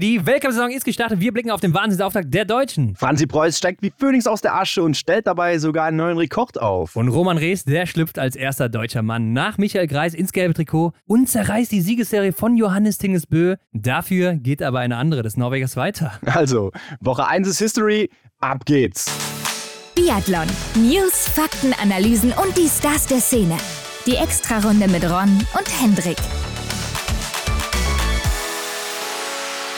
[0.00, 1.18] Die Weltcup-Saison ist gestartet.
[1.18, 2.94] Wir blicken auf den Wahnsinnsauftakt der Deutschen.
[2.94, 6.56] Franzi Preuß steigt wie Phönix aus der Asche und stellt dabei sogar einen neuen Rekord
[6.62, 6.94] auf.
[6.94, 10.92] Und Roman Rees, der schlüpft als erster deutscher Mann nach Michael Greis ins gelbe Trikot
[11.04, 13.56] und zerreißt die Siegesserie von Johannes Tingesbö.
[13.72, 16.12] Dafür geht aber eine andere des Norwegers weiter.
[16.26, 16.70] Also,
[17.00, 18.08] Woche 1 ist History.
[18.38, 19.10] Ab geht's.
[19.96, 20.46] Biathlon.
[20.76, 23.56] News, Fakten, Analysen und die Stars der Szene.
[24.06, 26.18] Die Extrarunde mit Ron und Hendrik.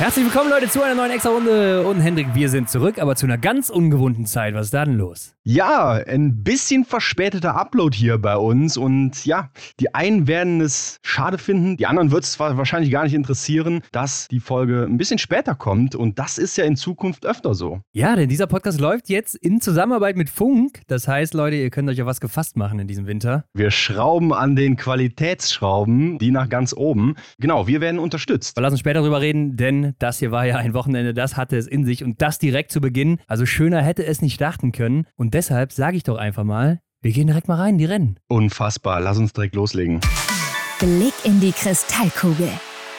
[0.01, 1.83] Herzlich willkommen, Leute, zu einer neuen Extra-Runde.
[1.83, 4.55] Und Hendrik, wir sind zurück, aber zu einer ganz ungewohnten Zeit.
[4.55, 5.35] Was ist da denn los?
[5.43, 8.77] Ja, ein bisschen verspäteter Upload hier bei uns.
[8.77, 13.15] Und ja, die einen werden es schade finden, die anderen wird es wahrscheinlich gar nicht
[13.15, 15.95] interessieren, dass die Folge ein bisschen später kommt.
[15.95, 17.81] Und das ist ja in Zukunft öfter so.
[17.93, 20.83] Ja, denn dieser Podcast läuft jetzt in Zusammenarbeit mit Funk.
[20.89, 23.45] Das heißt, Leute, ihr könnt euch auf was gefasst machen in diesem Winter.
[23.55, 27.15] Wir schrauben an den Qualitätsschrauben, die nach ganz oben.
[27.39, 28.59] Genau, wir werden unterstützt.
[28.59, 31.57] Wir lassen uns später darüber reden, denn das hier war ja ein Wochenende, das hatte
[31.57, 33.21] es in sich und das direkt zu Beginn.
[33.27, 35.07] Also schöner hätte es nicht starten können.
[35.17, 38.19] Und deshalb sage ich doch einfach mal, wir gehen direkt mal rein in die Rennen.
[38.29, 40.01] Unfassbar, lass uns direkt loslegen.
[40.79, 42.51] Blick in die Kristallkugel.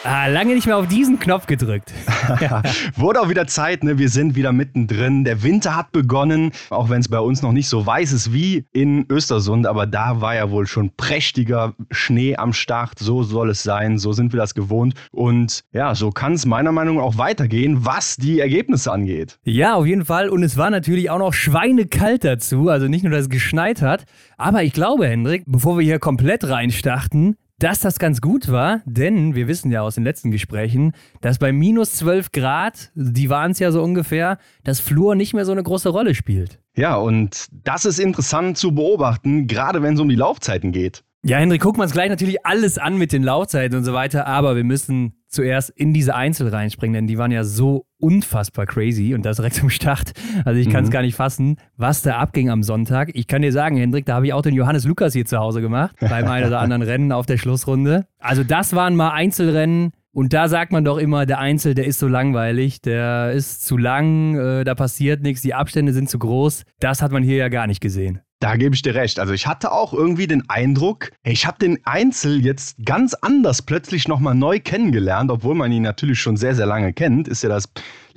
[0.03, 1.93] Ah, lange nicht mehr auf diesen Knopf gedrückt.
[2.95, 3.99] Wurde auch wieder Zeit, ne?
[3.99, 5.23] Wir sind wieder mittendrin.
[5.25, 8.65] Der Winter hat begonnen, auch wenn es bei uns noch nicht so weiß ist wie
[8.73, 12.97] in Östersund, aber da war ja wohl schon prächtiger Schnee am Start.
[12.97, 14.95] So soll es sein, so sind wir das gewohnt.
[15.11, 19.37] Und ja, so kann es meiner Meinung nach auch weitergehen, was die Ergebnisse angeht.
[19.43, 20.29] Ja, auf jeden Fall.
[20.29, 22.69] Und es war natürlich auch noch schweinekalt dazu.
[22.69, 24.05] Also nicht nur, dass es geschneit hat,
[24.37, 29.35] aber ich glaube, Hendrik, bevor wir hier komplett reinstarten, dass das ganz gut war, denn
[29.35, 33.59] wir wissen ja aus den letzten Gesprächen, dass bei minus 12 Grad, die waren es
[33.59, 36.59] ja so ungefähr, das Flur nicht mehr so eine große Rolle spielt.
[36.75, 41.03] Ja, und das ist interessant zu beobachten, gerade wenn es um die Laufzeiten geht.
[41.23, 44.25] Ja, Henrik, gucken wir uns gleich natürlich alles an mit den Laufzeiten und so weiter,
[44.25, 49.13] aber wir müssen zuerst in diese Einzel reinspringen, denn die waren ja so unfassbar crazy
[49.13, 50.13] und das direkt zum Start.
[50.45, 50.93] Also ich kann es mhm.
[50.93, 53.11] gar nicht fassen, was da abging am Sonntag.
[53.13, 55.61] Ich kann dir sagen, Hendrik, da habe ich auch den Johannes Lukas hier zu Hause
[55.61, 58.07] gemacht, beim einen oder anderen Rennen auf der Schlussrunde.
[58.17, 61.99] Also das waren mal Einzelrennen, und da sagt man doch immer, der Einzel, der ist
[61.99, 66.63] so langweilig, der ist zu lang, äh, da passiert nichts, die Abstände sind zu groß.
[66.81, 68.19] Das hat man hier ja gar nicht gesehen.
[68.41, 69.19] Da gebe ich dir recht.
[69.19, 74.07] Also ich hatte auch irgendwie den Eindruck, ich habe den Einzel jetzt ganz anders plötzlich
[74.07, 77.27] nochmal neu kennengelernt, obwohl man ihn natürlich schon sehr, sehr lange kennt.
[77.27, 77.69] Ist ja das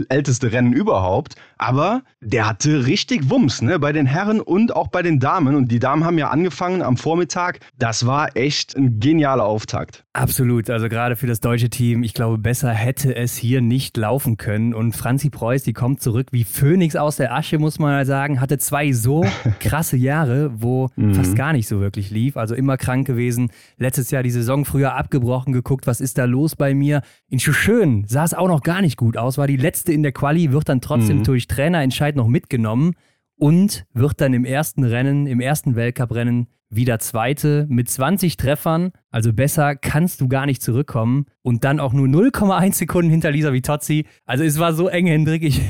[0.08, 1.36] älteste Rennen überhaupt.
[1.58, 3.78] Aber der hatte richtig Wumms, ne?
[3.78, 5.54] Bei den Herren und auch bei den Damen.
[5.54, 7.60] Und die Damen haben ja angefangen am Vormittag.
[7.78, 10.04] Das war echt ein genialer Auftakt.
[10.12, 10.70] Absolut.
[10.70, 14.74] Also gerade für das deutsche Team, ich glaube, besser hätte es hier nicht laufen können.
[14.74, 18.40] Und Franzi Preuß, die kommt zurück wie Phönix aus der Asche, muss man mal sagen.
[18.40, 19.24] Hatte zwei so
[19.60, 21.14] krasse Jahre, wo mhm.
[21.14, 22.36] fast gar nicht so wirklich lief.
[22.36, 23.50] Also immer krank gewesen.
[23.76, 27.02] Letztes Jahr die Saison früher abgebrochen, geguckt, was ist da los bei mir.
[27.28, 29.36] In Schuschön sah es auch noch gar nicht gut aus.
[29.38, 31.24] War die letzte in der Quali, wird dann trotzdem mhm.
[31.24, 32.94] durch Trainerentscheid noch mitgenommen
[33.36, 38.92] und wird dann im ersten Rennen, im ersten Weltcuprennen wieder Zweite mit 20 Treffern.
[39.14, 41.26] Also besser kannst du gar nicht zurückkommen.
[41.42, 44.06] Und dann auch nur 0,1 Sekunden hinter Lisa Vitozzi.
[44.24, 45.44] Also es war so eng, Hendrik.
[45.44, 45.60] Ich,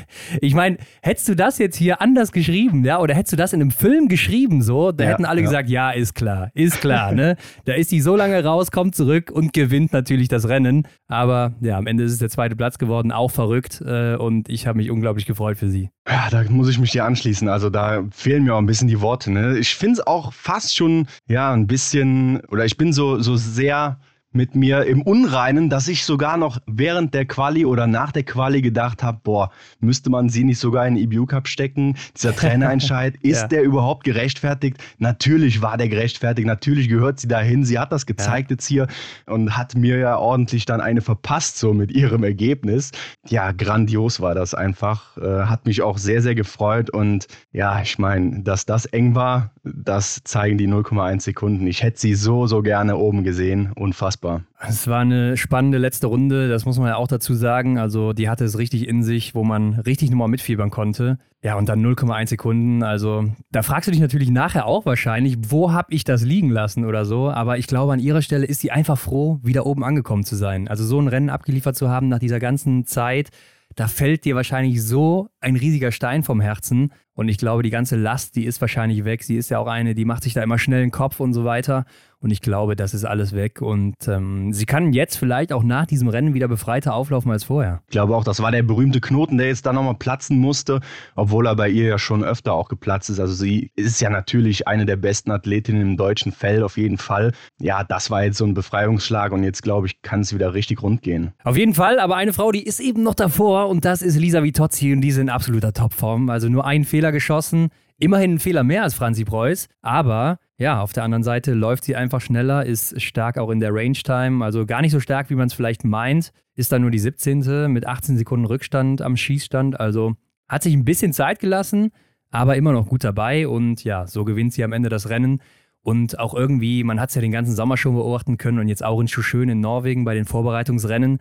[0.41, 3.60] ich meine, hättest du das jetzt hier anders geschrieben, ja, oder hättest du das in
[3.60, 5.47] einem Film geschrieben, so, da ja, hätten alle ja.
[5.47, 7.37] gesagt, ja, ist klar, ist klar, ne?
[7.66, 10.87] Da ist sie so lange raus, kommt zurück und gewinnt natürlich das Rennen.
[11.09, 13.83] Aber ja, am Ende ist es der zweite Platz geworden, auch verrückt.
[13.84, 15.91] Äh, und ich habe mich unglaublich gefreut für sie.
[16.09, 17.49] Ja, da muss ich mich dir anschließen.
[17.49, 19.33] Also da fehlen mir auch ein bisschen die Worte.
[19.33, 19.59] Ne?
[19.59, 23.99] Ich finde es auch fast schon, ja, ein bisschen, oder ich bin so, so sehr
[24.34, 28.62] mit mir im Unreinen, dass ich sogar noch während der Quali oder nach der Quali
[28.62, 31.97] gedacht habe, boah, müsste man sie nicht sogar in den EBU Cup stecken?
[32.17, 33.49] Dieser Trainerentscheid, ist ja.
[33.49, 34.78] der überhaupt gerechtfertigt?
[34.99, 37.65] Natürlich war der gerechtfertigt, natürlich gehört sie dahin.
[37.65, 38.55] Sie hat das gezeigt ja.
[38.55, 38.89] jetzt hier
[39.27, 42.91] und hat mir ja ordentlich dann eine verpasst, so mit ihrem Ergebnis.
[43.28, 45.16] Ja, grandios war das einfach.
[45.16, 49.53] Äh, hat mich auch sehr, sehr gefreut und ja, ich meine, dass das eng war,
[49.62, 51.69] das zeigen die 0,1 Sekunden.
[51.69, 53.71] Ich hätte sie so, so gerne oben gesehen.
[53.77, 54.43] Unfassbar unfassbar.
[54.67, 57.79] Es war eine spannende letzte Runde, das muss man ja auch dazu sagen.
[57.79, 61.19] Also die hatte es richtig in sich, wo man richtig nochmal mitfiebern konnte.
[61.43, 62.83] Ja, und dann 0,1 Sekunden.
[62.83, 66.84] Also da fragst du dich natürlich nachher auch wahrscheinlich, wo habe ich das liegen lassen
[66.84, 67.31] oder so.
[67.31, 70.69] Aber ich glaube, an ihrer Stelle ist sie einfach froh, wieder oben angekommen zu sein.
[70.69, 73.31] Also so ein Rennen abgeliefert zu haben nach dieser ganzen Zeit
[73.75, 76.93] da fällt dir wahrscheinlich so ein riesiger Stein vom Herzen.
[77.15, 79.22] Und ich glaube, die ganze Last, die ist wahrscheinlich weg.
[79.22, 81.45] Sie ist ja auch eine, die macht sich da immer schnell den Kopf und so
[81.45, 81.84] weiter.
[82.24, 83.60] Und ich glaube, das ist alles weg.
[83.60, 87.82] Und ähm, sie kann jetzt vielleicht auch nach diesem Rennen wieder befreiter auflaufen als vorher.
[87.84, 90.80] Ich glaube auch, das war der berühmte Knoten, der jetzt da nochmal platzen musste,
[91.16, 93.21] obwohl er bei ihr ja schon öfter auch geplatzt ist.
[93.21, 97.32] Also sie ist ja natürlich eine der besten Athletinnen im deutschen Feld, auf jeden Fall.
[97.60, 100.82] Ja, das war jetzt so ein Befreiungsschlag und jetzt, glaube ich, kann es wieder richtig
[100.82, 101.34] rund gehen.
[101.44, 104.42] Auf jeden Fall, aber eine Frau, die ist eben noch davor und das ist Lisa
[104.42, 106.30] Vitozzi und die ist in absoluter Topform.
[106.30, 107.68] Also nur einen Fehler geschossen.
[107.98, 111.97] Immerhin ein Fehler mehr als Franzi Preuß, aber ja, auf der anderen Seite läuft sie
[111.97, 115.34] einfach schneller, ist stark auch in der Range Time, also gar nicht so stark, wie
[115.34, 117.71] man es vielleicht meint, ist dann nur die 17.
[117.72, 120.15] mit 18 Sekunden Rückstand am Schießstand, also
[120.48, 121.91] hat sich ein bisschen Zeit gelassen,
[122.30, 125.41] aber immer noch gut dabei und ja, so gewinnt sie am Ende das Rennen.
[125.83, 128.83] Und auch irgendwie, man hat es ja den ganzen Sommer schon beobachten können und jetzt
[128.83, 131.18] auch in Schuschön in Norwegen bei den Vorbereitungsrennen,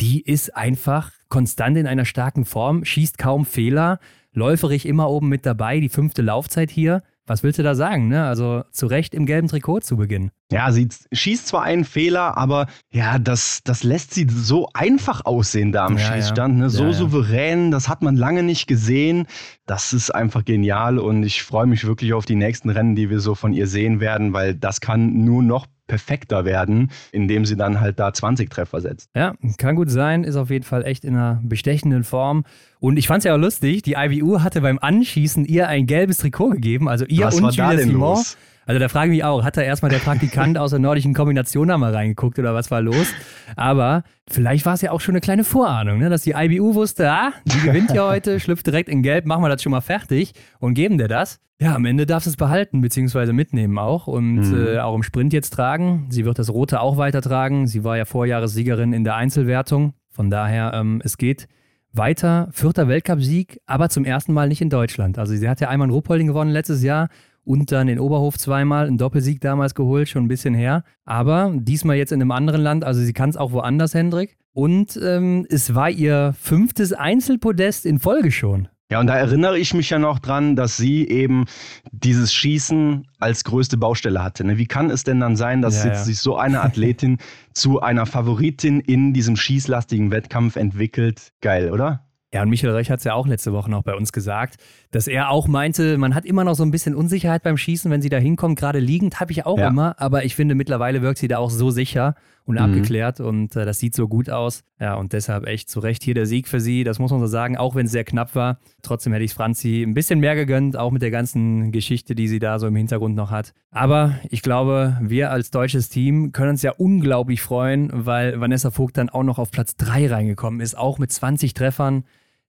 [0.00, 3.98] die ist einfach konstant in einer starken Form, schießt kaum Fehler,
[4.32, 7.02] läuferig immer oben mit dabei, die fünfte Laufzeit hier.
[7.26, 8.08] Was willst du da sagen?
[8.08, 8.26] Ne?
[8.26, 10.30] Also zu Recht im gelben Trikot zu Beginn.
[10.52, 15.72] Ja, sie schießt zwar einen Fehler, aber ja, das, das lässt sie so einfach aussehen
[15.72, 16.58] da am ja, Schießstand.
[16.58, 16.68] Ne?
[16.68, 16.94] So ja, ja.
[16.94, 19.26] souverän, das hat man lange nicht gesehen.
[19.64, 23.20] Das ist einfach genial und ich freue mich wirklich auf die nächsten Rennen, die wir
[23.20, 27.80] so von ihr sehen werden, weil das kann nur noch perfekter werden, indem sie dann
[27.80, 29.10] halt da 20 Treffer setzt.
[29.14, 32.44] Ja, kann gut sein, ist auf jeden Fall echt in einer bestechenden Form.
[32.80, 36.18] Und ich fand es ja auch lustig, die IBU hatte beim Anschießen ihr ein gelbes
[36.18, 38.00] Trikot gegeben, also ihr Was und Julia Simon.
[38.00, 38.36] Los?
[38.66, 41.68] Also da frage ich mich auch, hat da erstmal der Praktikant aus der nordischen Kombination
[41.68, 43.12] da mal reingeguckt oder was war los?
[43.56, 46.08] Aber vielleicht war es ja auch schon eine kleine Vorahnung, ne?
[46.08, 49.48] dass die IBU wusste, ah, die gewinnt ja heute, schlüpft direkt in Gelb, machen wir
[49.48, 51.40] das schon mal fertig und geben dir das.
[51.60, 53.32] Ja, am Ende darfst du es behalten bzw.
[53.32, 54.66] mitnehmen auch und mhm.
[54.66, 56.06] äh, auch im Sprint jetzt tragen.
[56.10, 57.68] Sie wird das Rote auch weitertragen.
[57.68, 59.94] Sie war ja Vorjahressiegerin in der Einzelwertung.
[60.10, 61.46] Von daher, ähm, es geht
[61.92, 62.48] weiter.
[62.50, 65.18] Vierter Weltcupsieg, aber zum ersten Mal nicht in Deutschland.
[65.18, 67.08] Also sie hat ja einmal in Ruppolding gewonnen letztes Jahr
[67.44, 70.84] und dann in Oberhof zweimal, einen Doppelsieg damals geholt, schon ein bisschen her.
[71.04, 74.36] Aber diesmal jetzt in einem anderen Land, also sie kann es auch woanders, Hendrik.
[74.52, 78.68] Und ähm, es war ihr fünftes Einzelpodest in Folge schon.
[78.90, 81.46] Ja, und da erinnere ich mich ja noch dran, dass sie eben
[81.90, 84.44] dieses Schießen als größte Baustelle hatte.
[84.44, 84.58] Ne?
[84.58, 86.04] Wie kann es denn dann sein, dass ja, jetzt ja.
[86.04, 87.18] sich so eine Athletin
[87.54, 91.32] zu einer Favoritin in diesem schießlastigen Wettkampf entwickelt?
[91.40, 92.03] Geil, oder?
[92.34, 94.56] Ja, und Michael Rech hat es ja auch letzte Woche noch bei uns gesagt,
[94.90, 98.02] dass er auch meinte, man hat immer noch so ein bisschen Unsicherheit beim Schießen, wenn
[98.02, 98.58] sie da hinkommt.
[98.58, 99.68] Gerade liegend habe ich auch ja.
[99.68, 102.62] immer, aber ich finde, mittlerweile wirkt sie da auch so sicher und mhm.
[102.62, 104.64] abgeklärt und äh, das sieht so gut aus.
[104.80, 106.82] Ja, und deshalb echt zu Recht hier der Sieg für sie.
[106.82, 108.58] Das muss man so sagen, auch wenn es sehr knapp war.
[108.82, 112.40] Trotzdem hätte ich Franzi ein bisschen mehr gegönnt, auch mit der ganzen Geschichte, die sie
[112.40, 113.54] da so im Hintergrund noch hat.
[113.70, 118.96] Aber ich glaube, wir als deutsches Team können uns ja unglaublich freuen, weil Vanessa Vogt
[118.96, 122.02] dann auch noch auf Platz 3 reingekommen ist, auch mit 20 Treffern.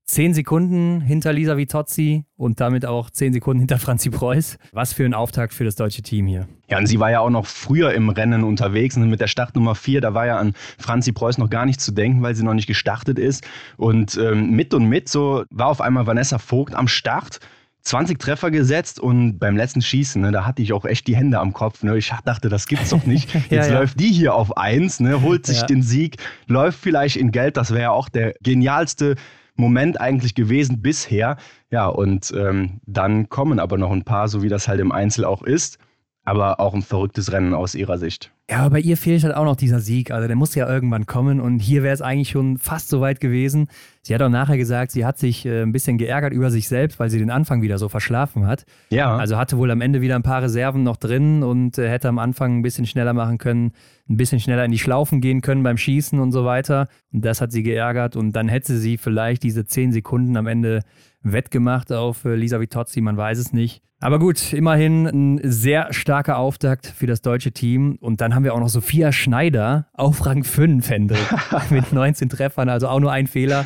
[0.07, 4.59] Zehn Sekunden hinter Lisa Vitozzi und damit auch zehn Sekunden hinter Franzi Preuß.
[4.71, 6.47] Was für ein Auftakt für das deutsche Team hier.
[6.69, 9.73] Ja, und sie war ja auch noch früher im Rennen unterwegs und mit der Startnummer
[9.73, 12.53] 4, da war ja an Franzi Preuß noch gar nicht zu denken, weil sie noch
[12.53, 13.47] nicht gestartet ist.
[13.77, 17.39] Und ähm, mit und mit so war auf einmal Vanessa Vogt am Start.
[17.81, 21.39] 20 Treffer gesetzt und beim letzten Schießen, ne, da hatte ich auch echt die Hände
[21.39, 21.83] am Kopf.
[21.83, 21.95] Ne?
[21.97, 23.31] Ich dachte, das gibt's doch nicht.
[23.33, 23.79] Jetzt ja, ja.
[23.79, 25.65] läuft die hier auf 1, ne, holt sich ja.
[25.67, 26.17] den Sieg,
[26.47, 27.57] läuft vielleicht in Geld.
[27.57, 29.15] Das wäre ja auch der genialste
[29.55, 31.37] Moment eigentlich gewesen bisher.
[31.71, 35.25] Ja, und ähm, dann kommen aber noch ein paar, so wie das halt im Einzel
[35.25, 35.77] auch ist.
[36.25, 38.31] Aber auch ein verrücktes Rennen aus ihrer Sicht.
[38.49, 40.11] Ja, aber bei ihr fehlt halt auch noch dieser Sieg.
[40.11, 43.19] Also der muss ja irgendwann kommen und hier wäre es eigentlich schon fast so weit
[43.19, 43.67] gewesen.
[44.03, 46.99] Sie hat auch nachher gesagt, sie hat sich äh, ein bisschen geärgert über sich selbst,
[46.99, 48.65] weil sie den Anfang wieder so verschlafen hat.
[48.91, 49.17] Ja.
[49.17, 52.19] Also hatte wohl am Ende wieder ein paar Reserven noch drin und äh, hätte am
[52.19, 53.71] Anfang ein bisschen schneller machen können,
[54.07, 56.87] ein bisschen schneller in die Schlaufen gehen können beim Schießen und so weiter.
[57.11, 60.81] Und das hat sie geärgert und dann hätte sie vielleicht diese zehn Sekunden am Ende
[61.25, 63.81] wettgemacht auf äh, Lisa Vitozzi, man weiß es nicht.
[63.99, 67.97] Aber gut, immerhin ein sehr starker Auftakt für das deutsche Team.
[67.99, 71.25] Und dann haben wir auch noch Sophia Schneider auf Rang 5, Hendrik,
[71.69, 73.65] mit 19 Treffern, also auch nur ein Fehler.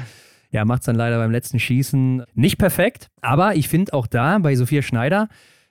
[0.52, 3.10] Ja, macht es dann leider beim letzten Schießen nicht perfekt.
[3.22, 5.28] Aber ich finde auch da bei Sophia Schneider,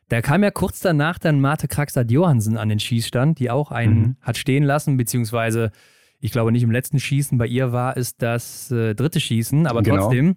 [0.09, 4.01] da kam ja kurz danach dann Marte Kraxat Johansen an den Schießstand, die auch einen
[4.01, 4.17] mhm.
[4.23, 5.71] hat stehen lassen, beziehungsweise
[6.21, 9.83] ich glaube nicht im letzten Schießen, bei ihr war es das äh, dritte Schießen, aber
[9.83, 10.03] genau.
[10.03, 10.37] trotzdem.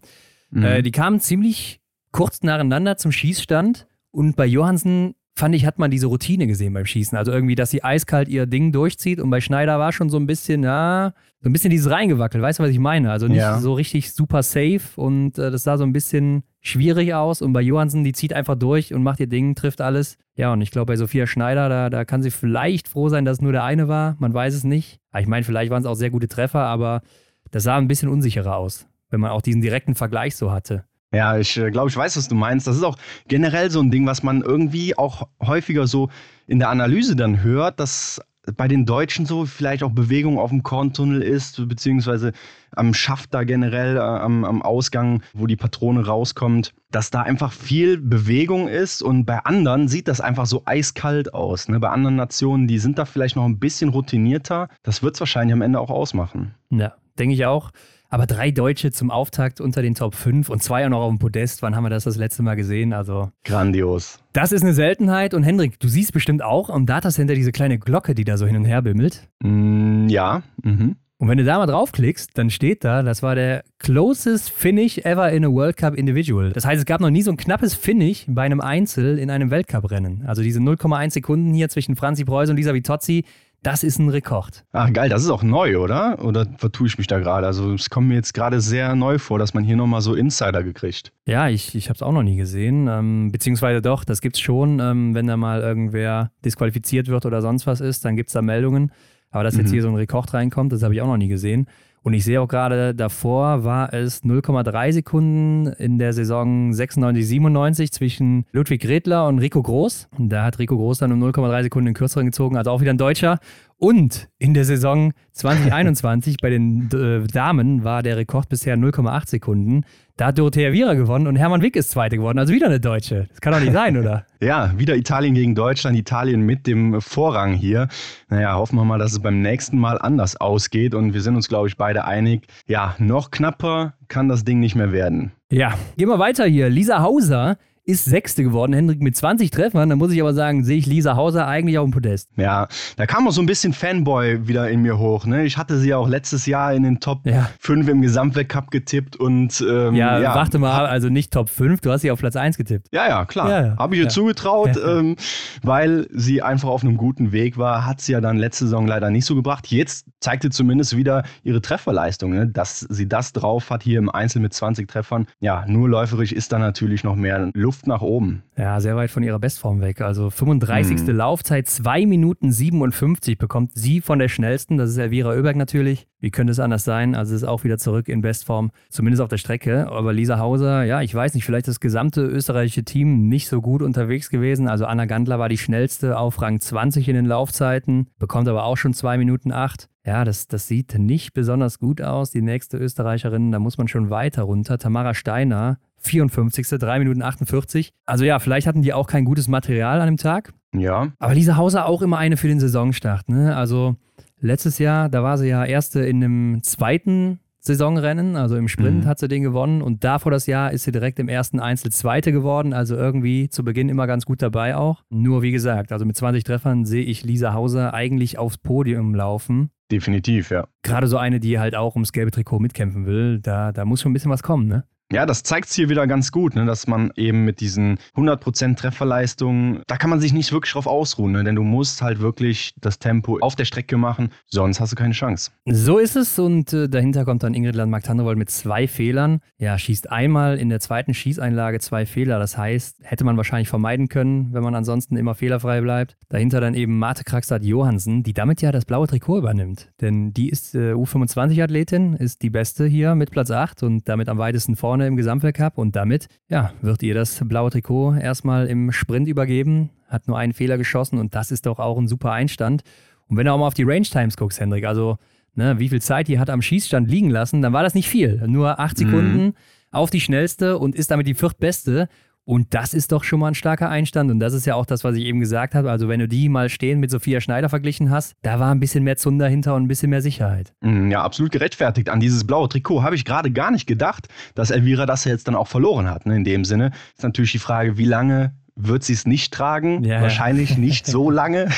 [0.52, 0.64] Mhm.
[0.64, 1.82] Äh, die kamen ziemlich
[2.12, 6.86] kurz nacheinander zum Schießstand und bei Johansen fand ich, hat man diese Routine gesehen beim
[6.86, 7.18] Schießen.
[7.18, 10.28] Also irgendwie, dass sie eiskalt ihr Ding durchzieht und bei Schneider war schon so ein
[10.28, 12.44] bisschen, ja, so ein bisschen dieses reingewackelt.
[12.44, 13.12] Weißt du, was ich meine?
[13.12, 13.60] Also nicht ja.
[13.60, 17.42] so richtig super safe und äh, das sah so ein bisschen schwierig aus.
[17.42, 20.18] Und bei Johansen, die zieht einfach durch und macht ihr Ding, trifft alles.
[20.36, 23.38] Ja, und ich glaube, bei Sophia Schneider, da, da kann sie vielleicht froh sein, dass
[23.38, 24.16] es nur der eine war.
[24.20, 25.00] Man weiß es nicht.
[25.18, 27.02] ich meine, vielleicht waren es auch sehr gute Treffer, aber
[27.50, 30.86] das sah ein bisschen unsicherer aus, wenn man auch diesen direkten Vergleich so hatte.
[31.14, 32.68] Ja, ich äh, glaube, ich weiß, was du meinst.
[32.68, 36.10] Das ist auch generell so ein Ding, was man irgendwie auch häufiger so
[36.48, 38.22] in der Analyse dann hört, dass
[38.58, 42.32] bei den Deutschen so vielleicht auch Bewegung auf dem Korntunnel ist, beziehungsweise
[42.72, 47.52] am Schaft da generell, äh, am, am Ausgang, wo die Patrone rauskommt, dass da einfach
[47.52, 51.68] viel Bewegung ist und bei anderen sieht das einfach so eiskalt aus.
[51.68, 51.80] Ne?
[51.80, 54.70] Bei anderen Nationen, die sind da vielleicht noch ein bisschen routinierter.
[54.84, 56.56] Das wird es wahrscheinlich am Ende auch ausmachen.
[56.70, 57.72] Ja, denke ich auch.
[58.14, 61.18] Aber drei Deutsche zum Auftakt unter den Top 5 und zwei auch noch auf dem
[61.18, 61.62] Podest.
[61.62, 62.92] Wann haben wir das das letzte Mal gesehen?
[62.92, 64.20] Also grandios.
[64.34, 65.34] Das ist eine Seltenheit.
[65.34, 68.58] Und Hendrik, du siehst bestimmt auch am Datacenter diese kleine Glocke, die da so hin
[68.58, 69.30] und her bimmelt.
[69.42, 70.44] Mm, ja.
[70.62, 70.98] Mhm.
[71.20, 75.32] Und wenn du da mal draufklickst, dann steht da, das war der closest Finish ever
[75.32, 76.52] in a World Cup Individual.
[76.52, 79.52] Das heißt, es gab noch nie so ein knappes Finish bei einem Einzel in einem
[79.52, 80.24] Weltcuprennen.
[80.26, 83.24] Also diese 0,1 Sekunden hier zwischen Franzi Preuß und Lisa Vitozzi,
[83.64, 84.66] das ist ein Rekord.
[84.72, 86.24] Ah, geil, das ist auch neu, oder?
[86.24, 87.46] Oder vertue ich mich da gerade?
[87.46, 90.64] Also es kommt mir jetzt gerade sehr neu vor, dass man hier nochmal so Insider
[90.64, 91.12] gekriegt.
[91.26, 92.88] Ja, ich, ich habe es auch noch nie gesehen.
[92.88, 94.80] Ähm, beziehungsweise doch, das gibt es schon.
[94.80, 98.42] Ähm, wenn da mal irgendwer disqualifiziert wird oder sonst was ist, dann gibt es da
[98.42, 98.92] Meldungen.
[99.30, 99.74] Aber dass jetzt mhm.
[99.74, 101.68] hier so ein Rekord reinkommt, das habe ich auch noch nie gesehen.
[102.04, 107.92] Und ich sehe auch gerade davor war es 0,3 Sekunden in der Saison 96, 97
[107.92, 110.10] zwischen Ludwig Redler und Rico Groß.
[110.18, 112.92] Und da hat Rico Groß dann um 0,3 Sekunden den kürzeren gezogen, also auch wieder
[112.92, 113.38] ein Deutscher.
[113.84, 119.86] Und in der Saison 2021 bei den äh, Damen war der Rekord bisher 0,8 Sekunden.
[120.18, 122.38] Da hat Dorothea Viera gewonnen und Hermann Wick ist Zweite geworden.
[122.38, 123.26] Also wieder eine Deutsche.
[123.30, 124.28] Das kann doch nicht sein, oder?
[124.40, 125.98] ja, wieder Italien gegen Deutschland.
[125.98, 127.88] Italien mit dem Vorrang hier.
[128.30, 130.94] Naja, hoffen wir mal, dass es beim nächsten Mal anders ausgeht.
[130.94, 132.46] Und wir sind uns, glaube ich, beide einig.
[132.68, 135.32] Ja, noch knapper kann das Ding nicht mehr werden.
[135.50, 136.70] Ja, gehen wir weiter hier.
[136.70, 139.90] Lisa Hauser ist Sechste geworden, Hendrik mit 20 Treffern.
[139.90, 142.30] Da muss ich aber sagen, sehe ich Lisa Hauser eigentlich auf dem Podest.
[142.38, 145.26] Ja, da kam auch so ein bisschen Fanboy wieder in mir hoch.
[145.26, 145.46] Ne?
[145.46, 147.50] Ich hatte sie auch letztes Jahr in den Top ja.
[147.60, 151.92] 5 im Gesamtweltcup getippt und ähm, ja, ja, warte mal, also nicht Top 5, du
[151.92, 152.88] hast sie auf Platz 1 getippt.
[152.92, 153.50] Ja, ja, klar.
[153.50, 153.78] Ja.
[153.78, 155.16] Habe ich ihr zugetraut, ähm,
[155.64, 157.86] weil sie einfach auf einem guten Weg war.
[157.86, 159.68] Hat sie ja dann letzte Saison leider nicht so gebracht.
[159.68, 162.48] Jetzt zeigte zumindest wieder ihre Trefferleistung, ne?
[162.48, 165.26] dass sie das drauf hat hier im Einzel mit 20 Treffern.
[165.40, 168.44] Ja, nur läuferisch ist da natürlich noch mehr Luft Luft nach oben.
[168.58, 170.02] Ja, sehr weit von ihrer Bestform weg.
[170.02, 171.08] Also 35.
[171.08, 171.16] Hm.
[171.16, 174.78] Laufzeit, 2 Minuten 57 bekommt sie von der schnellsten.
[174.78, 176.06] Das ist Elvira Oeberg natürlich.
[176.20, 177.16] Wie könnte es anders sein?
[177.16, 179.90] Also ist auch wieder zurück in Bestform, zumindest auf der Strecke.
[179.90, 183.82] Aber Lisa Hauser, ja, ich weiß nicht, vielleicht das gesamte österreichische Team nicht so gut
[183.82, 184.68] unterwegs gewesen.
[184.68, 188.76] Also Anna Gandler war die schnellste auf Rang 20 in den Laufzeiten, bekommt aber auch
[188.76, 189.88] schon 2 Minuten 8.
[190.06, 192.32] Ja, das, das sieht nicht besonders gut aus.
[192.32, 194.78] Die nächste Österreicherin, da muss man schon weiter runter.
[194.78, 196.68] Tamara Steiner 54.
[196.68, 197.94] 3 Minuten 48.
[198.06, 200.54] Also ja, vielleicht hatten die auch kein gutes Material an dem Tag.
[200.76, 201.12] Ja.
[201.20, 203.30] Aber Lisa Hauser auch immer eine für den Saisonstart.
[203.30, 203.56] Ne?
[203.56, 203.96] Also
[204.40, 209.08] letztes Jahr, da war sie ja erste in einem zweiten Saisonrennen, also im Sprint mhm.
[209.08, 212.32] hat sie den gewonnen und davor das Jahr ist sie direkt im ersten Einzel Zweite
[212.32, 215.04] geworden, also irgendwie zu Beginn immer ganz gut dabei auch.
[215.12, 219.70] Nur wie gesagt, also mit 20 Treffern sehe ich Lisa Hauser eigentlich aufs Podium laufen.
[219.92, 220.68] Definitiv, ja.
[220.82, 224.10] Gerade so eine, die halt auch ums gelbe Trikot mitkämpfen will, da, da muss schon
[224.10, 224.86] ein bisschen was kommen, ne?
[225.12, 228.78] Ja, das zeigt es hier wieder ganz gut, ne, dass man eben mit diesen 100%
[228.78, 232.74] Trefferleistungen, da kann man sich nicht wirklich drauf ausruhen, ne, denn du musst halt wirklich
[232.80, 235.52] das Tempo auf der Strecke machen, sonst hast du keine Chance.
[235.66, 239.42] So ist es und äh, dahinter kommt dann Ingrid Landmark-Tandrevold mit zwei Fehlern.
[239.58, 244.08] Ja, schießt einmal in der zweiten Schießeinlage zwei Fehler, das heißt, hätte man wahrscheinlich vermeiden
[244.08, 246.16] können, wenn man ansonsten immer fehlerfrei bleibt.
[246.30, 250.50] Dahinter dann eben Marte Kraxat Johansen, die damit ja das blaue Trikot übernimmt, denn die
[250.50, 255.01] ist äh, U25-Athletin, ist die beste hier mit Platz 8 und damit am weitesten vorne
[255.02, 259.90] vorne im Gesamtweltcup und damit ja, wird ihr das blaue Trikot erstmal im Sprint übergeben.
[260.08, 262.84] Hat nur einen Fehler geschossen und das ist doch auch ein super Einstand.
[263.28, 265.18] Und wenn du auch mal auf die Range Times guckst, Hendrik, also
[265.56, 268.44] ne, wie viel Zeit die hat am Schießstand liegen lassen, dann war das nicht viel.
[268.46, 269.06] Nur acht mhm.
[269.06, 269.54] Sekunden mhm.
[269.90, 272.08] auf die schnellste und ist damit die viertbeste.
[272.52, 274.30] Und das ist doch schon mal ein starker Einstand.
[274.30, 275.90] Und das ist ja auch das, was ich eben gesagt habe.
[275.90, 279.06] Also, wenn du die mal stehen mit Sophia Schneider verglichen hast, da war ein bisschen
[279.06, 280.74] mehr Zunder hinter und ein bisschen mehr Sicherheit.
[280.82, 282.10] Mm, ja, absolut gerechtfertigt.
[282.10, 285.56] An dieses blaue Trikot habe ich gerade gar nicht gedacht, dass Elvira das jetzt dann
[285.56, 286.26] auch verloren hat.
[286.26, 286.36] Ne?
[286.36, 290.04] In dem Sinne ist natürlich die Frage, wie lange wird sie es nicht tragen.
[290.04, 291.70] Ja, wahrscheinlich nicht so lange.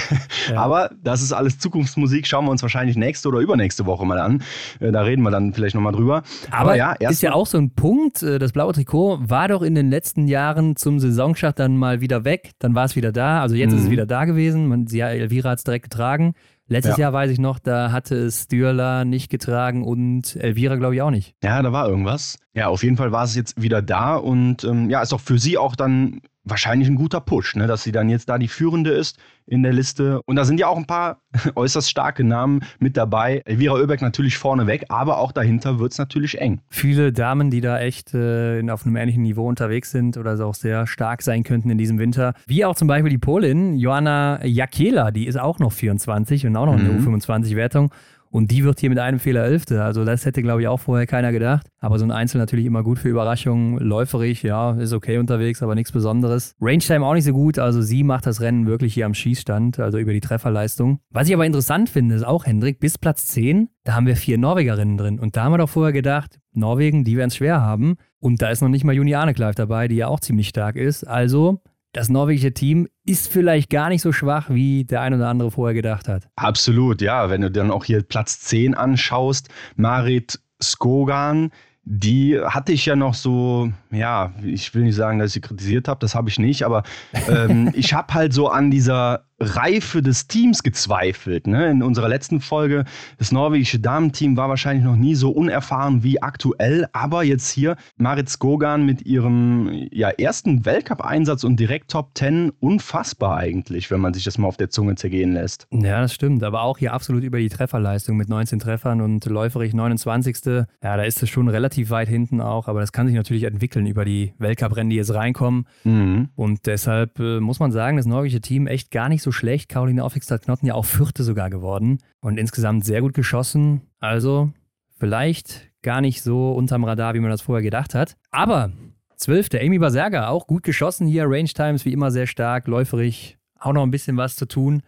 [0.50, 0.57] ja.
[0.57, 2.27] Aber das ist alles Zukunftsmusik.
[2.27, 4.43] Schauen wir uns wahrscheinlich nächste oder übernächste Woche mal an.
[4.79, 6.23] Äh, da reden wir dann vielleicht nochmal drüber.
[6.51, 8.23] Aber, Aber ja, ist ja auch so ein Punkt.
[8.23, 12.23] Äh, das blaue Trikot war doch in den letzten Jahren zum Saisonstart dann mal wieder
[12.25, 12.51] weg.
[12.59, 13.41] Dann war es wieder da.
[13.41, 13.77] Also jetzt mhm.
[13.77, 13.91] ist es mhm.
[13.91, 14.67] wieder da gewesen.
[14.67, 16.33] Man, sie, Elvira hat es direkt getragen.
[16.67, 17.03] Letztes ja.
[17.03, 21.12] Jahr weiß ich noch, da hatte es Stürler nicht getragen und Elvira, glaube ich, auch
[21.12, 21.35] nicht.
[21.43, 22.38] Ja, da war irgendwas.
[22.55, 25.39] Ja, auf jeden Fall war es jetzt wieder da und ähm, ja, ist auch für
[25.39, 28.91] sie auch dann wahrscheinlich ein guter Push, ne, dass sie dann jetzt da die Führende
[28.91, 30.22] ist in der Liste.
[30.25, 31.22] Und da sind ja auch ein paar
[31.55, 33.41] äußerst starke Namen mit dabei.
[33.45, 36.62] Elvira Oeberg natürlich vorneweg, aber auch dahinter wird es natürlich eng.
[36.69, 40.55] Viele Damen, die da echt äh, auf einem ähnlichen Niveau unterwegs sind oder so auch
[40.55, 42.33] sehr stark sein könnten in diesem Winter.
[42.45, 46.65] Wie auch zum Beispiel die Polin, Joanna Jakela, die ist auch noch 24 und auch
[46.65, 47.07] noch eine mhm.
[47.07, 47.93] U25-Wertung.
[48.34, 49.84] Und die wird hier mit einem Fehler Elfte.
[49.84, 51.68] Also das hätte, glaube ich, auch vorher keiner gedacht.
[51.80, 53.78] Aber so ein Einzel natürlich immer gut für Überraschungen.
[53.78, 56.56] Läuferig, ja, ist okay unterwegs, aber nichts Besonderes.
[56.60, 57.60] Range Time auch nicht so gut.
[57.60, 60.98] Also sie macht das Rennen wirklich hier am Schießstand, also über die Trefferleistung.
[61.12, 64.40] Was ich aber interessant finde, ist auch, Hendrik, bis Platz 10, da haben wir vier
[64.40, 65.20] Norwegerinnen drin.
[65.20, 67.98] Und da haben wir doch vorher gedacht, Norwegen, die werden es schwer haben.
[68.18, 71.04] Und da ist noch nicht mal Juliane Kleif dabei, die ja auch ziemlich stark ist.
[71.04, 71.62] Also
[71.93, 75.75] das norwegische Team ist vielleicht gar nicht so schwach, wie der ein oder andere vorher
[75.75, 76.27] gedacht hat.
[76.35, 77.29] Absolut, ja.
[77.29, 81.51] Wenn du dann auch hier Platz 10 anschaust, Marit Skogan,
[81.85, 85.88] die hatte ich ja noch so, ja, ich will nicht sagen, dass ich sie kritisiert
[85.88, 86.83] habe, das habe ich nicht, aber
[87.27, 91.47] ähm, ich habe halt so an dieser Reife des Teams gezweifelt.
[91.47, 91.69] Ne?
[91.69, 92.85] In unserer letzten Folge,
[93.17, 98.29] das norwegische Damenteam war wahrscheinlich noch nie so unerfahren wie aktuell, aber jetzt hier Marit
[98.29, 104.23] Skogan mit ihrem ja, ersten Weltcup-Einsatz und direkt Top 10, unfassbar eigentlich, wenn man sich
[104.23, 105.67] das mal auf der Zunge zergehen lässt.
[105.71, 109.73] Ja, das stimmt, aber auch hier absolut über die Trefferleistung mit 19 Treffern und läuferig
[109.73, 110.38] 29.
[110.45, 113.85] Ja, da ist es schon relativ weit hinten auch, aber das kann sich natürlich entwickeln
[113.85, 115.65] über die Weltcup-Rennen, die jetzt reinkommen.
[115.83, 116.29] Mhm.
[116.35, 119.70] Und deshalb äh, muss man sagen, das norwegische Team echt gar nicht so schlecht.
[119.70, 123.82] Caroline Aufwigstad-Knotten ja auch Vierte sogar geworden und insgesamt sehr gut geschossen.
[124.00, 124.52] Also
[124.98, 128.16] vielleicht gar nicht so unterm Radar, wie man das vorher gedacht hat.
[128.32, 128.72] Aber
[129.18, 131.25] Zwölfte, Amy Baserga, auch gut geschossen hier.
[131.25, 134.82] Range Times wie immer sehr stark, läuferig, auch noch ein bisschen was zu tun.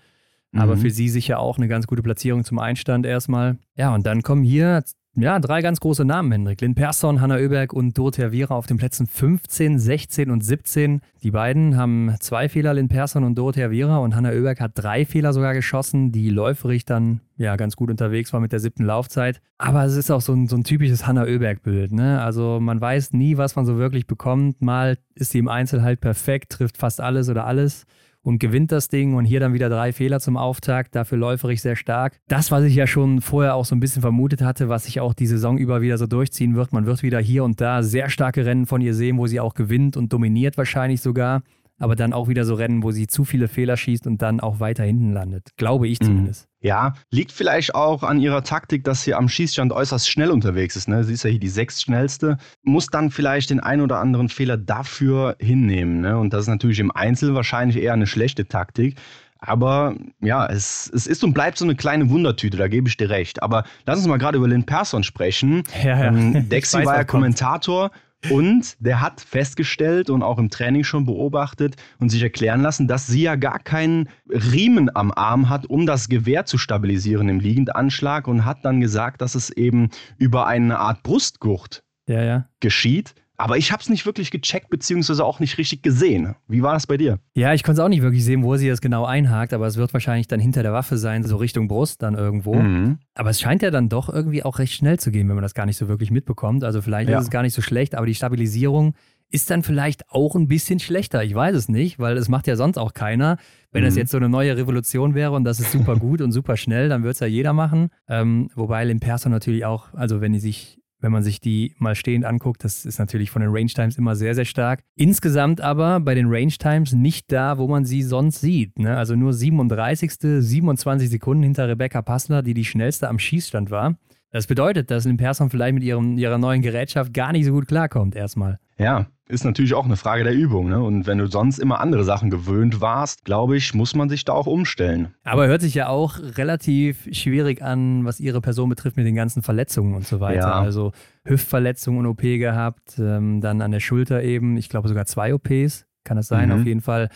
[0.54, 0.82] Aber mhm.
[0.82, 3.58] für sie sicher auch eine ganz gute Platzierung zum Einstand erstmal.
[3.76, 4.84] Ja, und dann kommen hier
[5.18, 6.60] ja, drei ganz große Namen, Hendrik.
[6.62, 11.02] Lynn Persson, Hanna Oeberg und Dorothea Viera auf den Plätzen 15, 16 und 17.
[11.24, 14.00] Die beiden haben zwei Fehler, Lynn Persson und Dorothea Viera.
[14.00, 18.34] Und Hanna Oeberg hat drei Fehler sogar geschossen, die läuferig dann ja ganz gut unterwegs
[18.34, 19.42] war mit der siebten Laufzeit.
[19.58, 21.94] Aber es ist auch so ein, so ein typisches Hanna Oeberg-Bild.
[21.94, 22.22] Ne?
[22.22, 24.62] Also man weiß nie, was man so wirklich bekommt.
[24.62, 27.86] Mal ist sie im Einzel halt perfekt, trifft fast alles oder alles
[28.26, 31.76] und gewinnt das Ding und hier dann wieder drei Fehler zum Auftakt, dafür läuferig sehr
[31.76, 32.18] stark.
[32.28, 35.14] Das, was ich ja schon vorher auch so ein bisschen vermutet hatte, was sich auch
[35.14, 38.44] die Saison über wieder so durchziehen wird, man wird wieder hier und da sehr starke
[38.44, 41.44] Rennen von ihr sehen, wo sie auch gewinnt und dominiert wahrscheinlich sogar
[41.80, 44.60] aber dann auch wieder so Rennen, wo sie zu viele Fehler schießt und dann auch
[44.60, 45.50] weiter hinten landet.
[45.58, 46.06] Glaube ich mhm.
[46.06, 46.48] zumindest.
[46.62, 50.88] Ja, liegt vielleicht auch an ihrer Taktik, dass sie am Schießstand äußerst schnell unterwegs ist.
[50.88, 51.04] Ne?
[51.04, 55.36] Sie ist ja hier die sechstschnellste, muss dann vielleicht den einen oder anderen Fehler dafür
[55.40, 56.02] hinnehmen.
[56.02, 56.18] Ne?
[56.18, 58.96] Und das ist natürlich im Einzel wahrscheinlich eher eine schlechte Taktik.
[59.38, 63.12] Aber ja, es, es ist und bleibt so eine kleine Wundertüte, da gebe ich dir
[63.12, 63.44] recht.
[63.44, 65.64] Aber lass uns mal gerade über Lynn Persson sprechen.
[65.84, 66.06] Ja, ja.
[66.06, 67.92] Ähm, Dexy war ja Kommentator
[68.30, 73.08] und der hat festgestellt und auch im Training schon beobachtet und sich erklären lassen, dass
[73.08, 78.28] sie ja gar keinen Riemen am Arm hat, um das Gewehr zu stabilisieren im Liegendanschlag
[78.28, 82.50] und hat dann gesagt, dass es eben über eine Art Brustgurt ja, ja.
[82.60, 83.16] geschieht.
[83.38, 86.36] Aber ich habe es nicht wirklich gecheckt, beziehungsweise auch nicht richtig gesehen.
[86.48, 87.20] Wie war das bei dir?
[87.34, 89.76] Ja, ich konnte es auch nicht wirklich sehen, wo sie das genau einhakt, aber es
[89.78, 92.56] wird wahrscheinlich dann hinter der Waffe sein, so Richtung Brust dann irgendwo.
[92.56, 93.00] Mhm.
[93.14, 95.54] Aber es scheint ja dann doch irgendwie auch recht schnell zu gehen, wenn man das
[95.54, 96.64] gar nicht so wirklich mitbekommt.
[96.64, 97.18] Also vielleicht ja.
[97.18, 98.94] ist es gar nicht so schlecht, aber die Stabilisierung
[99.32, 101.24] ist dann vielleicht auch ein bisschen schlechter.
[101.24, 103.38] Ich weiß es nicht, weil es macht ja sonst auch keiner.
[103.72, 103.88] Wenn mhm.
[103.88, 106.90] das jetzt so eine neue Revolution wäre und das ist super gut und super schnell,
[106.90, 107.90] dann würde es ja jeder machen.
[108.08, 112.26] Ähm, wobei Limperson natürlich auch, also wenn die sich wenn man sich die mal stehend
[112.26, 112.64] anguckt.
[112.64, 114.82] Das ist natürlich von den Range Times immer sehr, sehr stark.
[114.96, 118.80] Insgesamt aber bei den Range Times nicht da, wo man sie sonst sieht.
[118.80, 118.98] Ne?
[118.98, 120.14] Also nur 37.
[120.42, 123.98] 27 Sekunden hinter Rebecca Passler, die die schnellste am Schießstand war.
[124.36, 127.70] Das bedeutet, dass Lynn Persson vielleicht mit ihrem, ihrer neuen Gerätschaft gar nicht so gut
[127.70, 128.60] klarkommt erstmal.
[128.78, 130.68] Ja, ist natürlich auch eine Frage der Übung.
[130.68, 130.84] Ne?
[130.84, 134.34] Und wenn du sonst immer andere Sachen gewöhnt warst, glaube ich, muss man sich da
[134.34, 135.14] auch umstellen.
[135.24, 139.42] Aber hört sich ja auch relativ schwierig an, was ihre Person betrifft mit den ganzen
[139.42, 140.50] Verletzungen und so weiter.
[140.50, 140.60] Ja.
[140.60, 140.92] Also
[141.24, 145.86] Hüftverletzungen und OP gehabt, ähm, dann an der Schulter eben, ich glaube sogar zwei OPs,
[146.04, 146.56] kann das sein, mhm.
[146.56, 147.08] auf jeden Fall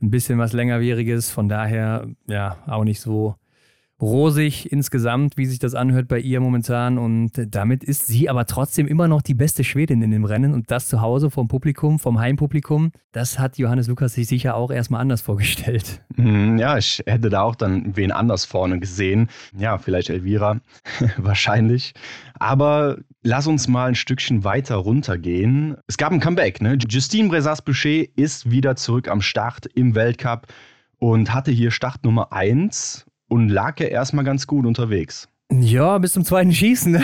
[0.00, 1.28] ein bisschen was längerwieriges.
[1.28, 3.34] Von daher, ja, auch nicht so
[4.02, 6.98] rosig insgesamt, wie sich das anhört bei ihr momentan.
[6.98, 10.52] Und damit ist sie aber trotzdem immer noch die beste Schwedin in dem Rennen.
[10.52, 14.72] Und das zu Hause vom Publikum, vom Heimpublikum, das hat Johannes Lukas sich sicher auch
[14.72, 16.02] erstmal anders vorgestellt.
[16.16, 19.28] Mhm, ja, ich hätte da auch dann wen anders vorne gesehen.
[19.56, 20.60] Ja, vielleicht Elvira,
[21.16, 21.94] wahrscheinlich.
[22.40, 25.76] Aber lass uns mal ein Stückchen weiter runtergehen.
[25.86, 26.60] Es gab ein Comeback.
[26.60, 26.76] Ne?
[26.88, 30.48] Justine Bresas-Boucher ist wieder zurück am Start im Weltcup
[30.98, 35.26] und hatte hier Start Nummer 1 und lag ja erstmal ganz gut unterwegs.
[35.50, 36.96] Ja, bis zum zweiten Schießen.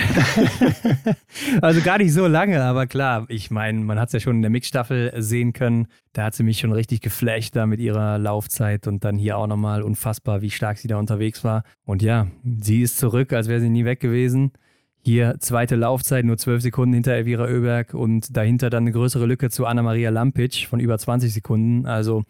[1.63, 4.43] also gar nicht so lange, aber klar, ich meine, man hat es ja schon in
[4.43, 5.87] der Mixstaffel sehen können.
[6.13, 9.47] Da hat sie mich schon richtig geflasht da mit ihrer Laufzeit und dann hier auch
[9.47, 11.63] nochmal unfassbar, wie stark sie da unterwegs war.
[11.85, 12.27] Und ja,
[12.61, 14.53] sie ist zurück, als wäre sie nie weg gewesen.
[15.01, 19.49] Hier zweite Laufzeit, nur zwölf Sekunden hinter Elvira Oeberg und dahinter dann eine größere Lücke
[19.51, 21.87] zu Anna-Maria Lampic von über 20 Sekunden.
[21.87, 22.25] Also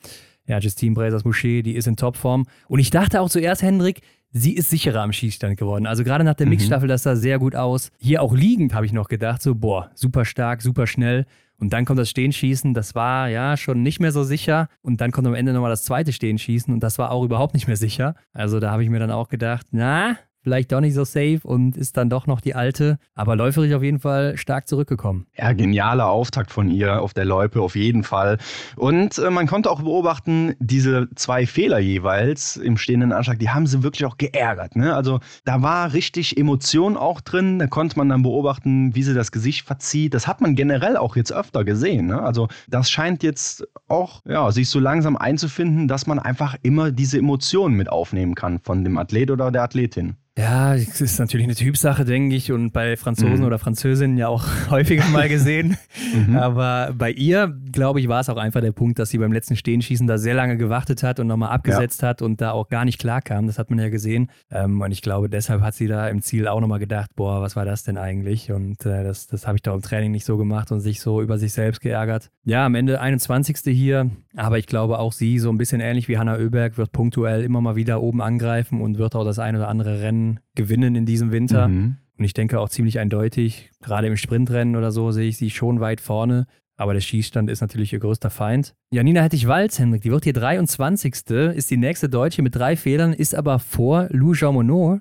[0.48, 2.46] ja, Justine Bresers-Boucher, die ist in Topform.
[2.66, 4.00] Und ich dachte auch zuerst, Hendrik,
[4.32, 5.86] sie ist sicherer am Schießstand geworden.
[5.86, 6.50] Also gerade nach der mhm.
[6.50, 7.90] Mixstaffel, das sah sehr gut aus.
[7.98, 11.26] Hier auch liegend habe ich noch gedacht, so boah, super stark, super schnell.
[11.60, 14.68] Und dann kommt das Stehenschießen, das war ja schon nicht mehr so sicher.
[14.80, 17.66] Und dann kommt am Ende nochmal das zweite Stehenschießen und das war auch überhaupt nicht
[17.66, 18.14] mehr sicher.
[18.32, 20.16] Also da habe ich mir dann auch gedacht, na,
[20.48, 22.98] vielleicht doch nicht so safe und ist dann doch noch die alte.
[23.14, 25.26] Aber läuferig auf jeden Fall stark zurückgekommen.
[25.36, 28.38] Ja, genialer Auftakt von ihr auf der Loipe, auf jeden Fall.
[28.76, 33.66] Und äh, man konnte auch beobachten, diese zwei Fehler jeweils im stehenden Anschlag, die haben
[33.66, 34.74] sie wirklich auch geärgert.
[34.74, 34.94] Ne?
[34.94, 37.58] Also da war richtig Emotion auch drin.
[37.58, 40.14] Da konnte man dann beobachten, wie sie das Gesicht verzieht.
[40.14, 42.06] Das hat man generell auch jetzt öfter gesehen.
[42.06, 42.22] Ne?
[42.22, 47.18] Also das scheint jetzt auch ja, sich so langsam einzufinden, dass man einfach immer diese
[47.18, 50.16] Emotionen mit aufnehmen kann von dem Athlet oder der Athletin.
[50.38, 53.46] Ja, es ist natürlich eine Typsache, denke ich, und bei Franzosen mhm.
[53.46, 55.76] oder Französinnen ja auch häufiger mal gesehen.
[56.14, 56.36] mhm.
[56.36, 59.56] Aber bei ihr, glaube ich, war es auch einfach der Punkt, dass sie beim letzten
[59.56, 62.08] Stehenschießen da sehr lange gewartet hat und nochmal abgesetzt ja.
[62.10, 63.48] hat und da auch gar nicht klar kam.
[63.48, 64.30] Das hat man ja gesehen.
[64.52, 67.56] Ähm, und ich glaube, deshalb hat sie da im Ziel auch nochmal gedacht, boah, was
[67.56, 68.52] war das denn eigentlich?
[68.52, 71.20] Und äh, das, das habe ich doch im Training nicht so gemacht und sich so
[71.20, 72.30] über sich selbst geärgert.
[72.44, 73.56] Ja, am Ende 21.
[73.76, 77.42] hier, aber ich glaube auch sie, so ein bisschen ähnlich wie Hanna Oeberg, wird punktuell
[77.42, 81.06] immer mal wieder oben angreifen und wird auch das ein oder andere Rennen gewinnen in
[81.06, 81.68] diesem Winter.
[81.68, 81.96] Mhm.
[82.18, 85.80] Und ich denke auch ziemlich eindeutig, gerade im Sprintrennen oder so sehe ich sie schon
[85.80, 86.46] weit vorne.
[86.76, 88.74] Aber der Schießstand ist natürlich ihr größter Feind.
[88.90, 91.12] Janina Hettich-Walz, Henrik, die wird hier 23.
[91.54, 95.00] Ist die nächste Deutsche mit drei Fehlern, ist aber vor Lou Jean Monod,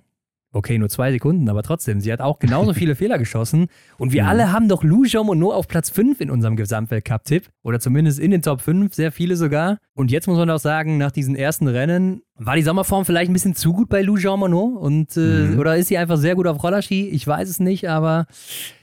[0.58, 3.68] Okay, nur zwei Sekunden, aber trotzdem, sie hat auch genauso viele Fehler geschossen.
[4.00, 4.30] Und wir mhm.
[4.30, 7.48] alle haben doch Lou Jean Monod auf Platz 5 in unserem Gesamtweltcup-Tipp.
[7.62, 9.78] Oder zumindest in den Top 5, sehr viele sogar.
[9.94, 13.34] Und jetzt muss man auch sagen, nach diesen ersten Rennen war die Sommerform vielleicht ein
[13.34, 14.82] bisschen zu gut bei Lou Jean Monod.
[14.82, 15.60] Und, äh, mhm.
[15.60, 17.08] Oder ist sie einfach sehr gut auf Rollerski?
[17.10, 18.26] Ich weiß es nicht, aber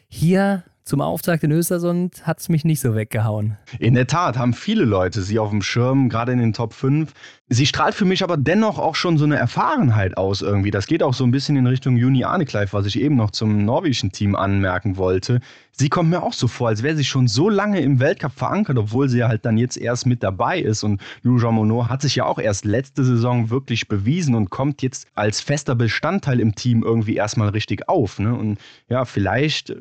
[0.07, 3.57] hier zum Auftakt in Östersund hat es mich nicht so weggehauen.
[3.79, 7.13] In der Tat haben viele Leute sie auf dem Schirm, gerade in den Top 5.
[7.49, 10.71] Sie strahlt für mich aber dennoch auch schon so eine Erfahrenheit aus irgendwie.
[10.71, 13.65] Das geht auch so ein bisschen in Richtung Juni Arnekleif, was ich eben noch zum
[13.65, 15.41] norwegischen Team anmerken wollte.
[15.73, 18.79] Sie kommt mir auch so vor, als wäre sie schon so lange im Weltcup verankert,
[18.79, 20.85] obwohl sie halt dann jetzt erst mit dabei ist.
[20.85, 24.83] Und Lou Jean Monod hat sich ja auch erst letzte Saison wirklich bewiesen und kommt
[24.83, 28.19] jetzt als fester Bestandteil im Team irgendwie erstmal richtig auf.
[28.19, 28.35] Ne?
[28.35, 29.75] Und ja, vielleicht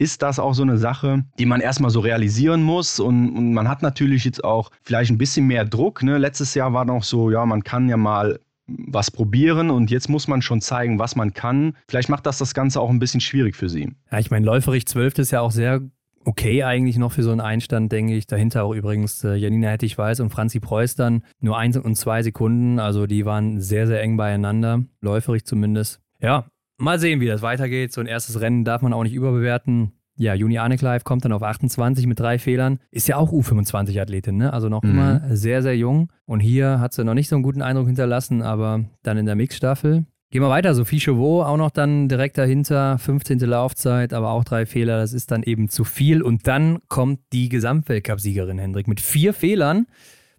[0.00, 2.98] ist das auch so eine Sache, die man erstmal so realisieren muss.
[3.00, 6.02] Und, und man hat natürlich jetzt auch vielleicht ein bisschen mehr Druck.
[6.02, 6.16] Ne?
[6.16, 10.26] Letztes Jahr war noch so, ja, man kann ja mal was probieren und jetzt muss
[10.26, 11.76] man schon zeigen, was man kann.
[11.88, 13.92] Vielleicht macht das das Ganze auch ein bisschen schwierig für sie.
[14.10, 15.82] Ja, ich meine, läuferig 12 ist ja auch sehr
[16.24, 18.26] okay eigentlich noch für so einen Einstand, denke ich.
[18.26, 22.78] Dahinter auch übrigens äh, Janina Hettich-Weiß und Franzi Preuß dann nur eins und zwei Sekunden.
[22.78, 26.00] Also die waren sehr, sehr eng beieinander, läuferig zumindest.
[26.20, 26.46] Ja,
[26.80, 27.92] Mal sehen, wie das weitergeht.
[27.92, 29.92] So ein erstes Rennen darf man auch nicht überbewerten.
[30.16, 32.78] Ja, Juni Arnekleif kommt dann auf 28 mit drei Fehlern.
[32.90, 34.52] Ist ja auch U25-Athletin, ne?
[34.52, 34.90] Also noch mhm.
[34.90, 36.10] immer sehr, sehr jung.
[36.26, 39.34] Und hier hat sie noch nicht so einen guten Eindruck hinterlassen, aber dann in der
[39.34, 40.04] Mixstaffel.
[40.30, 40.74] Gehen wir weiter.
[40.74, 42.98] Sophie Chauveau auch noch dann direkt dahinter.
[42.98, 43.40] 15.
[43.40, 44.98] Laufzeit, aber auch drei Fehler.
[45.00, 46.22] Das ist dann eben zu viel.
[46.22, 49.86] Und dann kommt die Gesamtweltcup-Siegerin Hendrik mit vier Fehlern.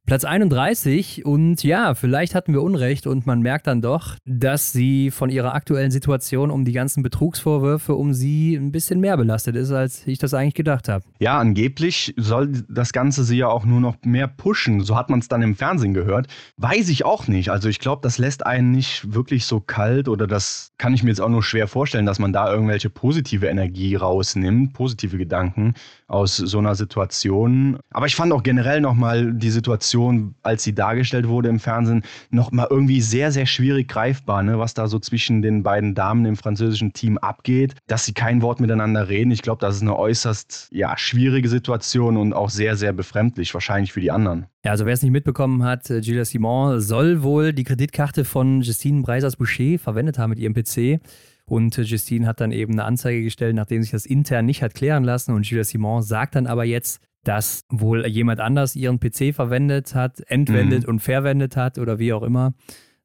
[0.08, 5.12] Platz 31 und ja, vielleicht hatten wir Unrecht und man merkt dann doch, dass sie
[5.12, 9.72] von ihrer aktuellen Situation um die ganzen Betrugsvorwürfe um sie ein bisschen mehr belastet ist,
[9.72, 11.06] als ich das eigentlich gedacht habe.
[11.20, 14.82] Ja, angeblich soll das Ganze sie ja auch nur noch mehr pushen.
[14.82, 16.28] So hat man es dann im Fernsehen gehört.
[16.58, 17.50] Weiß ich auch nicht.
[17.50, 21.10] Also ich glaube, das lässt einen nicht wirklich so kalt oder das kann ich mir
[21.10, 25.76] jetzt auch nur schwer vorstellen, dass man da irgendwelche positive Energie rausnimmt, positive Gedanken
[26.12, 27.80] aus so einer Situation.
[27.92, 32.68] Aber ich fand auch generell nochmal die Situation, als sie dargestellt wurde im Fernsehen, nochmal
[32.70, 34.60] irgendwie sehr, sehr schwierig greifbar, ne?
[34.60, 38.60] was da so zwischen den beiden Damen im französischen Team abgeht, dass sie kein Wort
[38.60, 39.32] miteinander reden.
[39.32, 43.94] Ich glaube, das ist eine äußerst ja, schwierige Situation und auch sehr, sehr befremdlich, wahrscheinlich
[43.94, 44.48] für die anderen.
[44.64, 48.62] Ja, also wer es nicht mitbekommen hat, äh, Gilles Simon soll wohl die Kreditkarte von
[48.62, 51.02] Justine Breisers-Boucher verwendet haben mit ihrem PC.
[51.52, 55.04] Und Justine hat dann eben eine Anzeige gestellt, nachdem sich das intern nicht hat klären
[55.04, 55.34] lassen.
[55.34, 60.22] Und Julia Simon sagt dann aber jetzt, dass wohl jemand anders ihren PC verwendet hat,
[60.28, 60.90] entwendet mhm.
[60.90, 62.54] und verwendet hat oder wie auch immer.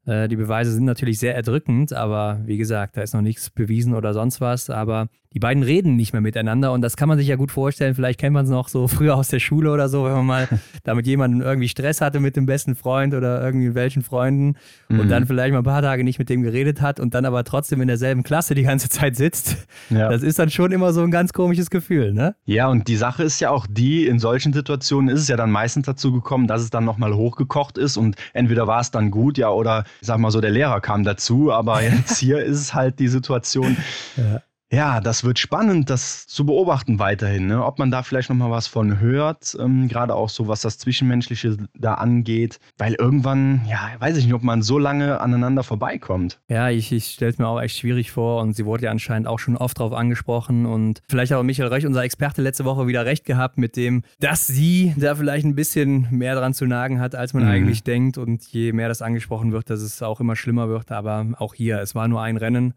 [0.05, 3.95] Äh, die Beweise sind natürlich sehr erdrückend, aber wie gesagt, da ist noch nichts bewiesen
[3.95, 4.71] oder sonst was.
[4.71, 7.95] Aber die beiden reden nicht mehr miteinander und das kann man sich ja gut vorstellen.
[7.95, 10.49] Vielleicht kennt man es noch so früher aus der Schule oder so, wenn man mal
[10.85, 14.57] da mit jemandem irgendwie Stress hatte mit dem besten Freund oder irgendwie welchen Freunden
[14.89, 14.99] mhm.
[14.99, 17.45] und dann vielleicht mal ein paar Tage nicht mit dem geredet hat und dann aber
[17.45, 19.67] trotzdem in derselben Klasse die ganze Zeit sitzt.
[19.91, 20.09] Ja.
[20.09, 22.35] Das ist dann schon immer so ein ganz komisches Gefühl, ne?
[22.47, 25.51] Ja, und die Sache ist ja auch die, in solchen Situationen ist es ja dann
[25.51, 29.37] meistens dazu gekommen, dass es dann nochmal hochgekocht ist und entweder war es dann gut,
[29.37, 32.73] ja, oder ich sag mal so, der Lehrer kam dazu, aber jetzt hier ist es
[32.73, 33.77] halt die Situation.
[34.17, 34.41] Ja.
[34.73, 37.65] Ja, das wird spannend, das zu beobachten weiterhin, ne?
[37.65, 41.57] ob man da vielleicht nochmal was von hört, ähm, gerade auch so, was das Zwischenmenschliche
[41.79, 46.41] da angeht, weil irgendwann, ja, weiß ich nicht, ob man so lange aneinander vorbeikommt.
[46.49, 49.29] Ja, ich, ich stelle es mir auch echt schwierig vor und sie wurde ja anscheinend
[49.29, 52.89] auch schon oft drauf angesprochen und vielleicht hat auch Michael Röch, unser Experte, letzte Woche
[52.89, 57.01] wieder recht gehabt mit dem, dass sie da vielleicht ein bisschen mehr dran zu nagen
[57.01, 57.51] hat, als man mhm.
[57.51, 61.25] eigentlich denkt und je mehr das angesprochen wird, dass es auch immer schlimmer wird, aber
[61.39, 62.75] auch hier, es war nur ein Rennen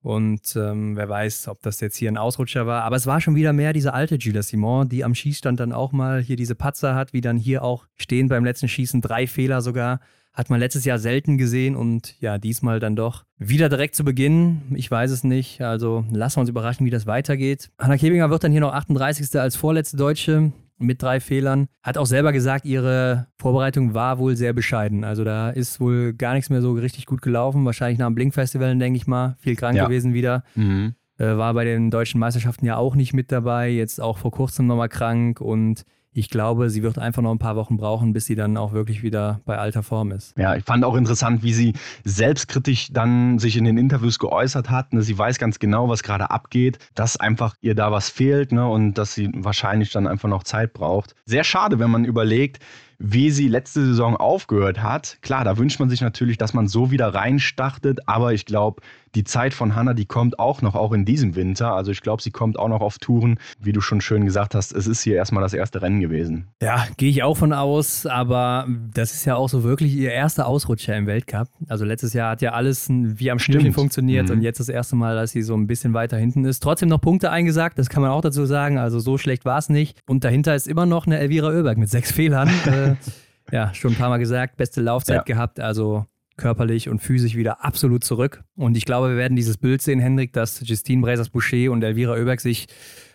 [0.00, 2.84] und ähm, wer weiß, ob das jetzt hier ein Ausrutscher war.
[2.84, 5.92] Aber es war schon wieder mehr diese alte Julia Simon, die am Schießstand dann auch
[5.92, 9.00] mal hier diese Patzer hat, wie dann hier auch stehen beim letzten Schießen.
[9.00, 10.00] Drei Fehler sogar.
[10.32, 13.24] Hat man letztes Jahr selten gesehen und ja, diesmal dann doch.
[13.38, 14.62] Wieder direkt zu Beginn.
[14.76, 15.60] Ich weiß es nicht.
[15.62, 17.70] Also lassen wir uns überraschen, wie das weitergeht.
[17.76, 19.40] Hanna Kebinger wird dann hier noch 38.
[19.40, 21.68] als vorletzte Deutsche mit drei Fehlern.
[21.82, 25.04] Hat auch selber gesagt, ihre Vorbereitung war wohl sehr bescheiden.
[25.04, 27.64] Also da ist wohl gar nichts mehr so richtig gut gelaufen.
[27.64, 29.36] Wahrscheinlich nach dem Blink-Festival, denke ich mal.
[29.40, 29.86] Viel krank ja.
[29.86, 30.44] gewesen wieder.
[30.54, 30.94] Mhm.
[31.18, 33.68] Äh, war bei den deutschen Meisterschaften ja auch nicht mit dabei.
[33.70, 35.84] Jetzt auch vor kurzem nochmal krank und
[36.18, 39.04] ich glaube, sie wird einfach noch ein paar Wochen brauchen, bis sie dann auch wirklich
[39.04, 40.36] wieder bei alter Form ist.
[40.36, 44.92] Ja, ich fand auch interessant, wie sie selbstkritisch dann sich in den Interviews geäußert hat.
[44.92, 45.02] Ne?
[45.02, 48.66] Sie weiß ganz genau, was gerade abgeht, dass einfach ihr da was fehlt ne?
[48.68, 51.14] und dass sie wahrscheinlich dann einfach noch Zeit braucht.
[51.24, 52.58] Sehr schade, wenn man überlegt,
[52.98, 55.18] wie sie letzte Saison aufgehört hat.
[55.22, 58.82] Klar, da wünscht man sich natürlich, dass man so wieder reinstartet, aber ich glaube,
[59.14, 61.74] die Zeit von Hanna, die kommt auch noch, auch in diesem Winter.
[61.74, 63.38] Also ich glaube, sie kommt auch noch auf Touren.
[63.58, 66.48] Wie du schon schön gesagt hast, es ist hier erstmal das erste Rennen gewesen.
[66.60, 70.46] Ja, gehe ich auch von aus, aber das ist ja auch so wirklich ihr erster
[70.46, 71.48] Ausrutscher im Weltcup.
[71.68, 74.36] Also letztes Jahr hat ja alles wie am Schnürchen funktioniert mhm.
[74.36, 76.60] und jetzt das erste Mal, dass sie so ein bisschen weiter hinten ist.
[76.60, 78.78] Trotzdem noch Punkte eingesagt, das kann man auch dazu sagen.
[78.78, 79.98] Also so schlecht war es nicht.
[80.06, 82.50] Und dahinter ist immer noch eine Elvira Oeberg mit sechs Fehlern.
[82.92, 82.96] äh,
[83.52, 85.22] ja, schon ein paar Mal gesagt, beste Laufzeit ja.
[85.22, 85.60] gehabt.
[85.60, 86.06] Also
[86.38, 88.42] körperlich und physisch wieder absolut zurück.
[88.56, 92.40] Und ich glaube, wir werden dieses Bild sehen, Hendrik, dass Justine Brazers-Boucher und Elvira Oeberg
[92.40, 92.68] sich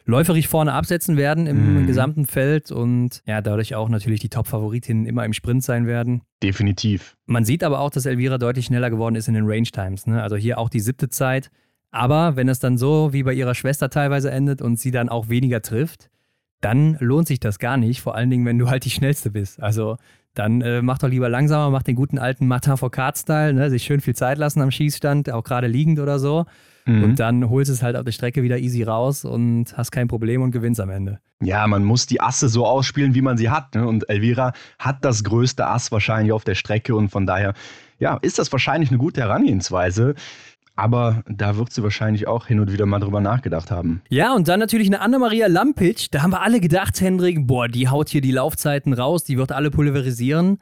[0.05, 1.87] läuferig vorne absetzen werden im mm.
[1.87, 6.21] gesamten Feld und ja, dadurch auch natürlich die Top-Favoritinnen immer im Sprint sein werden.
[6.43, 7.15] Definitiv.
[7.25, 10.05] Man sieht aber auch, dass Elvira deutlich schneller geworden ist in den Range Times.
[10.05, 10.21] Ne?
[10.21, 11.49] Also hier auch die siebte Zeit.
[11.91, 15.29] Aber wenn es dann so wie bei ihrer Schwester teilweise endet und sie dann auch
[15.29, 16.09] weniger trifft,
[16.63, 18.01] dann lohnt sich das gar nicht.
[18.01, 19.61] Vor allen Dingen, wenn du halt die schnellste bist.
[19.61, 19.97] Also
[20.33, 23.69] dann äh, mach doch lieber langsamer, mach den guten alten Martin Foucault-Style, ne?
[23.69, 26.45] sich schön viel Zeit lassen am Schießstand, auch gerade liegend oder so.
[26.85, 27.03] Mhm.
[27.03, 30.07] Und dann holst du es halt auf der Strecke wieder easy raus und hast kein
[30.07, 31.19] Problem und gewinnst am Ende.
[31.41, 33.75] Ja, man muss die Asse so ausspielen, wie man sie hat.
[33.75, 33.87] Ne?
[33.87, 37.53] Und Elvira hat das größte Ass wahrscheinlich auf der Strecke und von daher,
[37.99, 40.15] ja, ist das wahrscheinlich eine gute Herangehensweise.
[40.75, 44.01] Aber da wird sie wahrscheinlich auch hin und wieder mal drüber nachgedacht haben.
[44.09, 46.07] Ja, und dann natürlich eine Anna-Maria Lampic.
[46.09, 49.51] Da haben wir alle gedacht, Hendrik, boah, die haut hier die Laufzeiten raus, die wird
[49.51, 50.57] alle pulverisieren.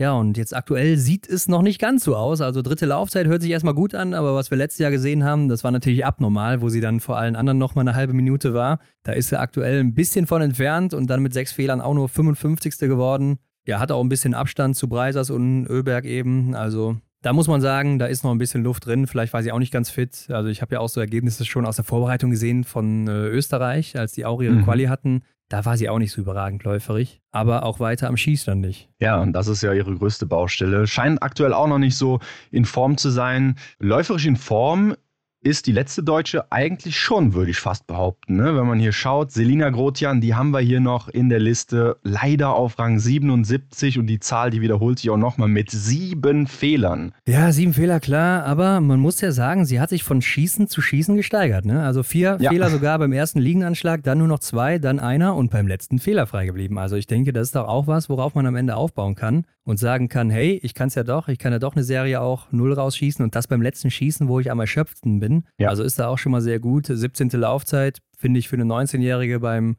[0.00, 2.40] Ja, und jetzt aktuell sieht es noch nicht ganz so aus.
[2.40, 5.50] Also dritte Laufzeit hört sich erstmal gut an, aber was wir letztes Jahr gesehen haben,
[5.50, 8.78] das war natürlich abnormal, wo sie dann vor allen anderen nochmal eine halbe Minute war.
[9.02, 12.08] Da ist sie aktuell ein bisschen von entfernt und dann mit sechs Fehlern auch nur
[12.08, 12.78] 55.
[12.78, 13.40] geworden.
[13.66, 16.54] Ja, hat auch ein bisschen Abstand zu Breisers und Öberg eben.
[16.54, 19.06] Also da muss man sagen, da ist noch ein bisschen Luft drin.
[19.06, 20.26] Vielleicht war sie auch nicht ganz fit.
[20.30, 23.98] Also ich habe ja auch so Ergebnisse schon aus der Vorbereitung gesehen von äh, Österreich,
[23.98, 24.64] als die auch ihre mhm.
[24.64, 25.22] Quali hatten.
[25.50, 28.88] Da war sie auch nicht so überragend läuferig, aber auch weiter am Schießstand nicht.
[29.00, 30.86] Ja, und das ist ja ihre größte Baustelle.
[30.86, 32.20] Scheint aktuell auch noch nicht so
[32.52, 33.56] in Form zu sein.
[33.80, 34.94] Läuferisch in Form
[35.42, 38.36] ist die letzte Deutsche eigentlich schon, würde ich fast behaupten.
[38.36, 38.56] Ne?
[38.56, 42.50] Wenn man hier schaut, Selina Grotian, die haben wir hier noch in der Liste, leider
[42.50, 47.14] auf Rang 77 und die Zahl, die wiederholt sich auch nochmal mit sieben Fehlern.
[47.26, 50.82] Ja, sieben Fehler, klar, aber man muss ja sagen, sie hat sich von Schießen zu
[50.82, 51.64] Schießen gesteigert.
[51.64, 51.82] Ne?
[51.82, 52.50] Also vier ja.
[52.50, 56.26] Fehler sogar beim ersten Liegenanschlag, dann nur noch zwei, dann einer und beim letzten Fehler
[56.26, 56.76] freigeblieben.
[56.76, 59.78] Also ich denke, das ist doch auch was, worauf man am Ende aufbauen kann und
[59.78, 62.50] sagen kann, hey, ich kann es ja doch, ich kann ja doch eine Serie auch
[62.50, 65.44] null rausschießen und das beim letzten Schießen, wo ich am erschöpften bin.
[65.58, 65.68] Ja.
[65.68, 66.86] Also ist da auch schon mal sehr gut.
[66.86, 67.28] 17.
[67.30, 69.76] Laufzeit, finde ich für eine 19-Jährige beim,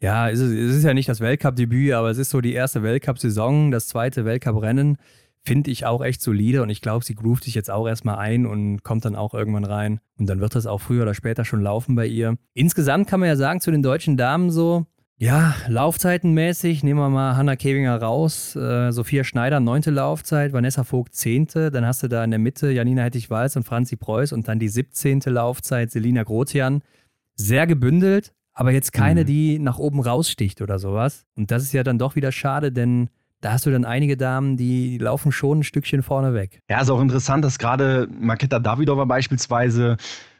[0.00, 2.82] ja, es ist, es ist ja nicht das Weltcup-Debüt, aber es ist so die erste
[2.82, 4.98] Weltcup-Saison, das zweite Weltcup-Rennen.
[5.46, 8.46] Finde ich auch echt solide und ich glaube, sie groovt sich jetzt auch erstmal ein
[8.46, 10.00] und kommt dann auch irgendwann rein.
[10.18, 12.36] Und dann wird das auch früher oder später schon laufen bei ihr.
[12.54, 17.36] Insgesamt kann man ja sagen, zu den deutschen Damen so, ja, laufzeitenmäßig nehmen wir mal
[17.36, 18.56] Hanna Kevinger raus.
[18.56, 21.70] Äh, Sophia Schneider, neunte Laufzeit, Vanessa Vogt, zehnte.
[21.70, 24.68] Dann hast du da in der Mitte Janina Hettich-Walz und Franzi Preuß und dann die
[24.68, 25.20] 17.
[25.26, 26.82] Laufzeit Selina Grotian.
[27.36, 29.26] sehr gebündelt, aber jetzt keine, mhm.
[29.26, 31.26] die nach oben raussticht oder sowas.
[31.36, 33.08] Und das ist ja dann doch wieder schade, denn
[33.40, 36.60] da hast du dann einige Damen, die laufen schon ein Stückchen vorne weg.
[36.70, 39.96] Ja, ist auch interessant, dass gerade Maketa Davidova beispielsweise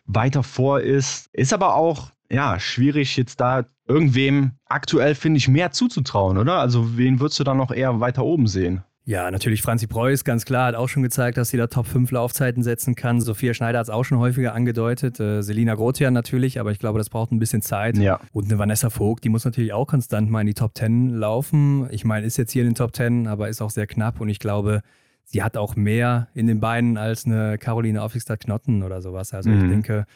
[0.06, 1.28] weiter vor ist.
[1.32, 6.58] Ist aber auch ja, schwierig jetzt da irgendwem aktuell, finde ich, mehr zuzutrauen, oder?
[6.58, 8.82] Also wen würdest du da noch eher weiter oben sehen?
[9.06, 12.10] Ja, natürlich Franzi Preuß, ganz klar, hat auch schon gezeigt, dass sie da Top 5
[12.10, 13.20] Laufzeiten setzen kann.
[13.20, 15.20] Sophia Schneider hat es auch schon häufiger angedeutet.
[15.20, 17.98] Äh, Selina Grotian natürlich, aber ich glaube, das braucht ein bisschen Zeit.
[17.98, 18.18] Ja.
[18.32, 21.86] Und eine Vanessa Vogt, die muss natürlich auch konstant mal in die Top 10 laufen.
[21.90, 24.30] Ich meine, ist jetzt hier in den Top 10, aber ist auch sehr knapp und
[24.30, 24.80] ich glaube,
[25.24, 29.34] sie hat auch mehr in den Beinen als eine Caroline Aufsichtsstadt-Knotten oder sowas.
[29.34, 29.64] Also mhm.
[29.64, 30.06] ich denke,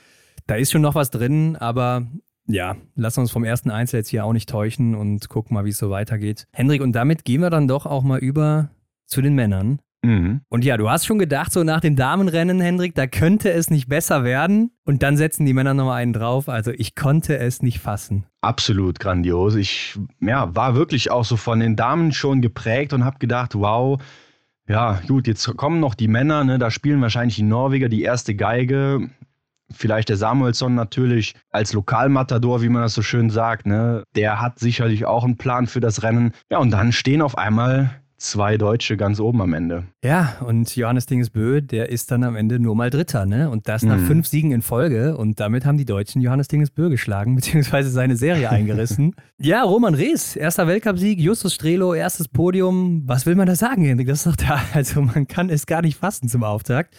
[0.48, 2.06] da ist schon noch was drin, aber
[2.46, 5.70] ja, lass uns vom ersten Einzel jetzt hier auch nicht täuschen und gucken mal, wie
[5.70, 6.46] es so weitergeht.
[6.52, 8.70] Hendrik, und damit gehen wir dann doch auch mal über
[9.06, 9.80] zu den Männern.
[10.02, 10.40] Mhm.
[10.48, 13.88] Und ja, du hast schon gedacht, so nach dem Damenrennen, Hendrik, da könnte es nicht
[13.88, 14.70] besser werden.
[14.84, 16.48] Und dann setzen die Männer nochmal einen drauf.
[16.48, 18.24] Also ich konnte es nicht fassen.
[18.40, 19.54] Absolut grandios.
[19.56, 24.00] Ich ja, war wirklich auch so von den Damen schon geprägt und habe gedacht, wow,
[24.68, 26.58] ja, gut, jetzt kommen noch die Männer, ne?
[26.58, 29.10] da spielen wahrscheinlich die Norweger die erste Geige.
[29.70, 34.02] Vielleicht der Samuelsson natürlich als Lokalmatador, wie man das so schön sagt, ne?
[34.16, 36.32] der hat sicherlich auch einen Plan für das Rennen.
[36.50, 39.84] Ja, und dann stehen auf einmal zwei Deutsche ganz oben am Ende.
[40.04, 43.48] Ja, und Johannes Dingesbö, der ist dann am Ende nur mal Dritter, ne?
[43.48, 44.06] Und das nach mhm.
[44.06, 45.16] fünf Siegen in Folge.
[45.16, 49.14] Und damit haben die Deutschen Johannes Dingesbö geschlagen, beziehungsweise seine Serie eingerissen.
[49.38, 53.02] ja, Roman Rees, erster Weltcupsieg, Justus Strelo, erstes Podium.
[53.06, 54.08] Was will man da sagen, Hendrik?
[54.08, 54.60] Das ist doch da.
[54.74, 56.94] Also man kann es gar nicht fassen zum Auftakt.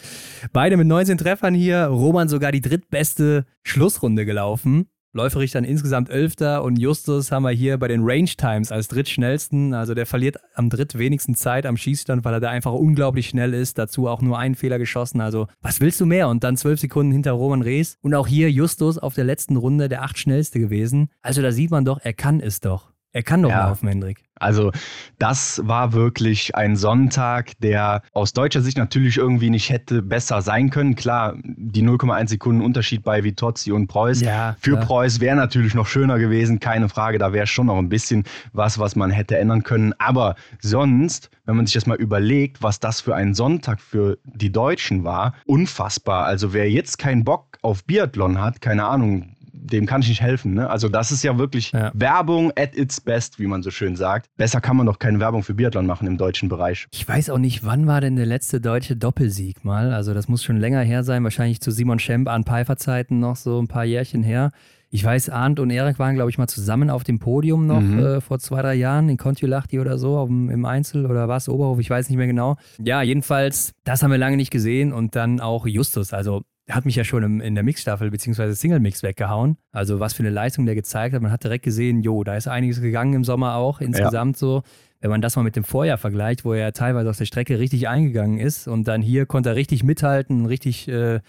[0.52, 1.86] Beide mit 19 Treffern hier.
[1.86, 4.86] Roman sogar die drittbeste Schlussrunde gelaufen.
[5.12, 9.74] Läuferich dann insgesamt Elfter und Justus haben wir hier bei den Range Times als drittschnellsten.
[9.74, 13.76] Also der verliert am drittwenigsten Zeit am Schießstand, weil er da einfach unglaublich schnell ist.
[13.76, 15.20] Dazu auch nur einen Fehler geschossen.
[15.20, 16.28] Also was willst du mehr?
[16.28, 17.98] Und dann zwölf Sekunden hinter Roman Rees.
[18.02, 21.10] Und auch hier Justus auf der letzten Runde der acht schnellste gewesen.
[21.22, 22.92] Also da sieht man doch, er kann es doch.
[23.12, 23.66] Er kann doch ja.
[23.66, 24.29] laufen, Hendrik.
[24.40, 24.72] Also
[25.18, 30.70] das war wirklich ein Sonntag, der aus deutscher Sicht natürlich irgendwie nicht hätte besser sein
[30.70, 30.96] können.
[30.96, 34.22] Klar, die 0,1 Sekunden Unterschied bei Vitozzi und Preuß.
[34.22, 34.84] Ja, Für ja.
[34.84, 37.18] Preuß wäre natürlich noch schöner gewesen, keine Frage.
[37.18, 39.92] Da wäre schon noch ein bisschen was, was man hätte ändern können.
[39.98, 44.50] Aber sonst, wenn man sich das mal überlegt, was das für ein Sonntag für die
[44.50, 46.24] Deutschen war, unfassbar.
[46.24, 50.54] Also wer jetzt keinen Bock auf Biathlon hat, keine Ahnung, dem kann ich nicht helfen.
[50.54, 50.68] Ne?
[50.68, 51.90] Also das ist ja wirklich ja.
[51.94, 54.26] Werbung at its best, wie man so schön sagt.
[54.36, 56.86] Besser kann man doch keine Werbung für Biathlon machen im deutschen Bereich.
[56.92, 59.92] Ich weiß auch nicht, wann war denn der letzte deutsche Doppelsieg mal?
[59.92, 63.36] Also das muss schon länger her sein, wahrscheinlich zu Simon Schemp, an Pfeiffer Zeiten noch
[63.36, 64.50] so ein paar Jährchen her.
[64.92, 67.98] Ich weiß, Arndt und Erik waren, glaube ich, mal zusammen auf dem Podium noch mhm.
[68.00, 71.78] äh, vor zwei, drei Jahren in Kontiolahti oder so, dem, im Einzel oder was, Oberhof,
[71.78, 72.56] ich weiß nicht mehr genau.
[72.82, 76.12] Ja, jedenfalls, das haben wir lange nicht gesehen und dann auch Justus.
[76.12, 78.52] Also hat mich ja schon im, in der Mixstaffel bzw.
[78.52, 79.56] Single-Mix weggehauen.
[79.72, 81.22] Also was für eine Leistung der gezeigt hat.
[81.22, 84.38] Man hat direkt gesehen, jo, da ist einiges gegangen im Sommer auch insgesamt ja.
[84.38, 84.62] so.
[85.00, 87.88] Wenn man das mal mit dem Vorjahr vergleicht, wo er teilweise auf der Strecke richtig
[87.88, 91.20] eingegangen ist und dann hier konnte er richtig mithalten, richtig äh,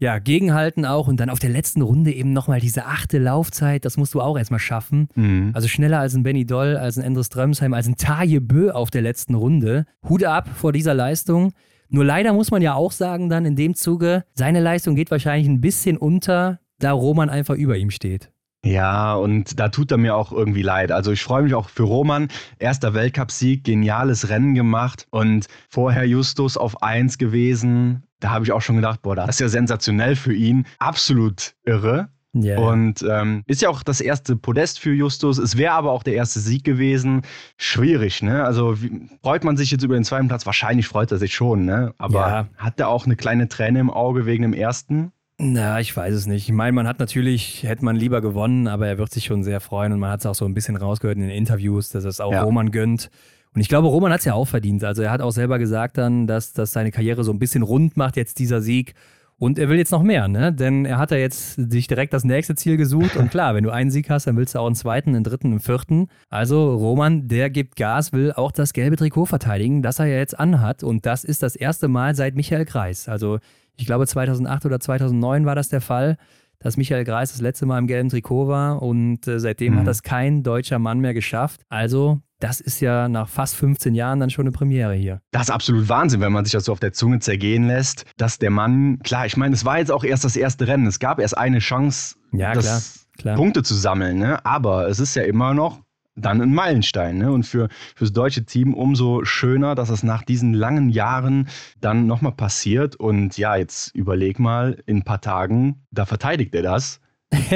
[0.00, 3.96] ja, gegenhalten auch und dann auf der letzten Runde eben nochmal diese achte Laufzeit, das
[3.96, 5.08] musst du auch erstmal schaffen.
[5.14, 5.50] Mhm.
[5.54, 8.90] Also schneller als ein Benny Doll, als ein Endres Drömsheim, als ein Taje Bö auf
[8.90, 9.86] der letzten Runde.
[10.08, 11.52] Hut ab vor dieser Leistung.
[11.94, 15.46] Nur leider muss man ja auch sagen, dann in dem Zuge, seine Leistung geht wahrscheinlich
[15.46, 18.32] ein bisschen unter, da Roman einfach über ihm steht.
[18.64, 20.90] Ja, und da tut er mir auch irgendwie leid.
[20.90, 22.26] Also ich freue mich auch für Roman.
[22.58, 28.02] Erster Weltcupsieg, geniales Rennen gemacht und vorher Justus auf 1 gewesen.
[28.18, 30.66] Da habe ich auch schon gedacht, boah, das ist ja sensationell für ihn.
[30.80, 32.08] Absolut irre.
[32.34, 32.58] Yeah.
[32.58, 35.38] Und ähm, ist ja auch das erste Podest für Justus.
[35.38, 37.22] Es wäre aber auch der erste Sieg gewesen.
[37.56, 38.44] Schwierig, ne?
[38.44, 40.44] Also wie, freut man sich jetzt über den zweiten Platz?
[40.44, 41.94] Wahrscheinlich freut er sich schon, ne?
[41.98, 42.48] Aber ja.
[42.56, 45.12] hat er auch eine kleine Träne im Auge wegen dem ersten?
[45.38, 46.48] Na, ich weiß es nicht.
[46.48, 49.60] Ich meine, man hat natürlich, hätte man lieber gewonnen, aber er wird sich schon sehr
[49.60, 52.20] freuen und man hat es auch so ein bisschen rausgehört in den Interviews, dass es
[52.20, 52.42] auch ja.
[52.42, 53.10] Roman gönnt.
[53.54, 54.82] Und ich glaube, Roman hat es ja auch verdient.
[54.84, 57.96] Also er hat auch selber gesagt dann, dass das seine Karriere so ein bisschen rund
[57.96, 58.94] macht, jetzt dieser Sieg.
[59.38, 60.52] Und er will jetzt noch mehr, ne?
[60.52, 63.16] Denn er hat ja jetzt sich direkt das nächste Ziel gesucht.
[63.16, 65.48] Und klar, wenn du einen Sieg hast, dann willst du auch einen zweiten, einen dritten,
[65.48, 66.08] einen vierten.
[66.30, 70.38] Also Roman, der gibt Gas, will auch das gelbe Trikot verteidigen, das er ja jetzt
[70.38, 70.84] anhat.
[70.84, 73.08] Und das ist das erste Mal seit Michael Kreis.
[73.08, 73.38] Also
[73.76, 76.16] ich glaube 2008 oder 2009 war das der Fall,
[76.60, 78.82] dass Michael Kreis das letzte Mal im gelben Trikot war.
[78.82, 79.78] Und äh, seitdem mhm.
[79.80, 81.62] hat das kein deutscher Mann mehr geschafft.
[81.68, 85.22] Also das ist ja nach fast 15 Jahren dann schon eine Premiere hier.
[85.30, 88.38] Das ist absolut Wahnsinn, wenn man sich das so auf der Zunge zergehen lässt, dass
[88.38, 90.86] der Mann, klar, ich meine, es war jetzt auch erst das erste Rennen.
[90.86, 92.82] Es gab erst eine Chance, ja, klar,
[93.16, 93.36] klar.
[93.36, 94.44] Punkte zu sammeln, ne?
[94.44, 95.80] aber es ist ja immer noch
[96.16, 97.16] dann ein Meilenstein.
[97.16, 97.32] Ne?
[97.32, 101.48] Und für, für das deutsche Team umso schöner, dass es nach diesen langen Jahren
[101.80, 102.94] dann nochmal passiert.
[102.94, 107.00] Und ja, jetzt überleg mal, in ein paar Tagen, da verteidigt er das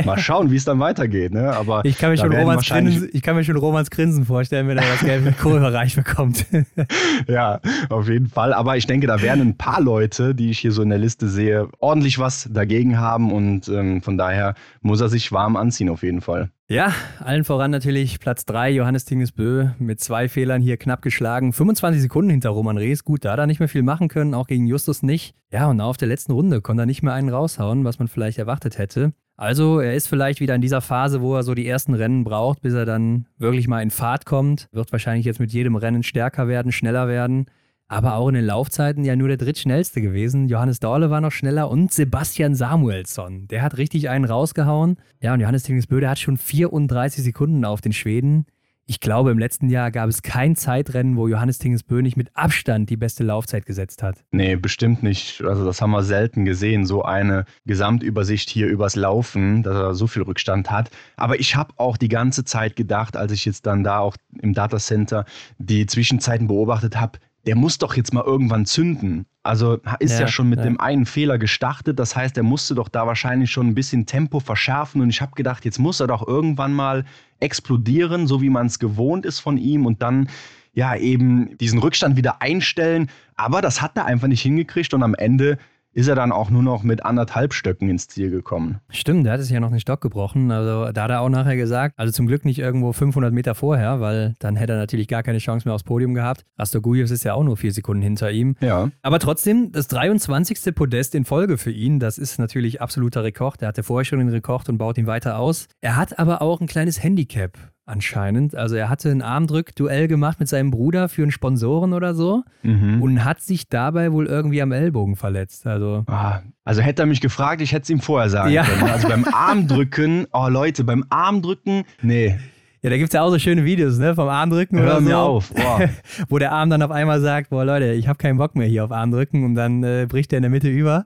[0.04, 1.33] Mal schauen, wie es dann weitergeht.
[1.33, 1.52] Ne?
[1.52, 4.78] Aber ich, kann mir schon Romans Grinsen, ich kann mir schon Romans Grinsen vorstellen, wenn
[4.78, 6.46] er das gelbe Kohlbereich bekommt.
[7.28, 8.52] ja, auf jeden Fall.
[8.52, 11.29] Aber ich denke, da werden ein paar Leute, die ich hier so in der Liste
[11.29, 13.33] sehe, ordentlich was dagegen haben.
[13.33, 16.50] Und ähm, von daher muss er sich warm anziehen, auf jeden Fall.
[16.71, 21.54] Ja, allen voran natürlich Platz 3, Johannes Tingesbö mit zwei Fehlern hier knapp geschlagen.
[21.54, 23.04] 25 Sekunden hinter Roman Rees.
[23.04, 25.35] Gut, da hat er nicht mehr viel machen können, auch gegen Justus nicht.
[25.50, 28.37] Ja, und auf der letzten Runde konnte er nicht mehr einen raushauen, was man vielleicht
[28.37, 29.14] erwartet hätte.
[29.38, 32.60] Also er ist vielleicht wieder in dieser Phase, wo er so die ersten Rennen braucht,
[32.60, 34.68] bis er dann wirklich mal in Fahrt kommt.
[34.72, 37.46] Wird wahrscheinlich jetzt mit jedem Rennen stärker werden, schneller werden.
[37.86, 40.48] Aber auch in den Laufzeiten ja nur der drittschnellste gewesen.
[40.48, 43.46] Johannes Dorle war noch schneller und Sebastian Samuelsson.
[43.46, 44.96] Der hat richtig einen rausgehauen.
[45.22, 48.44] Ja, und Johannes Tingesbö, hat schon 34 Sekunden auf den Schweden.
[48.90, 52.88] Ich glaube, im letzten Jahr gab es kein Zeitrennen, wo Johannes Tingesbö nicht mit Abstand
[52.88, 54.24] die beste Laufzeit gesetzt hat.
[54.30, 55.44] Nee, bestimmt nicht.
[55.44, 60.06] Also das haben wir selten gesehen, so eine Gesamtübersicht hier übers Laufen, dass er so
[60.06, 60.90] viel Rückstand hat.
[61.16, 64.54] Aber ich habe auch die ganze Zeit gedacht, als ich jetzt dann da auch im
[64.54, 65.26] Datacenter
[65.58, 69.26] die Zwischenzeiten beobachtet habe, der muss doch jetzt mal irgendwann zünden.
[69.42, 70.64] Also ist ja, ja schon mit ja.
[70.64, 71.98] dem einen Fehler gestartet.
[71.98, 75.00] Das heißt, er musste doch da wahrscheinlich schon ein bisschen Tempo verschärfen.
[75.00, 77.04] Und ich habe gedacht, jetzt muss er doch irgendwann mal
[77.40, 79.86] explodieren, so wie man es gewohnt ist von ihm.
[79.86, 80.28] Und dann
[80.72, 83.10] ja eben diesen Rückstand wieder einstellen.
[83.36, 84.94] Aber das hat er einfach nicht hingekriegt.
[84.94, 85.58] Und am Ende
[85.99, 88.79] ist er dann auch nur noch mit anderthalb Stöcken ins Ziel gekommen.
[88.88, 90.53] Stimmt, der hat es ja noch einen Stock gebrochen.
[90.53, 94.01] Also da hat er auch nachher gesagt, also zum Glück nicht irgendwo 500 Meter vorher,
[94.01, 96.44] weil dann hätte er natürlich gar keine Chance mehr aufs Podium gehabt.
[96.57, 98.55] Rastogujevs ist ja auch nur vier Sekunden hinter ihm.
[98.61, 98.90] Ja.
[99.03, 100.73] Aber trotzdem, das 23.
[100.73, 103.61] Podest in Folge für ihn, das ist natürlich absoluter Rekord.
[103.63, 105.67] Er hatte vorher schon den Rekord und baut ihn weiter aus.
[105.81, 108.54] Er hat aber auch ein kleines Handicap anscheinend.
[108.54, 113.02] Also er hatte ein Armdrück-Duell gemacht mit seinem Bruder für einen Sponsoren oder so mhm.
[113.02, 115.66] und hat sich dabei wohl irgendwie am Ellbogen verletzt.
[115.66, 118.64] Also, ah, also hätte er mich gefragt, ich hätte es ihm vorher sagen ja.
[118.64, 118.90] können.
[118.90, 122.38] Also beim Armdrücken, oh Leute, beim Armdrücken, nee.
[122.82, 125.10] Ja, da gibt es ja auch so schöne Videos, ne, vom Armdrücken Hör oder mir
[125.10, 125.16] so.
[125.16, 125.52] auf.
[125.52, 125.80] Boah.
[126.28, 128.84] Wo der Arm dann auf einmal sagt, boah Leute, ich habe keinen Bock mehr hier
[128.84, 131.04] auf Armdrücken und dann äh, bricht er in der Mitte über.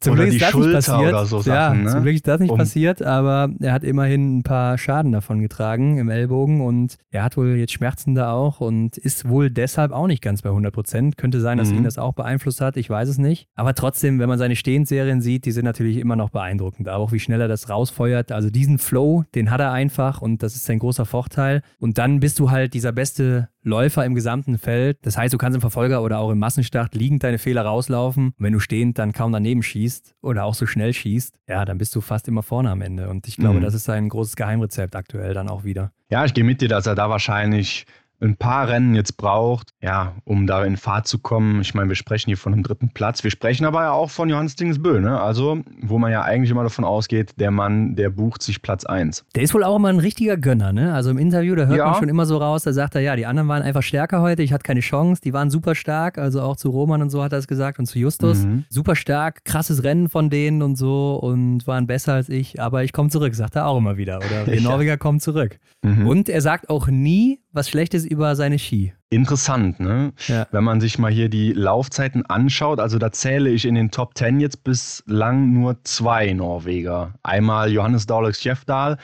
[0.00, 1.08] Zum oder Glück ist das Schulter nicht passiert.
[1.08, 1.90] Oder so Sachen, ja, ne?
[1.90, 2.58] zum Glück ist das nicht um.
[2.58, 7.36] passiert, aber er hat immerhin ein paar Schaden davon getragen im Ellbogen und er hat
[7.36, 11.16] wohl jetzt Schmerzen da auch und ist wohl deshalb auch nicht ganz bei 100 Prozent.
[11.16, 11.78] Könnte sein, dass mhm.
[11.78, 13.48] ihn das auch beeinflusst hat, ich weiß es nicht.
[13.54, 16.88] Aber trotzdem, wenn man seine Stehendserien sieht, die sind natürlich immer noch beeindruckend.
[16.88, 18.32] Auch wie schnell er das rausfeuert.
[18.32, 21.62] Also diesen Flow, den hat er einfach und das ist sein großer Vorteil.
[21.78, 24.98] Und dann bist du halt dieser beste Läufer im gesamten Feld.
[25.02, 28.28] Das heißt, du kannst im Verfolger oder auch im Massenstart liegend deine Fehler rauslaufen.
[28.28, 31.78] Und wenn du stehend dann kaum daneben schießt oder auch so schnell schießt, ja, dann
[31.78, 33.08] bist du fast immer vorne am Ende.
[33.08, 33.62] Und ich glaube, mhm.
[33.62, 35.92] das ist sein großes Geheimrezept aktuell dann auch wieder.
[36.10, 37.86] Ja, ich gehe mit dir, dass er da wahrscheinlich
[38.20, 41.60] ein paar Rennen jetzt braucht, ja, um da in Fahrt zu kommen.
[41.60, 43.22] Ich meine, wir sprechen hier von einem dritten Platz.
[43.22, 45.20] Wir sprechen aber ja auch von Johannes Dingsbö, ne?
[45.20, 49.24] Also, wo man ja eigentlich immer davon ausgeht, der Mann, der bucht sich Platz 1.
[49.34, 50.92] Der ist wohl auch immer ein richtiger Gönner, ne?
[50.94, 51.86] Also im Interview, da hört ja.
[51.86, 54.42] man schon immer so raus, da sagt er, ja, die anderen waren einfach stärker heute,
[54.42, 57.32] ich hatte keine Chance, die waren super stark, also auch zu Roman und so hat
[57.32, 58.44] er es gesagt und zu Justus.
[58.44, 58.64] Mhm.
[58.68, 62.92] Super stark, krasses Rennen von denen und so und waren besser als ich, aber ich
[62.92, 64.18] komme zurück, sagt er auch immer wieder.
[64.18, 65.58] Oder wir Norweger kommen zurück.
[65.82, 66.06] Mhm.
[66.06, 68.94] Und er sagt auch nie, was Schlechtes über seine Ski.
[69.10, 70.12] Interessant, ne?
[70.28, 70.46] Ja.
[70.52, 74.16] Wenn man sich mal hier die Laufzeiten anschaut, also da zähle ich in den Top
[74.16, 77.14] 10 jetzt bislang nur zwei Norweger.
[77.22, 78.96] Einmal Johannes Dahlek Schjefdal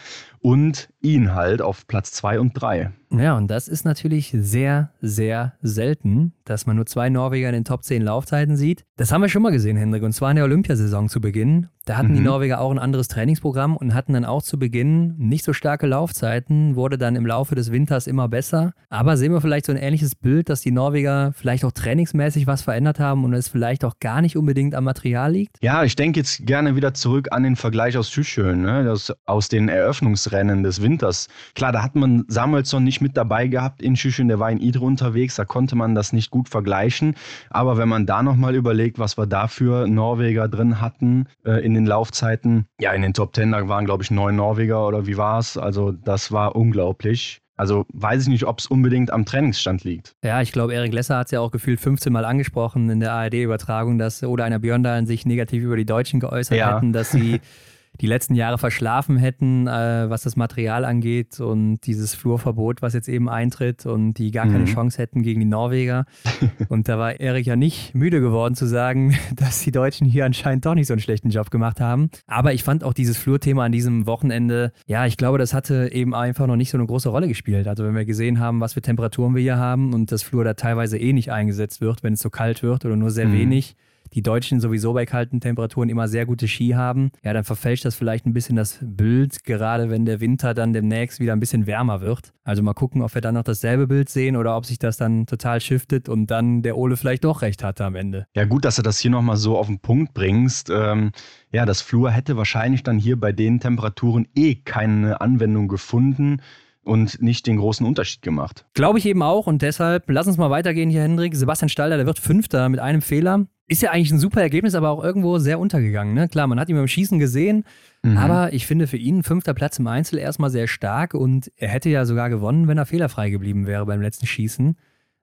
[0.44, 2.92] und ihn halt auf Platz 2 und 3.
[3.10, 7.64] Ja, und das ist natürlich sehr, sehr selten, dass man nur zwei Norweger in den
[7.64, 8.84] Top 10 Laufzeiten sieht.
[8.96, 11.68] Das haben wir schon mal gesehen, Hendrik, und zwar in der Olympiasaison zu Beginn.
[11.84, 12.16] Da hatten mhm.
[12.16, 15.86] die Norweger auch ein anderes Trainingsprogramm und hatten dann auch zu Beginn nicht so starke
[15.86, 18.72] Laufzeiten, wurde dann im Laufe des Winters immer besser.
[18.88, 22.62] Aber sehen wir vielleicht so ein ähnliches Bild, dass die Norweger vielleicht auch trainingsmäßig was
[22.62, 25.58] verändert haben und es vielleicht auch gar nicht unbedingt am Material liegt?
[25.62, 28.82] Ja, ich denke jetzt gerne wieder zurück an den Vergleich aus Schüschön, ne?
[28.84, 31.28] das, aus den Eröffnungsrennen des Winters.
[31.54, 34.84] Klar, da hat man Samuelsson nicht mit dabei gehabt in Schüschön, der war in Idre
[34.84, 37.14] unterwegs, da konnte man das nicht gut vergleichen.
[37.50, 41.74] Aber wenn man da nochmal überlegt, was wir da für Norweger drin hatten äh, in
[41.74, 45.16] den Laufzeiten, ja, in den Top Ten, da waren, glaube ich, neun Norweger oder wie
[45.16, 45.56] war es?
[45.56, 47.40] Also, das war unglaublich.
[47.56, 50.16] Also weiß ich nicht, ob es unbedingt am Trainingsstand liegt.
[50.24, 53.12] Ja, ich glaube, Erik Lesser hat es ja auch gefühlt 15 Mal angesprochen in der
[53.12, 56.74] ARD-Übertragung, dass Oder einer Björndalen sich negativ über die Deutschen geäußert ja.
[56.74, 57.40] hätten, dass sie
[58.00, 63.08] die letzten Jahre verschlafen hätten, äh, was das Material angeht und dieses Flurverbot, was jetzt
[63.08, 64.66] eben eintritt und die gar keine mhm.
[64.66, 66.04] Chance hätten gegen die Norweger.
[66.68, 70.66] und da war Erik ja nicht müde geworden zu sagen, dass die Deutschen hier anscheinend
[70.66, 72.10] doch nicht so einen schlechten Job gemacht haben.
[72.26, 76.14] Aber ich fand auch dieses Flurthema an diesem Wochenende, ja, ich glaube, das hatte eben
[76.14, 77.68] einfach noch nicht so eine große Rolle gespielt.
[77.68, 80.54] Also wenn wir gesehen haben, was für Temperaturen wir hier haben und das Flur da
[80.54, 83.34] teilweise eh nicht eingesetzt wird, wenn es so kalt wird oder nur sehr mhm.
[83.34, 83.76] wenig
[84.14, 87.94] die Deutschen sowieso bei kalten Temperaturen immer sehr gute Ski haben, ja, dann verfälscht das
[87.94, 92.00] vielleicht ein bisschen das Bild, gerade wenn der Winter dann demnächst wieder ein bisschen wärmer
[92.00, 92.32] wird.
[92.44, 95.26] Also mal gucken, ob wir dann noch dasselbe Bild sehen oder ob sich das dann
[95.26, 98.26] total shiftet und dann der Ole vielleicht doch recht hatte am Ende.
[98.34, 100.70] Ja, gut, dass du das hier nochmal so auf den Punkt bringst.
[100.70, 101.12] Ähm,
[101.52, 106.40] ja, das Flur hätte wahrscheinlich dann hier bei den Temperaturen eh keine Anwendung gefunden
[106.84, 108.66] und nicht den großen Unterschied gemacht.
[108.74, 111.34] Glaube ich eben auch und deshalb, lass uns mal weitergehen hier, Hendrik.
[111.34, 113.46] Sebastian Stalder, der wird Fünfter mit einem Fehler.
[113.66, 116.12] Ist ja eigentlich ein super Ergebnis, aber auch irgendwo sehr untergegangen.
[116.12, 116.28] Ne?
[116.28, 117.64] Klar, man hat ihn beim Schießen gesehen,
[118.02, 118.18] mhm.
[118.18, 121.88] aber ich finde für ihn fünfter Platz im Einzel erstmal sehr stark und er hätte
[121.88, 124.76] ja sogar gewonnen, wenn er fehlerfrei geblieben wäre beim letzten Schießen.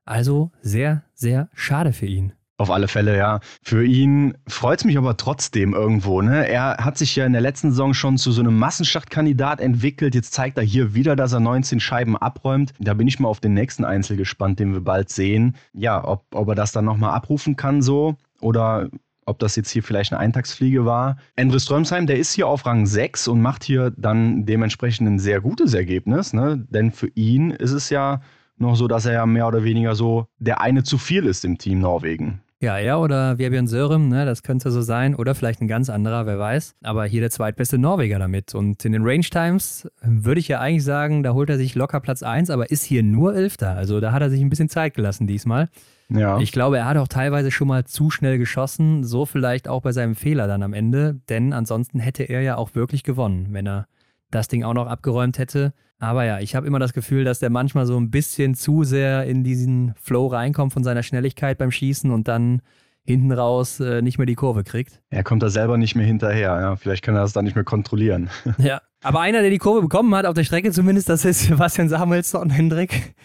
[0.05, 2.33] Also sehr, sehr schade für ihn.
[2.57, 3.39] Auf alle Fälle, ja.
[3.63, 6.21] Für ihn freut es mich aber trotzdem irgendwo.
[6.21, 6.47] Ne?
[6.47, 10.13] Er hat sich ja in der letzten Saison schon zu so einem Massenstartkandidat entwickelt.
[10.13, 12.73] Jetzt zeigt er hier wieder, dass er 19 Scheiben abräumt.
[12.79, 15.55] Da bin ich mal auf den nächsten Einzel gespannt, den wir bald sehen.
[15.73, 18.89] Ja, ob, ob er das dann nochmal abrufen kann so oder
[19.25, 21.17] ob das jetzt hier vielleicht eine Eintagsfliege war.
[21.35, 25.41] Endre Strömsheim, der ist hier auf Rang 6 und macht hier dann dementsprechend ein sehr
[25.41, 26.33] gutes Ergebnis.
[26.33, 26.65] Ne?
[26.69, 28.21] Denn für ihn ist es ja
[28.57, 31.57] noch so, dass er ja mehr oder weniger so der eine zu viel ist im
[31.57, 32.41] Team Norwegen.
[32.61, 35.15] Ja, er oder Vebjörn Sörem, ne, das könnte so sein.
[35.15, 36.75] Oder vielleicht ein ganz anderer, wer weiß.
[36.83, 38.53] Aber hier der zweitbeste Norweger damit.
[38.53, 41.99] Und in den Range Times würde ich ja eigentlich sagen, da holt er sich locker
[41.99, 43.75] Platz 1, aber ist hier nur Elfter.
[43.75, 45.69] Also da hat er sich ein bisschen Zeit gelassen diesmal.
[46.13, 46.39] Ja.
[46.39, 49.03] Ich glaube, er hat auch teilweise schon mal zu schnell geschossen.
[49.03, 51.19] So vielleicht auch bei seinem Fehler dann am Ende.
[51.29, 53.87] Denn ansonsten hätte er ja auch wirklich gewonnen, wenn er
[54.29, 55.73] das Ding auch noch abgeräumt hätte.
[55.99, 59.25] Aber ja, ich habe immer das Gefühl, dass der manchmal so ein bisschen zu sehr
[59.25, 62.61] in diesen Flow reinkommt von seiner Schnelligkeit beim Schießen und dann
[63.05, 65.01] hinten raus äh, nicht mehr die Kurve kriegt.
[65.09, 66.59] Er kommt da selber nicht mehr hinterher.
[66.59, 68.29] Ja, vielleicht kann er das dann nicht mehr kontrollieren.
[68.57, 71.89] Ja, aber einer, der die Kurve bekommen hat, auf der Strecke zumindest, das ist Sebastian
[71.89, 73.15] Samuelsson, Hendrik.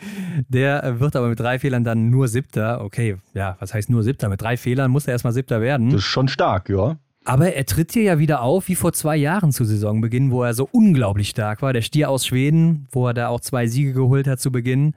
[0.48, 2.82] Der wird aber mit drei Fehlern dann nur Siebter.
[2.82, 4.30] Okay, ja, was heißt nur Siebter?
[4.30, 5.90] Mit drei Fehlern muss er erstmal Siebter werden.
[5.90, 6.96] Das ist schon stark, ja.
[7.26, 10.54] Aber er tritt hier ja wieder auf wie vor zwei Jahren zu Saisonbeginn, wo er
[10.54, 11.72] so unglaublich stark war.
[11.72, 14.94] Der Stier aus Schweden, wo er da auch zwei Siege geholt hat zu Beginn.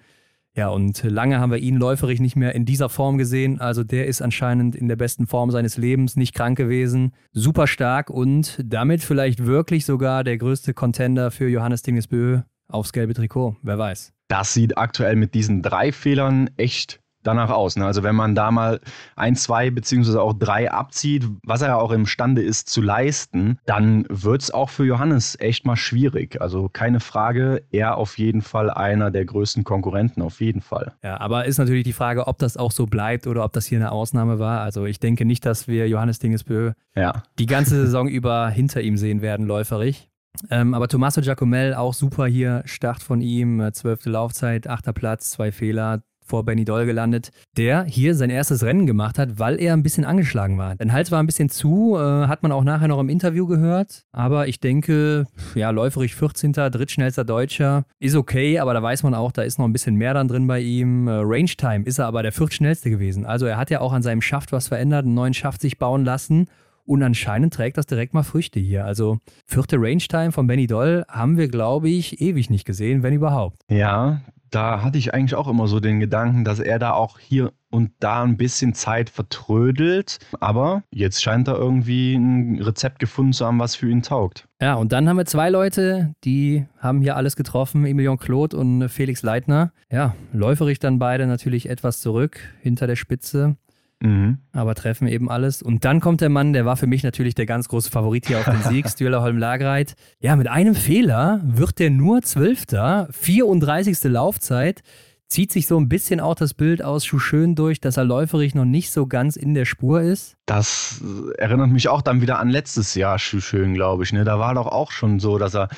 [0.60, 3.62] Ja, und lange haben wir ihn läuferig nicht mehr in dieser Form gesehen.
[3.62, 8.10] Also der ist anscheinend in der besten Form seines Lebens, nicht krank gewesen, super stark
[8.10, 13.56] und damit vielleicht wirklich sogar der größte Contender für Johannes Dingesbö aufs gelbe Trikot.
[13.64, 14.12] Wer weiß.
[14.28, 17.76] Das sieht aktuell mit diesen drei Fehlern echt danach aus.
[17.76, 17.86] Ne?
[17.86, 18.80] Also wenn man da mal
[19.16, 24.06] ein, zwei beziehungsweise auch drei abzieht, was er ja auch imstande ist zu leisten, dann
[24.10, 26.42] wird es auch für Johannes echt mal schwierig.
[26.42, 30.94] Also keine Frage, er auf jeden Fall einer der größten Konkurrenten, auf jeden Fall.
[31.04, 33.78] Ja, aber ist natürlich die Frage, ob das auch so bleibt oder ob das hier
[33.78, 34.62] eine Ausnahme war.
[34.62, 37.24] Also ich denke nicht, dass wir Johannes Dingesbö ja.
[37.38, 40.10] die ganze Saison über hinter ihm sehen werden, läuferig.
[40.50, 45.32] Ähm, aber Tommaso Giacomel auch super hier, Start von ihm, äh, zwölfte Laufzeit, achter Platz,
[45.32, 49.74] zwei Fehler, vor Benny Doll gelandet, der hier sein erstes Rennen gemacht hat, weil er
[49.74, 50.76] ein bisschen angeschlagen war.
[50.76, 54.06] Dein Hals war ein bisschen zu, äh, hat man auch nachher noch im Interview gehört.
[54.12, 55.26] Aber ich denke,
[55.56, 56.54] ja, läuferig 14.
[56.54, 60.14] drittschnellster Deutscher ist okay, aber da weiß man auch, da ist noch ein bisschen mehr
[60.14, 61.08] dann drin bei ihm.
[61.08, 63.26] Äh, Range Time ist er aber der viertschnellste gewesen.
[63.26, 66.06] Also er hat ja auch an seinem Schaft was verändert, einen neuen Schaft sich bauen
[66.06, 66.48] lassen.
[66.86, 68.84] Und anscheinend trägt das direkt mal Früchte hier.
[68.84, 73.14] Also vierte Range Time von Benny Doll haben wir, glaube ich, ewig nicht gesehen, wenn
[73.14, 73.60] überhaupt.
[73.70, 74.22] Ja,
[74.52, 77.92] da hatte ich eigentlich auch immer so den Gedanken, dass er da auch hier und
[78.00, 80.20] da ein bisschen Zeit vertrödelt.
[80.40, 84.48] Aber jetzt scheint er irgendwie ein Rezept gefunden zu haben, was für ihn taugt.
[84.62, 88.90] Ja, und dann haben wir zwei Leute, die haben hier alles getroffen: Emilion Claude und
[88.90, 89.72] Felix Leitner.
[89.92, 93.56] Ja, läuferig dann beide natürlich etwas zurück hinter der Spitze.
[94.02, 94.38] Mhm.
[94.54, 95.62] Aber treffen eben alles.
[95.62, 98.40] Und dann kommt der Mann, der war für mich natürlich der ganz große Favorit hier
[98.40, 99.96] auf den Sieg, Stühler Holm Lagreit.
[100.20, 104.04] Ja, mit einem Fehler wird der nur Zwölfter, 34.
[104.06, 104.82] Laufzeit.
[105.28, 108.66] Zieht sich so ein bisschen auch das Bild aus Schuschön durch, dass er läuferig noch
[108.66, 110.38] nicht so ganz in der Spur ist?
[110.48, 111.04] Das
[111.38, 114.12] erinnert mich auch dann wieder an letztes Jahr Schuschön, glaube ich.
[114.12, 114.24] Ne?
[114.24, 115.70] Da war doch auch schon so, dass er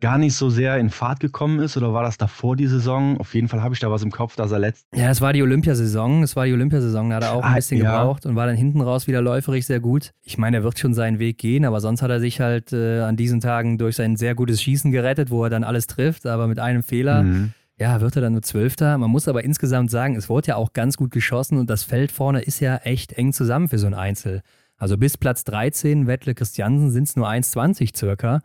[0.00, 3.18] gar nicht so sehr in Fahrt gekommen ist oder war das davor die Saison?
[3.18, 4.86] Auf jeden Fall habe ich da was im Kopf, dass er letzt.
[4.94, 6.22] Ja, es war die Olympiasaison.
[6.22, 7.10] Es war die Olympiasaison.
[7.10, 7.98] Da hat er auch ein ah, bisschen ja.
[7.98, 10.12] gebraucht und war dann hinten raus wieder läuferig sehr gut.
[10.22, 13.00] Ich meine, er wird schon seinen Weg gehen, aber sonst hat er sich halt äh,
[13.00, 16.46] an diesen Tagen durch sein sehr gutes Schießen gerettet, wo er dann alles trifft, aber
[16.46, 17.22] mit einem Fehler.
[17.22, 17.52] Mhm.
[17.80, 18.98] Ja, wird er dann nur Zwölfter.
[18.98, 22.10] Man muss aber insgesamt sagen, es wurde ja auch ganz gut geschossen und das Feld
[22.10, 24.42] vorne ist ja echt eng zusammen für so ein Einzel.
[24.78, 28.40] Also bis Platz 13, Wettle Christiansen, sind es nur 1,20 circa.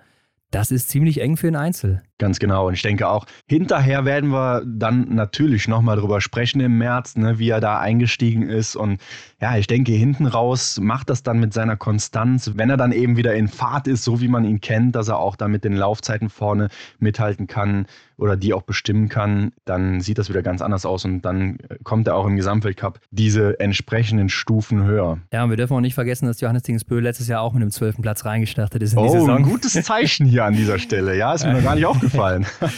[0.54, 2.04] Das ist ziemlich eng für ein Einzel.
[2.24, 2.70] Ganz genau.
[2.70, 7.38] Und ich denke auch, hinterher werden wir dann natürlich nochmal drüber sprechen im März, ne,
[7.38, 8.78] wie er da eingestiegen ist.
[8.78, 9.02] Und
[9.42, 13.18] ja, ich denke, hinten raus macht das dann mit seiner Konstanz, wenn er dann eben
[13.18, 15.76] wieder in Fahrt ist, so wie man ihn kennt, dass er auch da mit den
[15.76, 20.86] Laufzeiten vorne mithalten kann oder die auch bestimmen kann, dann sieht das wieder ganz anders
[20.86, 25.18] aus und dann kommt er auch im Gesamtweltcup diese entsprechenden Stufen höher.
[25.34, 27.72] Ja, und wir dürfen auch nicht vergessen, dass Johannes Dingsbö letztes Jahr auch mit dem
[27.72, 27.98] 12.
[28.02, 29.38] Platz reingestartet ist in oh, die Saison.
[29.38, 31.18] ein gutes Zeichen hier an dieser Stelle.
[31.18, 32.13] Ja, ist mir noch gar nicht aufgefallen.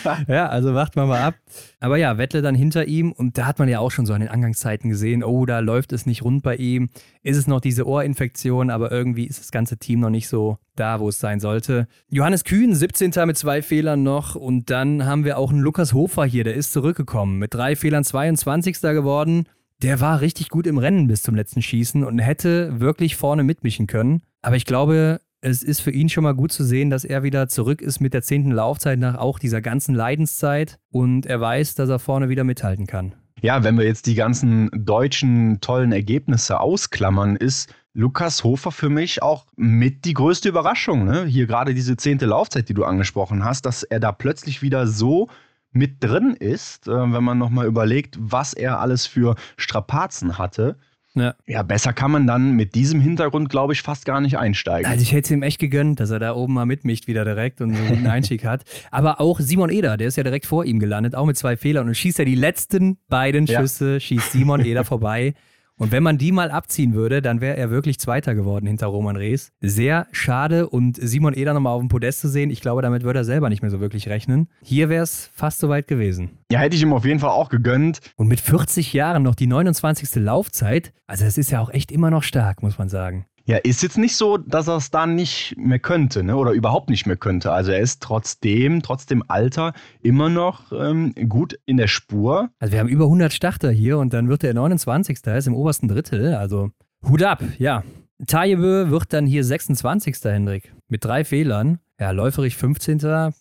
[0.28, 1.36] ja, also warten wir mal ab.
[1.80, 4.22] Aber ja, Wettle dann hinter ihm und da hat man ja auch schon so an
[4.22, 6.90] den Angangszeiten gesehen, oh, da läuft es nicht rund bei ihm.
[7.22, 11.00] Ist es noch diese Ohrinfektion, aber irgendwie ist das ganze Team noch nicht so da,
[11.00, 11.88] wo es sein sollte.
[12.10, 13.12] Johannes Kühn, 17.
[13.26, 16.74] mit zwei Fehlern noch und dann haben wir auch einen Lukas Hofer hier, der ist
[16.74, 17.40] zurückgekommen.
[17.40, 18.82] Mit drei Fehlern 22.
[18.82, 19.46] geworden.
[19.82, 23.88] Der war richtig gut im Rennen bis zum letzten Schießen und hätte wirklich vorne mitmischen
[23.88, 24.22] können.
[24.42, 27.48] Aber ich glaube, es ist für ihn schon mal gut zu sehen, dass er wieder
[27.48, 31.88] zurück ist mit der zehnten Laufzeit nach auch dieser ganzen Leidenszeit und er weiß, dass
[31.88, 33.14] er vorne wieder mithalten kann.
[33.42, 39.22] Ja, wenn wir jetzt die ganzen deutschen tollen Ergebnisse ausklammern, ist Lukas Hofer für mich
[39.22, 41.06] auch mit die größte Überraschung.
[41.06, 41.26] Ne?
[41.26, 45.30] Hier gerade diese zehnte Laufzeit, die du angesprochen hast, dass er da plötzlich wieder so
[45.72, 50.78] mit drin ist, äh, wenn man nochmal überlegt, was er alles für Strapazen hatte.
[51.16, 51.34] Ja.
[51.48, 54.90] ja, besser kann man dann mit diesem Hintergrund, glaube ich, fast gar nicht einsteigen.
[54.90, 57.62] Also ich hätte es ihm echt gegönnt, dass er da oben mal mitmischt wieder direkt
[57.62, 58.64] und so einen guten Einstieg hat.
[58.92, 61.88] Aber auch Simon Eder, der ist ja direkt vor ihm gelandet, auch mit zwei Fehlern
[61.88, 64.00] und schießt ja die letzten beiden Schüsse, ja.
[64.00, 65.34] schießt Simon Eder vorbei.
[65.78, 69.18] Und wenn man die mal abziehen würde, dann wäre er wirklich Zweiter geworden hinter Roman
[69.18, 69.52] Rees.
[69.60, 73.20] Sehr schade und Simon Eder nochmal auf dem Podest zu sehen, ich glaube, damit würde
[73.20, 74.48] er selber nicht mehr so wirklich rechnen.
[74.62, 76.38] Hier wäre es fast so weit gewesen.
[76.50, 78.00] Ja, hätte ich ihm auf jeden Fall auch gegönnt.
[78.16, 80.16] Und mit 40 Jahren noch die 29.
[80.16, 83.26] Laufzeit, also das ist ja auch echt immer noch stark, muss man sagen.
[83.48, 86.36] Ja, ist jetzt nicht so, dass er es dann nicht mehr könnte, ne?
[86.36, 87.52] Oder überhaupt nicht mehr könnte.
[87.52, 92.50] Also er ist trotzdem, trotz dem Alter, immer noch ähm, gut in der Spur.
[92.58, 95.20] Also wir haben über 100 Starter hier und dann wird er 29.
[95.26, 96.34] Er ist im obersten Drittel.
[96.34, 96.72] Also
[97.08, 97.84] Hut ab, ja.
[98.26, 100.16] Tajebe wird dann hier 26.
[100.24, 100.74] Hendrik.
[100.88, 101.78] Mit drei Fehlern.
[102.00, 103.34] Ja, läuferig 15.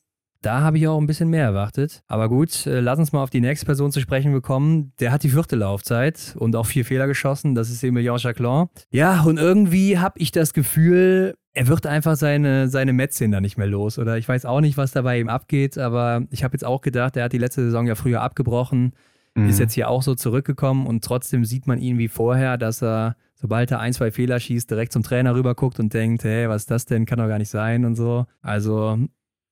[0.44, 2.02] Da habe ich auch ein bisschen mehr erwartet.
[2.06, 4.92] Aber gut, äh, lass uns mal auf die nächste Person zu sprechen bekommen.
[5.00, 7.54] Der hat die vierte Laufzeit und auch vier Fehler geschossen.
[7.54, 8.66] Das ist Emilien Jacquelin.
[8.90, 13.56] Ja, und irgendwie habe ich das Gefühl, er wird einfach seine, seine Metzchen da nicht
[13.56, 13.98] mehr los.
[13.98, 15.78] Oder ich weiß auch nicht, was da bei ihm abgeht.
[15.78, 18.92] Aber ich habe jetzt auch gedacht, er hat die letzte Saison ja früher abgebrochen.
[19.34, 19.48] Mhm.
[19.48, 23.16] Ist jetzt hier auch so zurückgekommen und trotzdem sieht man ihn wie vorher, dass er
[23.34, 26.62] sobald er ein, zwei Fehler schießt, direkt zum Trainer rüber guckt und denkt, hey, was
[26.62, 27.04] ist das denn?
[27.04, 28.26] Kann doch gar nicht sein und so.
[28.40, 28.98] Also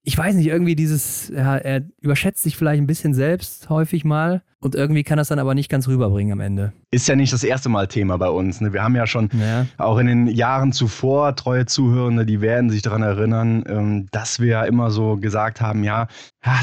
[0.05, 4.43] ich weiß nicht, irgendwie dieses, ja, er überschätzt sich vielleicht ein bisschen selbst häufig mal
[4.59, 6.73] und irgendwie kann das dann aber nicht ganz rüberbringen am Ende.
[6.91, 8.61] Ist ja nicht das erste Mal Thema bei uns.
[8.61, 8.73] Ne?
[8.73, 9.67] Wir haben ja schon ja.
[9.79, 14.49] auch in den Jahren zuvor treue Zuhörende, die werden sich daran erinnern, ähm, dass wir
[14.49, 16.09] ja immer so gesagt haben, ja,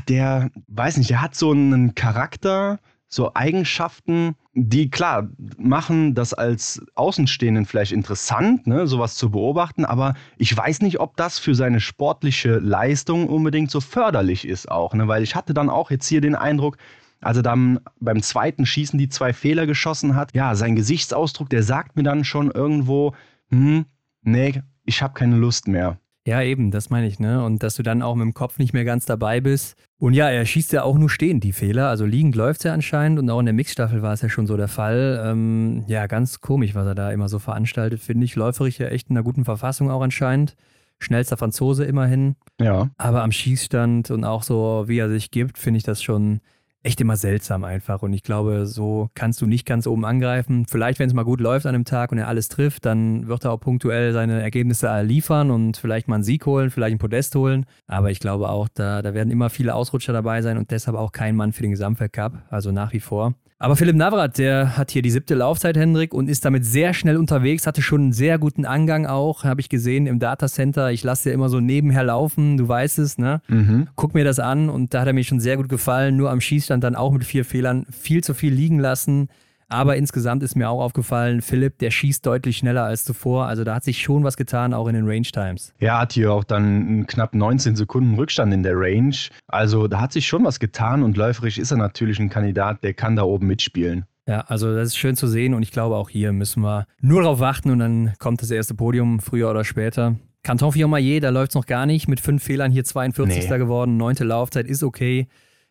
[0.09, 2.79] der, weiß nicht, der hat so einen Charakter,
[3.09, 10.13] so Eigenschaften, die klar machen das als Außenstehenden vielleicht interessant, ne, sowas zu beobachten, aber
[10.37, 15.07] ich weiß nicht, ob das für seine sportliche Leistung unbedingt so förderlich ist auch, ne,
[15.07, 16.77] weil ich hatte dann auch jetzt hier den Eindruck,
[17.19, 21.63] als er dann beim zweiten Schießen die zwei Fehler geschossen hat, ja, sein Gesichtsausdruck, der
[21.63, 23.13] sagt mir dann schon irgendwo,
[23.49, 23.85] hm,
[24.21, 25.99] nee, ich habe keine Lust mehr.
[26.29, 27.43] Ja, eben, das meine ich, ne?
[27.43, 29.75] Und dass du dann auch mit dem Kopf nicht mehr ganz dabei bist.
[29.97, 31.87] Und ja, er schießt ja auch nur stehend die Fehler.
[31.87, 34.45] Also liegend läuft es ja anscheinend und auch in der Mixstaffel war es ja schon
[34.45, 35.19] so der Fall.
[35.25, 38.35] Ähm, ja, ganz komisch, was er da immer so veranstaltet, finde ich.
[38.35, 40.55] Läuferig ja echt in einer guten Verfassung auch anscheinend.
[40.99, 42.35] Schnellster Franzose immerhin.
[42.61, 42.91] Ja.
[42.97, 46.41] Aber am Schießstand und auch so, wie er sich gibt, finde ich das schon
[46.83, 48.01] echt immer seltsam einfach.
[48.01, 50.65] Und ich glaube, so kannst du nicht ganz oben angreifen.
[50.67, 53.45] Vielleicht, wenn es mal gut läuft an einem Tag und er alles trifft, dann wird
[53.45, 57.35] er auch punktuell seine Ergebnisse liefern und vielleicht mal einen Sieg holen, vielleicht ein Podest
[57.35, 57.65] holen.
[57.87, 61.11] Aber ich glaube auch, da, da werden immer viele Ausrutscher dabei sein und deshalb auch
[61.11, 62.43] kein Mann für den Gesamtweltcup.
[62.49, 63.33] Also nach wie vor.
[63.61, 67.17] Aber Philipp Navrat, der hat hier die siebte Laufzeit, Hendrik, und ist damit sehr schnell
[67.17, 70.93] unterwegs, hatte schon einen sehr guten Angang auch, habe ich gesehen im Datacenter.
[70.93, 73.41] Ich lasse ja immer so nebenher laufen, du weißt es, ne?
[73.49, 73.89] Mhm.
[73.97, 76.15] Guck mir das an und da hat er mir schon sehr gut gefallen.
[76.15, 79.27] Nur am Schießstand dann auch mit vier Fehlern viel zu viel liegen lassen.
[79.69, 83.45] Aber insgesamt ist mir auch aufgefallen, Philipp, der schießt deutlich schneller als zuvor.
[83.45, 85.73] Also da hat sich schon was getan, auch in den Range Times.
[85.77, 89.15] Er hat hier auch dann knapp 19 Sekunden Rückstand in der Range.
[89.47, 92.95] Also da hat sich schon was getan und läuferisch ist er natürlich ein Kandidat, der
[92.95, 94.05] kann da oben mitspielen.
[94.27, 97.21] Ja, also das ist schön zu sehen und ich glaube auch hier müssen wir nur
[97.21, 100.15] darauf warten und dann kommt das erste Podium früher oder später.
[100.43, 102.07] Canton Fiormaillet, da läuft es noch gar nicht.
[102.07, 103.49] Mit fünf Fehlern hier 42.
[103.49, 103.57] Nee.
[103.57, 103.97] geworden.
[103.97, 105.27] Neunte Laufzeit ist okay,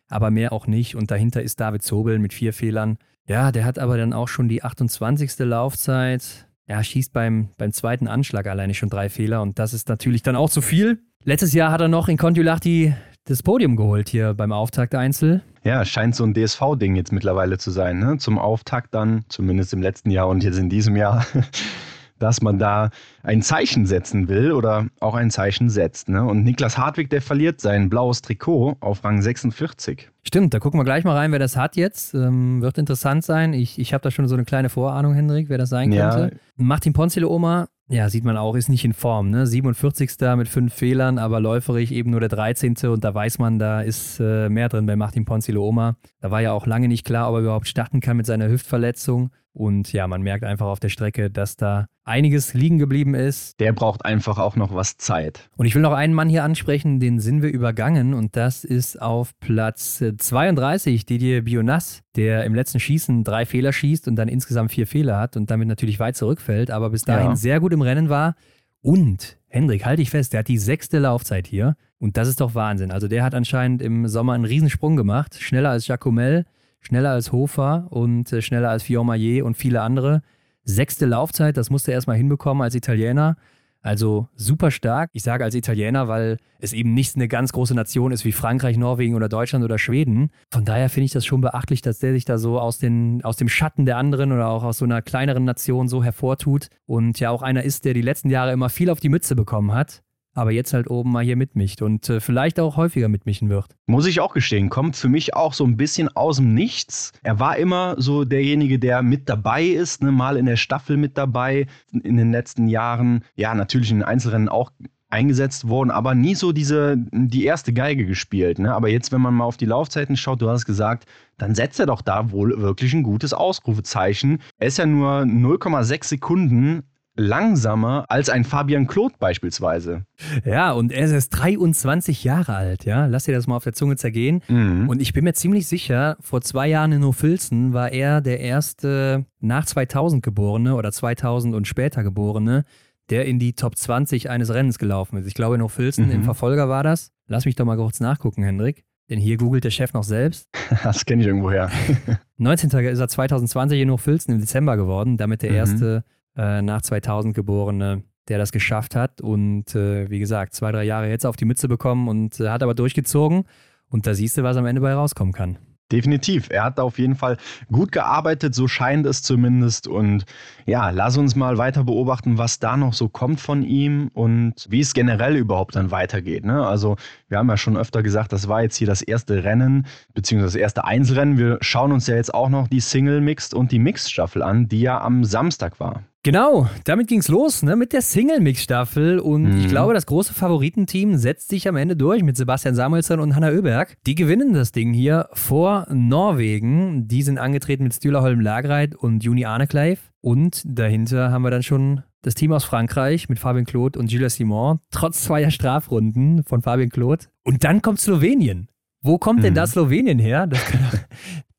[0.09, 0.95] aber mehr auch nicht.
[0.95, 2.97] Und dahinter ist David Zobel mit vier Fehlern.
[3.29, 5.37] Ja, der hat aber dann auch schon die 28.
[5.39, 6.47] Laufzeit.
[6.65, 10.35] Er schießt beim, beim zweiten Anschlag alleine schon drei Fehler und das ist natürlich dann
[10.35, 11.03] auch zu viel.
[11.23, 15.43] Letztes Jahr hat er noch in Kontiolahti das Podium geholt hier beim Auftakt Einzel.
[15.63, 17.99] Ja, scheint so ein DSV-Ding jetzt mittlerweile zu sein.
[17.99, 18.17] Ne?
[18.17, 21.23] Zum Auftakt dann, zumindest im letzten Jahr und jetzt in diesem Jahr,
[22.19, 22.89] dass man da
[23.23, 26.09] ein Zeichen setzen will oder auch ein Zeichen setzt.
[26.09, 26.23] Ne?
[26.23, 30.09] Und Niklas Hartwig, der verliert sein blaues Trikot auf Rang 46.
[30.23, 32.13] Stimmt, da gucken wir gleich mal rein, wer das hat jetzt.
[32.13, 33.53] Ähm, wird interessant sein.
[33.53, 36.31] Ich, ich habe da schon so eine kleine Vorahnung, Hendrik, wer das sein könnte.
[36.33, 36.39] Ja.
[36.55, 39.31] Martin Ponzile Oma, ja, sieht man auch, ist nicht in Form.
[39.31, 39.47] Ne?
[39.47, 40.11] 47.
[40.37, 42.75] mit fünf Fehlern, aber läuferig eben nur der 13.
[42.83, 45.95] Und da weiß man, da ist äh, mehr drin bei Martin Ponzile Oma.
[46.21, 49.31] Da war ja auch lange nicht klar, ob er überhaupt starten kann mit seiner Hüftverletzung.
[49.59, 53.59] Und ja, man merkt einfach auf der Strecke, dass da einiges liegen geblieben ist.
[53.59, 55.49] Der braucht einfach auch noch was Zeit.
[55.57, 58.13] Und ich will noch einen Mann hier ansprechen, den sind wir übergangen.
[58.13, 64.07] Und das ist auf Platz 32 Didier Bionas, der im letzten Schießen drei Fehler schießt
[64.07, 67.35] und dann insgesamt vier Fehler hat und damit natürlich weit zurückfällt, aber bis dahin ja.
[67.35, 68.35] sehr gut im Rennen war.
[68.79, 71.75] Und Hendrik, halte ich fest, der hat die sechste Laufzeit hier.
[71.97, 72.91] Und das ist doch Wahnsinn.
[72.91, 76.45] Also der hat anscheinend im Sommer einen Riesensprung gemacht, schneller als Jacomel
[76.79, 80.21] schneller als Hofer und äh, schneller als Fiormaillet und viele andere.
[80.63, 83.37] Sechste Laufzeit, das musste er erstmal hinbekommen als Italiener.
[83.81, 85.09] Also super stark.
[85.13, 88.77] Ich sage als Italiener, weil es eben nicht eine ganz große Nation ist wie Frankreich,
[88.77, 90.31] Norwegen oder Deutschland oder Schweden.
[90.51, 93.37] Von daher finde ich das schon beachtlich, dass der sich da so aus, den, aus
[93.37, 97.29] dem Schatten der anderen oder auch aus so einer kleineren Nation so hervortut und ja
[97.29, 100.03] auch einer ist, der die letzten Jahre immer viel auf die Mütze bekommen hat
[100.33, 103.75] aber jetzt halt oben mal hier mitmischt und äh, vielleicht auch häufiger mitmischen wird.
[103.87, 107.11] Muss ich auch gestehen, kommt für mich auch so ein bisschen aus dem Nichts.
[107.23, 111.17] Er war immer so derjenige, der mit dabei ist, ne, mal in der Staffel mit
[111.17, 113.23] dabei in den letzten Jahren.
[113.35, 114.71] Ja, natürlich in den Einzelrennen auch
[115.09, 118.59] eingesetzt worden, aber nie so diese, die erste Geige gespielt.
[118.59, 118.73] Ne?
[118.73, 121.05] Aber jetzt, wenn man mal auf die Laufzeiten schaut, du hast gesagt,
[121.37, 124.39] dann setzt er doch da wohl wirklich ein gutes Ausrufezeichen.
[124.59, 126.83] Er ist ja nur 0,6 Sekunden
[127.19, 130.05] langsamer als ein Fabian Claude beispielsweise.
[130.45, 133.05] Ja, und er ist erst 23 Jahre alt, ja.
[133.05, 134.41] Lass dir das mal auf der Zunge zergehen.
[134.47, 134.89] Mhm.
[134.89, 139.25] Und ich bin mir ziemlich sicher, vor zwei Jahren in Hofilzen war er der erste
[139.39, 142.65] nach 2000 geborene oder 2000 und später geborene,
[143.09, 145.27] der in die Top 20 eines Rennens gelaufen ist.
[145.27, 146.11] Ich glaube, in Hofilzen mhm.
[146.11, 147.11] im Verfolger war das.
[147.27, 148.83] Lass mich doch mal kurz nachgucken, Hendrik.
[149.09, 150.47] Denn hier googelt der Chef noch selbst.
[150.83, 151.71] Das kenne ich irgendwoher.
[152.37, 152.69] 19.
[152.69, 155.55] ist er 2020 in Hochfilzen im Dezember geworden, damit der mhm.
[155.55, 156.03] erste
[156.39, 161.09] äh, nach 2000 Geborene, der das geschafft hat und äh, wie gesagt, zwei, drei Jahre
[161.09, 163.43] jetzt auf die Mütze bekommen und äh, hat aber durchgezogen.
[163.89, 165.57] Und da siehst du, was am Ende bei rauskommen kann.
[165.91, 166.49] Definitiv.
[166.51, 167.37] Er hat auf jeden Fall
[167.71, 169.87] gut gearbeitet, so scheint es zumindest.
[169.87, 170.25] Und
[170.67, 174.81] ja, lass uns mal weiter beobachten, was da noch so kommt von ihm und wie
[174.81, 176.45] es generell überhaupt dann weitergeht.
[176.45, 176.65] Ne?
[176.65, 176.95] Also,
[177.27, 180.61] wir haben ja schon öfter gesagt, das war jetzt hier das erste Rennen, beziehungsweise das
[180.61, 181.39] erste Einzelrennen.
[181.39, 184.67] Wir schauen uns ja jetzt auch noch die Single Mixed und die Mixed Staffel an,
[184.67, 186.03] die ja am Samstag war.
[186.23, 189.57] Genau, damit ging es los ne, mit der Single-Mix-Staffel und mhm.
[189.59, 193.51] ich glaube, das große Favoritenteam setzt sich am Ende durch mit Sebastian Samuelsson und Hanna
[193.51, 193.95] Oeberg.
[194.05, 197.07] Die gewinnen das Ding hier vor Norwegen.
[197.07, 200.11] Die sind angetreten mit Stühler Holm Lagreit und Juni Arnekleif.
[200.19, 204.35] Und dahinter haben wir dann schon das Team aus Frankreich mit Fabien Claude und Gilles
[204.35, 207.27] Simon, trotz zweier Strafrunden von Fabien Claude.
[207.45, 208.67] Und dann kommt Slowenien.
[209.01, 209.55] Wo kommt denn mhm.
[209.55, 210.47] da Slowenien her?
[210.47, 210.81] Das kann,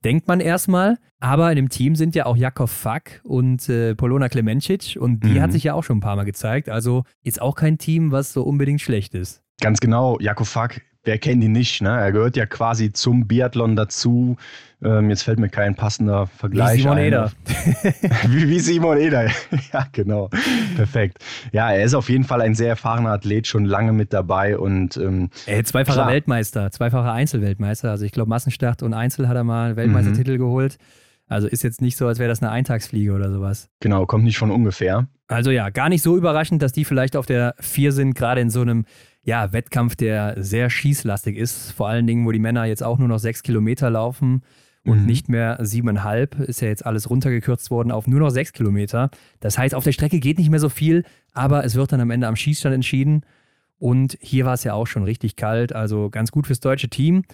[0.04, 0.98] denkt man erstmal.
[1.18, 5.34] Aber in dem Team sind ja auch Jakov Fack und äh, Polona Klemencic und die
[5.34, 5.42] mhm.
[5.42, 6.68] hat sich ja auch schon ein paar Mal gezeigt.
[6.68, 9.42] Also ist auch kein Team, was so unbedingt schlecht ist.
[9.60, 10.18] Ganz genau.
[10.20, 11.82] Jakov Fack wer kennt ihn nicht?
[11.82, 11.88] Ne?
[11.88, 14.36] Er gehört ja quasi zum Biathlon dazu.
[14.82, 17.04] Ähm, jetzt fällt mir kein passender Vergleich wie Simon ein.
[17.04, 17.32] Eder.
[18.28, 19.26] wie, wie Simon Eder.
[19.72, 20.30] ja, genau.
[20.76, 21.18] Perfekt.
[21.52, 24.96] Ja, er ist auf jeden Fall ein sehr erfahrener Athlet, schon lange mit dabei und
[24.96, 26.08] ähm, er zweifacher klar.
[26.08, 27.90] Weltmeister, zweifacher Einzelweltmeister.
[27.90, 30.38] Also ich glaube Massenstart und Einzel hat er mal einen Weltmeistertitel mhm.
[30.38, 30.78] geholt.
[31.30, 33.68] Also ist jetzt nicht so, als wäre das eine Eintagsfliege oder sowas.
[33.78, 35.06] Genau, kommt nicht von ungefähr.
[35.28, 38.50] Also ja, gar nicht so überraschend, dass die vielleicht auf der 4 sind, gerade in
[38.50, 38.84] so einem
[39.22, 41.72] ja, Wettkampf, der sehr schießlastig ist.
[41.72, 44.42] Vor allen Dingen, wo die Männer jetzt auch nur noch sechs Kilometer laufen
[44.84, 45.06] und mhm.
[45.06, 46.38] nicht mehr siebeneinhalb.
[46.40, 49.10] Ist ja jetzt alles runtergekürzt worden auf nur noch sechs Kilometer.
[49.40, 52.10] Das heißt, auf der Strecke geht nicht mehr so viel, aber es wird dann am
[52.10, 53.22] Ende am Schießstand entschieden.
[53.78, 57.24] Und hier war es ja auch schon richtig kalt, also ganz gut fürs deutsche Team.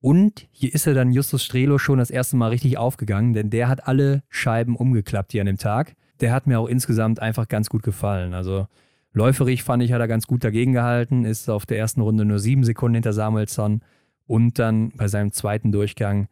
[0.00, 3.68] Und hier ist er dann Justus Strelo schon das erste Mal richtig aufgegangen, denn der
[3.68, 5.94] hat alle Scheiben umgeklappt hier an dem Tag.
[6.20, 8.34] Der hat mir auch insgesamt einfach ganz gut gefallen.
[8.34, 8.68] Also
[9.16, 12.38] Läuferig fand ich, hat er ganz gut dagegen gehalten, ist auf der ersten Runde nur
[12.38, 13.80] sieben Sekunden hinter Samuelsson
[14.26, 16.28] und dann bei seinem zweiten Durchgang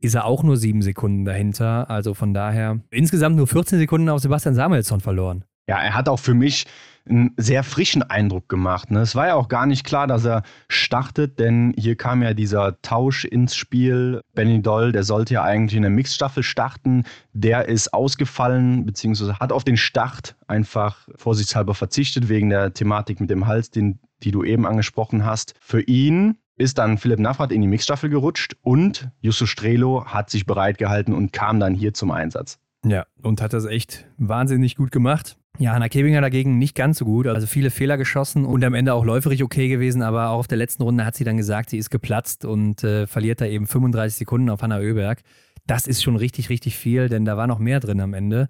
[0.00, 1.88] ist er auch nur sieben Sekunden dahinter.
[1.88, 5.46] Also von daher insgesamt nur 14 Sekunden auf Sebastian Samuelsson verloren.
[5.68, 6.66] Ja, er hat auch für mich
[7.08, 8.90] einen sehr frischen Eindruck gemacht.
[8.90, 9.00] Ne?
[9.00, 12.80] Es war ja auch gar nicht klar, dass er startet, denn hier kam ja dieser
[12.82, 14.20] Tausch ins Spiel.
[14.34, 17.04] Benny Doll, der sollte ja eigentlich in der Mixstaffel starten.
[17.32, 23.30] Der ist ausgefallen, beziehungsweise hat auf den Start einfach vorsichtshalber verzichtet, wegen der Thematik mit
[23.30, 25.54] dem Hals, den, die du eben angesprochen hast.
[25.60, 30.46] Für ihn ist dann Philipp Navrat in die Mixstaffel gerutscht und Justus Strelo hat sich
[30.46, 32.58] bereit gehalten und kam dann hier zum Einsatz.
[32.84, 35.36] Ja, und hat das echt wahnsinnig gut gemacht.
[35.58, 37.26] Ja, Hanna Kebinger dagegen nicht ganz so gut.
[37.26, 40.02] Also viele Fehler geschossen und am Ende auch läuferig okay gewesen.
[40.02, 43.06] Aber auch auf der letzten Runde hat sie dann gesagt, sie ist geplatzt und äh,
[43.06, 45.22] verliert da eben 35 Sekunden auf Hanna Oeberg.
[45.66, 48.48] Das ist schon richtig, richtig viel, denn da war noch mehr drin am Ende.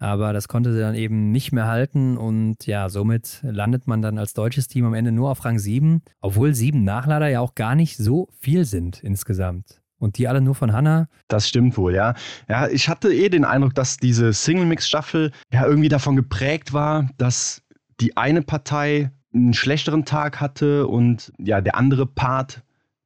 [0.00, 4.18] Aber das konnte sie dann eben nicht mehr halten und ja, somit landet man dann
[4.18, 7.76] als deutsches Team am Ende nur auf Rang 7, obwohl sieben Nachlader ja auch gar
[7.76, 9.81] nicht so viel sind insgesamt.
[10.02, 11.06] Und die alle nur von Hannah?
[11.28, 12.14] Das stimmt wohl, ja.
[12.48, 17.62] Ja, ich hatte eh den Eindruck, dass diese Single-Mix-Staffel ja irgendwie davon geprägt war, dass
[18.00, 22.62] die eine Partei einen schlechteren Tag hatte und ja, der andere Part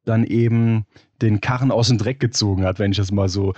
[0.06, 0.86] dann eben
[1.20, 3.52] den Karren aus dem Dreck gezogen hat, wenn ich das mal so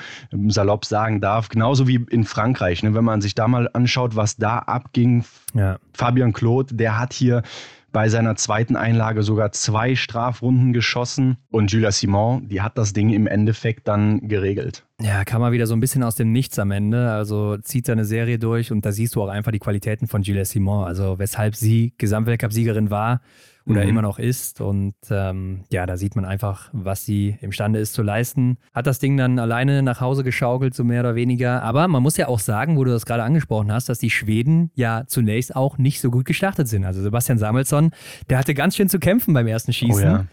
[0.49, 1.49] salopp sagen darf.
[1.49, 2.83] Genauso wie in Frankreich.
[2.83, 2.95] Ne?
[2.95, 5.25] Wenn man sich da mal anschaut, was da abging.
[5.55, 5.79] Ja.
[5.93, 7.43] Fabian Claude, der hat hier
[7.93, 13.11] bei seiner zweiten Einlage sogar zwei Strafrunden geschossen und Julia Simon, die hat das Ding
[13.11, 14.88] im Endeffekt dann geregelt.
[15.01, 17.11] Ja, kam mal wieder so ein bisschen aus dem Nichts am Ende.
[17.13, 20.45] Also zieht seine Serie durch und da siehst du auch einfach die Qualitäten von Julia
[20.45, 20.85] Simon.
[20.85, 23.21] Also weshalb sie Gesamtweltcup-Siegerin war
[23.65, 23.91] oder mhm.
[23.91, 24.61] immer noch ist.
[24.61, 28.59] Und ähm, ja, da sieht man einfach, was sie imstande ist zu leisten.
[28.75, 31.63] Hat das Ding dann alleine nach Hause geschaukelt, so mehr oder weniger.
[31.63, 34.73] Aber man muss ja auch sagen, wo du das gerade angesprochen hast, dass die Schweden
[34.75, 36.85] ja zunächst auch nicht so gut gestartet sind.
[36.85, 37.93] Also Sebastian Samuelsson,
[38.29, 40.05] der hatte ganz schön zu kämpfen beim ersten Schießen.
[40.05, 40.27] Oh ja.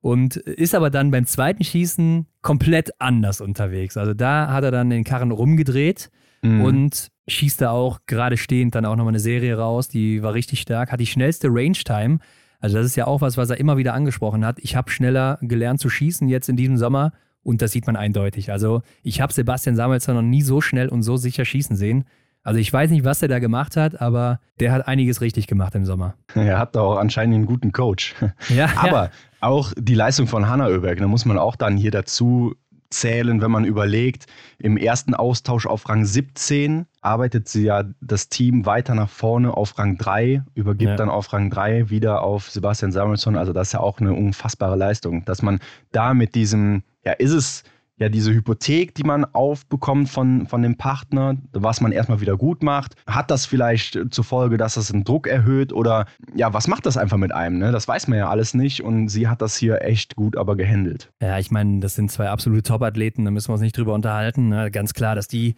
[0.00, 3.96] Und ist aber dann beim zweiten Schießen komplett anders unterwegs.
[3.96, 6.10] Also da hat er dann den Karren rumgedreht
[6.42, 6.60] mhm.
[6.62, 10.60] und schießt da auch gerade stehend dann auch nochmal eine Serie raus, die war richtig
[10.60, 12.20] stark, hat die schnellste Range-Time
[12.60, 14.58] also das ist ja auch was, was er immer wieder angesprochen hat.
[14.58, 18.50] Ich habe schneller gelernt zu schießen jetzt in diesem Sommer und das sieht man eindeutig.
[18.50, 22.04] Also ich habe Sebastian Samuelsson noch nie so schnell und so sicher schießen sehen.
[22.42, 25.74] Also ich weiß nicht, was er da gemacht hat, aber der hat einiges richtig gemacht
[25.74, 26.14] im Sommer.
[26.34, 28.14] Er hat auch anscheinend einen guten Coach.
[28.48, 29.10] Ja, aber ja.
[29.40, 32.54] auch die Leistung von Hanna Oeberg, da muss man auch dann hier dazu
[32.90, 34.26] zählen, wenn man überlegt,
[34.58, 39.78] im ersten Austausch auf Rang 17 arbeitet sie ja das Team weiter nach vorne auf
[39.78, 40.96] Rang 3, übergibt ja.
[40.96, 43.36] dann auf Rang 3 wieder auf Sebastian Samuelsson.
[43.36, 45.60] Also das ist ja auch eine unfassbare Leistung, dass man
[45.92, 47.62] da mit diesem, ja, ist es
[47.98, 52.62] ja diese Hypothek, die man aufbekommt von, von dem Partner, was man erstmal wieder gut
[52.62, 52.94] macht.
[53.06, 56.96] Hat das vielleicht zur Folge, dass das den Druck erhöht oder ja, was macht das
[56.96, 57.58] einfach mit einem?
[57.58, 57.72] Ne?
[57.72, 61.10] Das weiß man ja alles nicht und sie hat das hier echt gut aber gehandelt.
[61.20, 64.48] Ja, ich meine, das sind zwei absolute Top-Athleten, da müssen wir uns nicht drüber unterhalten.
[64.48, 64.70] Ne?
[64.70, 65.56] Ganz klar, dass die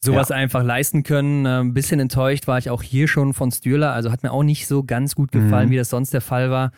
[0.00, 0.36] sowas ja.
[0.36, 1.46] einfach leisten können.
[1.46, 4.66] Ein bisschen enttäuscht war ich auch hier schon von Stürler, also hat mir auch nicht
[4.66, 5.72] so ganz gut gefallen, mhm.
[5.72, 6.72] wie das sonst der Fall war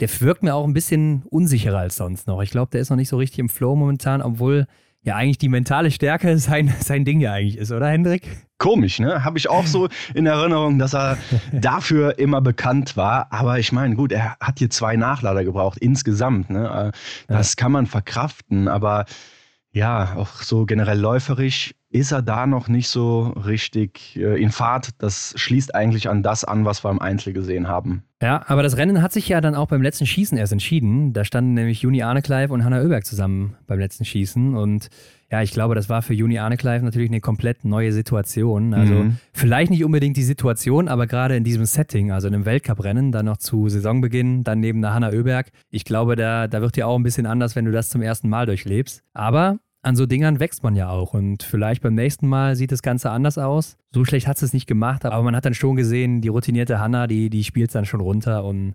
[0.00, 2.42] der wirkt mir auch ein bisschen unsicherer als sonst noch.
[2.42, 4.66] Ich glaube, der ist noch nicht so richtig im Flow momentan, obwohl
[5.02, 8.46] ja eigentlich die mentale Stärke sein, sein Ding ja eigentlich ist, oder Hendrik?
[8.58, 9.24] Komisch, ne?
[9.24, 11.16] Habe ich auch so in Erinnerung, dass er
[11.52, 13.32] dafür immer bekannt war.
[13.32, 16.50] Aber ich meine, gut, er hat hier zwei Nachlader gebraucht insgesamt.
[16.50, 16.92] Ne?
[16.92, 16.98] Äh,
[17.28, 17.62] das ja.
[17.62, 19.06] kann man verkraften, aber
[19.72, 24.90] ja, auch so generell läuferisch ist er da noch nicht so richtig äh, in Fahrt.
[24.98, 28.04] Das schließt eigentlich an das an, was wir im Einzel gesehen haben.
[28.22, 31.14] Ja, aber das Rennen hat sich ja dann auch beim letzten Schießen erst entschieden.
[31.14, 34.54] Da standen nämlich Juni Arnekleif und Hanna Oeberg zusammen beim letzten Schießen.
[34.56, 34.88] Und
[35.30, 38.74] ja, ich glaube, das war für Juni Arnekleif natürlich eine komplett neue Situation.
[38.74, 39.16] Also mhm.
[39.32, 43.24] vielleicht nicht unbedingt die Situation, aber gerade in diesem Setting, also in einem Weltcuprennen, dann
[43.24, 45.50] noch zu Saisonbeginn, dann neben der Hanna Oeberg.
[45.70, 48.28] Ich glaube, da, da wird ja auch ein bisschen anders, wenn du das zum ersten
[48.28, 49.02] Mal durchlebst.
[49.14, 51.14] Aber an so Dingern wächst man ja auch.
[51.14, 53.76] Und vielleicht beim nächsten Mal sieht das Ganze anders aus.
[53.92, 57.06] So schlecht hat es nicht gemacht, aber man hat dann schon gesehen, die routinierte Hanna,
[57.06, 58.74] die, die spielt dann schon runter und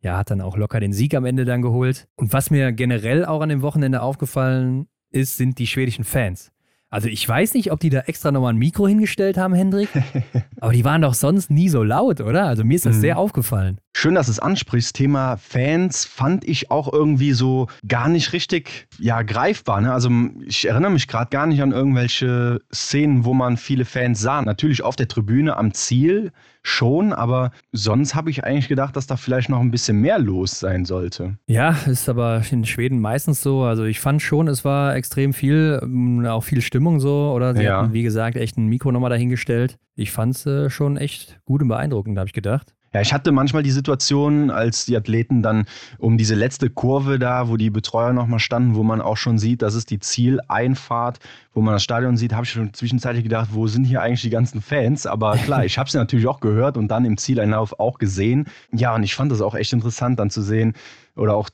[0.00, 2.08] ja, hat dann auch locker den Sieg am Ende dann geholt.
[2.16, 6.52] Und was mir generell auch an dem Wochenende aufgefallen ist, sind die schwedischen Fans.
[6.90, 9.88] Also ich weiß nicht, ob die da extra nochmal ein Mikro hingestellt haben, Hendrik,
[10.60, 12.44] aber die waren doch sonst nie so laut, oder?
[12.46, 13.00] Also mir ist das mhm.
[13.00, 13.80] sehr aufgefallen.
[13.96, 14.96] Schön, dass du es ansprichst.
[14.96, 19.80] Thema Fans fand ich auch irgendwie so gar nicht richtig ja, greifbar.
[19.80, 19.92] Ne?
[19.92, 20.10] Also
[20.44, 24.42] ich erinnere mich gerade gar nicht an irgendwelche Szenen, wo man viele Fans sah.
[24.42, 26.32] Natürlich auf der Tribüne am Ziel
[26.64, 30.58] schon, aber sonst habe ich eigentlich gedacht, dass da vielleicht noch ein bisschen mehr los
[30.58, 31.38] sein sollte.
[31.46, 33.62] Ja, ist aber in Schweden meistens so.
[33.62, 37.32] Also ich fand schon, es war extrem viel, auch viel Stimmung so.
[37.32, 37.82] Oder sie ja.
[37.82, 39.78] hatten, wie gesagt, echt ein Mikro nochmal dahingestellt.
[39.94, 42.74] Ich fand es äh, schon echt gut und beeindruckend, habe ich gedacht.
[42.94, 45.64] Ja, ich hatte manchmal die Situation, als die Athleten dann
[45.98, 49.62] um diese letzte Kurve da, wo die Betreuer nochmal standen, wo man auch schon sieht,
[49.62, 51.18] das ist die Zieleinfahrt,
[51.54, 54.30] wo man das Stadion sieht, habe ich schon zwischenzeitlich gedacht, wo sind hier eigentlich die
[54.30, 55.06] ganzen Fans?
[55.06, 58.46] Aber klar, ich habe es natürlich auch gehört und dann im Zieleinlauf auch gesehen.
[58.72, 60.74] Ja, und ich fand das auch echt interessant dann zu sehen,
[61.16, 61.48] oder auch,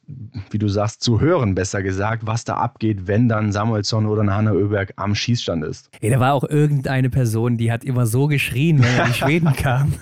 [0.50, 4.34] wie du sagst, zu hören, besser gesagt, was da abgeht, wenn dann Samuelsson oder eine
[4.34, 5.90] Hanna Oeberg am Schießstand ist.
[6.00, 9.52] Ja, da war auch irgendeine Person, die hat immer so geschrien, wenn er in Schweden
[9.52, 9.94] kam.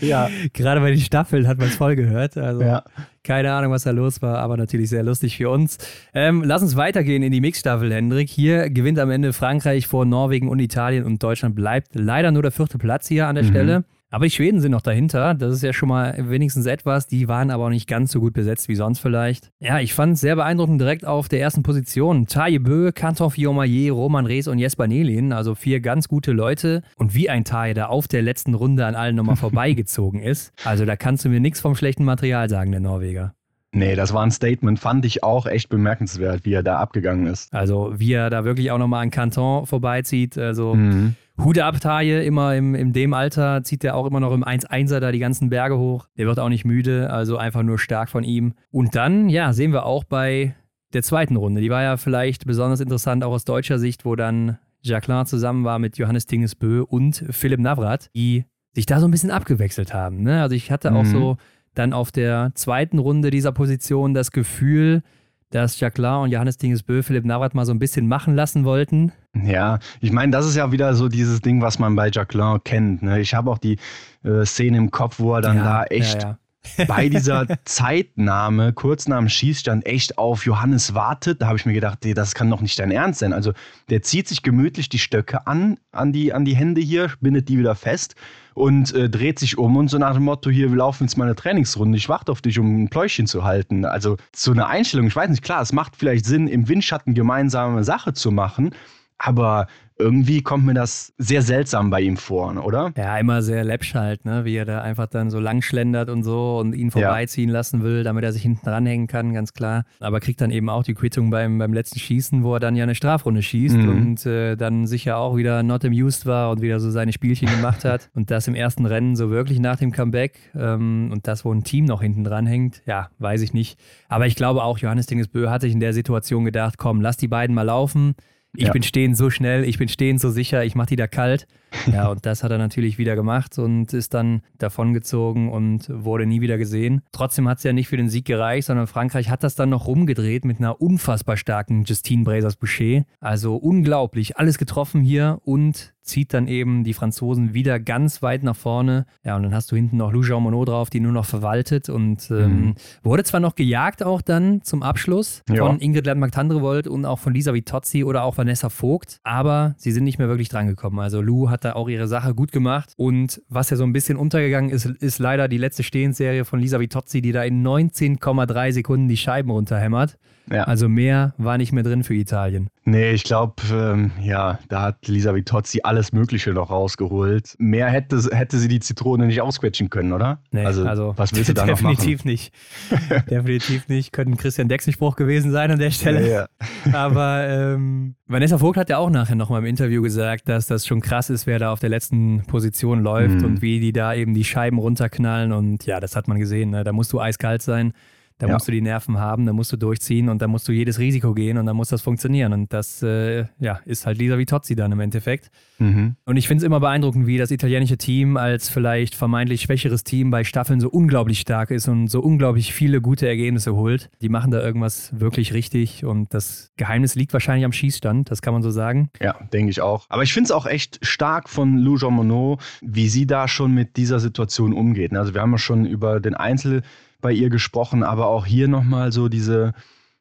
[0.00, 0.28] Ja.
[0.52, 2.36] Gerade bei den Staffeln hat man es voll gehört.
[2.36, 2.84] Also ja.
[3.22, 5.78] keine Ahnung, was da los war, aber natürlich sehr lustig für uns.
[6.14, 8.28] Ähm, lass uns weitergehen in die Mixstaffel, Hendrik.
[8.28, 12.52] Hier gewinnt am Ende Frankreich vor Norwegen und Italien und Deutschland bleibt leider nur der
[12.52, 13.48] vierte Platz hier an der mhm.
[13.48, 13.84] Stelle.
[14.10, 15.34] Aber die Schweden sind noch dahinter.
[15.34, 17.06] Das ist ja schon mal wenigstens etwas.
[17.06, 19.52] Die waren aber auch nicht ganz so gut besetzt wie sonst vielleicht.
[19.60, 22.26] Ja, ich fand es sehr beeindruckend direkt auf der ersten Position.
[22.26, 25.32] Taye Bö, Kantoff Jomaye, Roman Rees und Jesper Nelin.
[25.32, 26.82] Also vier ganz gute Leute.
[26.96, 30.52] Und wie ein Taye da auf der letzten Runde an allen nochmal vorbeigezogen ist.
[30.64, 33.34] Also da kannst du mir nichts vom schlechten Material sagen, der Norweger.
[33.72, 37.52] Nee, das war ein Statement, fand ich auch echt bemerkenswert, wie er da abgegangen ist.
[37.54, 40.36] Also, wie er da wirklich auch nochmal an Canton vorbeizieht.
[40.36, 41.14] Also, mhm.
[41.38, 45.00] Hude ab, Taille, immer im, in dem Alter zieht er auch immer noch im 1-1er
[45.00, 46.08] da die ganzen Berge hoch.
[46.18, 48.54] Der wird auch nicht müde, also einfach nur stark von ihm.
[48.70, 50.54] Und dann, ja, sehen wir auch bei
[50.92, 51.60] der zweiten Runde.
[51.60, 55.78] Die war ja vielleicht besonders interessant, auch aus deutscher Sicht, wo dann Jacqueline zusammen war
[55.78, 58.44] mit Johannes Dingesbö und Philipp Navrat, die
[58.74, 60.22] sich da so ein bisschen abgewechselt haben.
[60.22, 60.42] Ne?
[60.42, 61.10] Also ich hatte auch mhm.
[61.10, 61.36] so
[61.74, 65.02] dann auf der zweiten Runde dieser Position das Gefühl,
[65.50, 69.12] dass Jacqueline und Johannes Dingesbö Philipp Navrat mal so ein bisschen machen lassen wollten.
[69.34, 73.02] Ja, ich meine, das ist ja wieder so dieses Ding, was man bei Jacqueline kennt.
[73.02, 73.20] Ne?
[73.20, 73.78] Ich habe auch die
[74.24, 76.38] äh, Szene im Kopf, wo er dann ja, da echt ja,
[76.78, 76.84] ja.
[76.86, 81.42] bei dieser Zeitnahme, kurz nach dem Schießstand, echt auf Johannes wartet.
[81.42, 83.32] Da habe ich mir gedacht, das kann doch nicht dein Ernst sein.
[83.32, 83.52] Also
[83.88, 87.58] der zieht sich gemütlich die Stöcke an, an die, an die Hände hier, bindet die
[87.58, 88.14] wieder fest
[88.60, 91.24] und äh, dreht sich um und so nach dem Motto, hier, wir laufen jetzt mal
[91.24, 93.84] eine Trainingsrunde, ich warte auf dich, um ein Pläuschen zu halten.
[93.84, 97.82] Also so eine Einstellung, ich weiß nicht, klar, es macht vielleicht Sinn, im Windschatten gemeinsame
[97.84, 98.74] Sache zu machen,
[99.16, 99.66] aber
[100.00, 102.92] irgendwie kommt mir das sehr seltsam bei ihm vor, oder?
[102.96, 104.44] Ja, immer sehr läppsch halt, ne?
[104.44, 107.54] wie er da einfach dann so lang schlendert und so und ihn vorbeiziehen ja.
[107.54, 109.84] lassen will, damit er sich hinten ranhängen kann, ganz klar.
[110.00, 112.84] Aber kriegt dann eben auch die Quittung beim, beim letzten Schießen, wo er dann ja
[112.84, 113.88] eine Strafrunde schießt mhm.
[113.88, 117.84] und äh, dann sicher auch wieder not amused war und wieder so seine Spielchen gemacht
[117.84, 118.10] hat.
[118.20, 121.64] Und das im ersten Rennen so wirklich nach dem Comeback ähm, und das, wo ein
[121.64, 123.78] Team noch hinten dran hängt, ja, weiß ich nicht.
[124.08, 127.28] Aber ich glaube auch, Johannes Dingesbö hat sich in der Situation gedacht, komm, lass die
[127.28, 128.14] beiden mal laufen.
[128.56, 128.72] Ich ja.
[128.72, 131.46] bin stehen so schnell, ich bin stehen so sicher, ich mache die da kalt.
[131.92, 136.40] Ja, und das hat er natürlich wieder gemacht und ist dann davongezogen und wurde nie
[136.40, 137.02] wieder gesehen.
[137.12, 139.86] Trotzdem hat es ja nicht für den Sieg gereicht, sondern Frankreich hat das dann noch
[139.86, 143.04] rumgedreht mit einer unfassbar starken Justine Brazers-Boucher.
[143.20, 148.56] Also unglaublich, alles getroffen hier und zieht dann eben die Franzosen wieder ganz weit nach
[148.56, 149.06] vorne.
[149.24, 151.88] Ja, und dann hast du hinten noch Lou Jean Monod drauf, die nur noch verwaltet
[151.88, 152.74] und ähm, mhm.
[153.02, 155.64] wurde zwar noch gejagt auch dann zum Abschluss ja.
[155.64, 160.04] von Ingrid Landmark-Tandrevold und auch von Lisa Vitozzi oder auch Vanessa Vogt, aber sie sind
[160.04, 161.00] nicht mehr wirklich drangekommen.
[161.00, 164.16] Also Lou hat da auch ihre Sache gut gemacht und was ja so ein bisschen
[164.16, 169.08] untergegangen ist, ist leider die letzte Stehensserie von Lisa Vitozzi, die da in 19,3 Sekunden
[169.08, 170.18] die Scheiben runterhämmert.
[170.52, 170.64] Ja.
[170.64, 172.70] Also mehr war nicht mehr drin für Italien.
[172.84, 177.54] Nee, ich glaube, ähm, ja, da hat Lisa Vitozzi alles Mögliche noch rausgeholt.
[177.58, 180.40] Mehr hätte, hätte sie die Zitrone nicht ausquetschen können, oder?
[180.50, 181.96] Nee, also, also was willst du da noch machen?
[181.96, 182.52] Definitiv nicht.
[183.30, 184.12] definitiv nicht.
[184.12, 186.28] Könnte ein Christian Dexenspruch gewesen sein an der Stelle.
[186.28, 186.46] Ja,
[186.84, 186.92] ja.
[186.94, 191.00] Aber ähm, Vanessa Vogt hat ja auch nachher nochmal im Interview gesagt, dass das schon
[191.00, 193.44] krass ist, wer da auf der letzten Position läuft mhm.
[193.44, 195.52] und wie die da eben die Scheiben runterknallen.
[195.52, 196.70] Und ja, das hat man gesehen.
[196.70, 196.82] Ne?
[196.82, 197.92] Da musst du eiskalt sein.
[198.40, 198.54] Da ja.
[198.54, 201.34] musst du die Nerven haben, da musst du durchziehen und da musst du jedes Risiko
[201.34, 202.54] gehen und dann muss das funktionieren.
[202.54, 205.50] Und das äh, ja, ist halt Lisa Vitozzi dann im Endeffekt.
[205.78, 206.16] Mhm.
[206.24, 210.30] Und ich finde es immer beeindruckend, wie das italienische Team als vielleicht vermeintlich schwächeres Team
[210.30, 214.08] bei Staffeln so unglaublich stark ist und so unglaublich viele gute Ergebnisse holt.
[214.22, 218.54] Die machen da irgendwas wirklich richtig und das Geheimnis liegt wahrscheinlich am Schießstand, das kann
[218.54, 219.10] man so sagen.
[219.20, 220.06] Ja, denke ich auch.
[220.08, 223.74] Aber ich finde es auch echt stark von Lou Jean Monod, wie sie da schon
[223.74, 225.14] mit dieser Situation umgeht.
[225.14, 226.80] Also wir haben ja schon über den Einzel-
[227.20, 229.72] bei ihr gesprochen, aber auch hier nochmal so diese,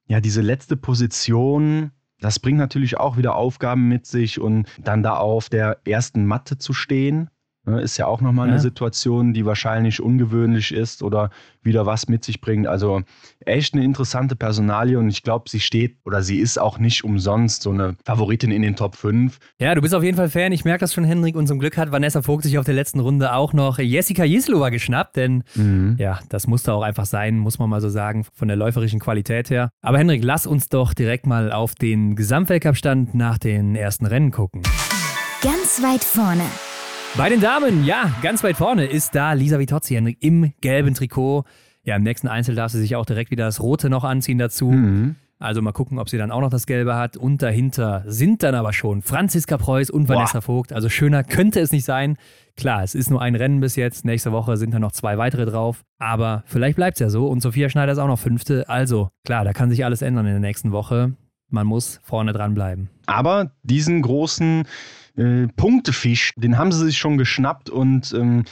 [0.07, 5.17] ja, diese letzte Position, das bringt natürlich auch wieder Aufgaben mit sich und dann da
[5.17, 7.29] auf der ersten Matte zu stehen,
[7.78, 8.53] ist ja auch nochmal ja.
[8.53, 11.30] eine Situation, die wahrscheinlich ungewöhnlich ist oder
[11.61, 12.67] wieder was mit sich bringt.
[12.67, 13.01] Also
[13.45, 17.63] echt eine interessante Personalie und ich glaube, sie steht oder sie ist auch nicht umsonst
[17.63, 19.38] so eine Favoritin in den Top 5.
[19.59, 20.51] Ja, du bist auf jeden Fall Fan.
[20.51, 21.36] Ich merke das schon, Hendrik.
[21.36, 24.70] Und zum Glück hat Vanessa Vogt sich auf der letzten Runde auch noch Jessica Jislova
[24.70, 25.95] geschnappt, denn mhm.
[25.99, 29.49] ja, das musste auch einfach sein, muss man mal so sagen, von der läuferischen Qualität
[29.49, 29.70] her.
[29.82, 34.63] Aber Hendrik, lass uns doch direkt mal auf den Gesamtweltcup-Stand nach den ersten Rennen gucken.
[35.41, 36.43] Ganz weit vorne
[37.18, 41.43] Bei den Damen, ja, ganz weit vorne ist da Lisa Vitozzi im gelben Trikot.
[41.84, 44.68] Ja, im nächsten Einzel darf sie sich auch direkt wieder das Rote noch anziehen dazu.
[44.72, 45.16] Mhm.
[45.39, 47.18] Also mal gucken, ob sie dann auch noch das Gelbe hat.
[47.18, 50.41] Und dahinter sind dann aber schon Franziska Preuß und Vanessa Boah.
[50.41, 50.74] Vogt.
[50.74, 52.18] Also schöner könnte es nicht sein.
[52.57, 54.03] Klar, es ist nur ein Rennen bis jetzt.
[54.03, 55.84] Nächste Woche sind dann noch zwei weitere drauf.
[55.97, 57.28] Aber vielleicht bleibt es ja so.
[57.28, 58.68] Und Sophia Schneider ist auch noch Fünfte.
[58.68, 61.14] Also klar, da kann sich alles ändern in der nächsten Woche.
[61.49, 62.89] Man muss vorne dran bleiben.
[63.05, 64.66] Aber diesen großen
[65.20, 67.70] äh, Punktefisch, den haben sie sich schon geschnappt.
[67.70, 68.45] Und ähm,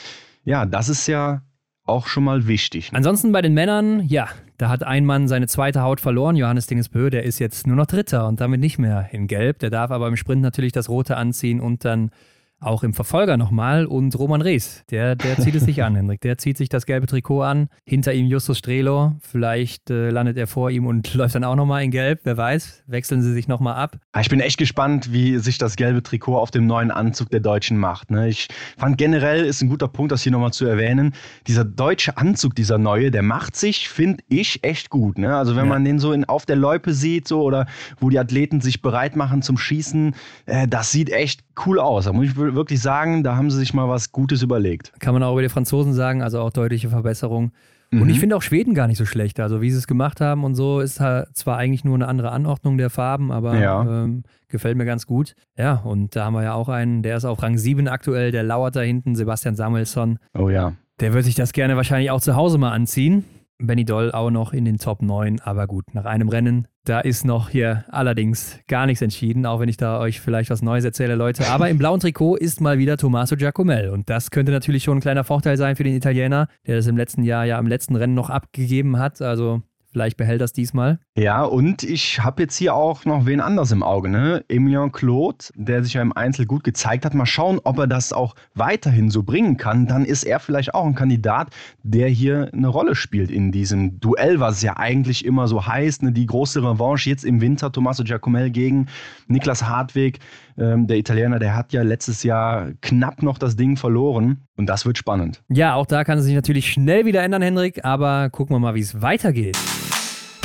[0.44, 1.42] ja, das ist ja
[1.86, 2.92] auch schon mal wichtig.
[2.92, 2.98] Ne?
[2.98, 6.36] Ansonsten bei den Männern, ja, da hat ein Mann seine zweite Haut verloren.
[6.36, 9.60] Johannes Dingesbö, der ist jetzt nur noch Dritter und damit nicht mehr in Gelb.
[9.60, 12.12] Der darf aber im Sprint natürlich das Rote anziehen und dann
[12.60, 13.86] auch im Verfolger nochmal.
[13.86, 16.22] Und Roman Rees, der, der zieht es sich an, Hendrik.
[16.22, 17.70] Der zieht sich das gelbe Trikot an.
[17.86, 19.16] Hinter ihm Justus Strelo.
[19.22, 22.22] Vielleicht äh, landet er vor ihm und läuft dann auch nochmal in Gelb.
[22.24, 22.84] Wer weiß.
[22.88, 23.98] Wechseln sie sich nochmal ab.
[24.12, 27.40] Ah, ich bin echt gespannt, wie sich das gelbe Trikot auf dem neuen Anzug der
[27.40, 28.12] Deutschen macht.
[28.12, 28.30] Ne?
[28.30, 28.48] Ich
[28.78, 31.14] fand generell ist ein guter Punkt, das hier nochmal zu erwähnen.
[31.46, 35.18] Dieser deutsche Anzug, dieser neue, der macht sich, finde ich, echt gut.
[35.18, 35.36] Ne?
[35.36, 35.70] Also wenn ja.
[35.70, 37.68] man den so in, auf der Loipe sieht, so oder
[38.00, 42.06] wo die Athleten sich bereit machen zum Schießen, äh, das sieht echt cool aus.
[42.06, 44.94] Da muss ich wirklich sagen, da haben sie sich mal was Gutes überlegt.
[45.00, 47.52] Kann man auch über die Franzosen sagen, also auch deutliche Verbesserung.
[47.92, 48.02] Mhm.
[48.02, 49.40] Und ich finde auch Schweden gar nicht so schlecht.
[49.40, 52.32] Also wie sie es gemacht haben und so, ist halt zwar eigentlich nur eine andere
[52.32, 54.04] Anordnung der Farben, aber ja.
[54.04, 55.36] ähm, gefällt mir ganz gut.
[55.58, 58.44] Ja, und da haben wir ja auch einen, der ist auf Rang 7 aktuell, der
[58.44, 60.20] lauert da hinten, Sebastian Samuelsson.
[60.38, 60.74] Oh ja.
[61.00, 63.24] Der wird sich das gerne wahrscheinlich auch zu Hause mal anziehen.
[63.60, 67.26] Benny Doll auch noch in den Top 9, aber gut, nach einem Rennen, da ist
[67.26, 71.16] noch hier allerdings gar nichts entschieden, auch wenn ich da euch vielleicht was Neues erzähle,
[71.16, 71.48] Leute.
[71.48, 75.02] Aber im blauen Trikot ist mal wieder Tommaso Giacomel und das könnte natürlich schon ein
[75.02, 78.14] kleiner Vorteil sein für den Italiener, der das im letzten Jahr ja im letzten Rennen
[78.14, 79.22] noch abgegeben hat.
[79.22, 79.64] Also
[79.98, 81.00] Vielleicht behält das diesmal.
[81.18, 84.46] Ja, und ich habe jetzt hier auch noch wen anders im Auge, ne?
[84.48, 87.16] Emilien Claude, der sich ja im Einzel gut gezeigt hat.
[87.16, 89.88] Mal schauen, ob er das auch weiterhin so bringen kann.
[89.88, 91.48] Dann ist er vielleicht auch ein Kandidat,
[91.82, 96.04] der hier eine Rolle spielt in diesem Duell, was ja eigentlich immer so heißt.
[96.04, 96.12] Ne?
[96.12, 98.86] Die große Revanche jetzt im Winter, Tommaso Giacomel gegen
[99.28, 100.20] Niklas Hartweg.
[100.60, 104.44] Ähm, der Italiener, der hat ja letztes Jahr knapp noch das Ding verloren.
[104.58, 105.42] Und das wird spannend.
[105.50, 107.84] Ja, auch da kann es sich natürlich schnell wieder ändern, Hendrik.
[107.84, 109.58] Aber gucken wir mal, wie es weitergeht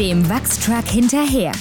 [0.02, 1.52] dem Wachstruck hinterher.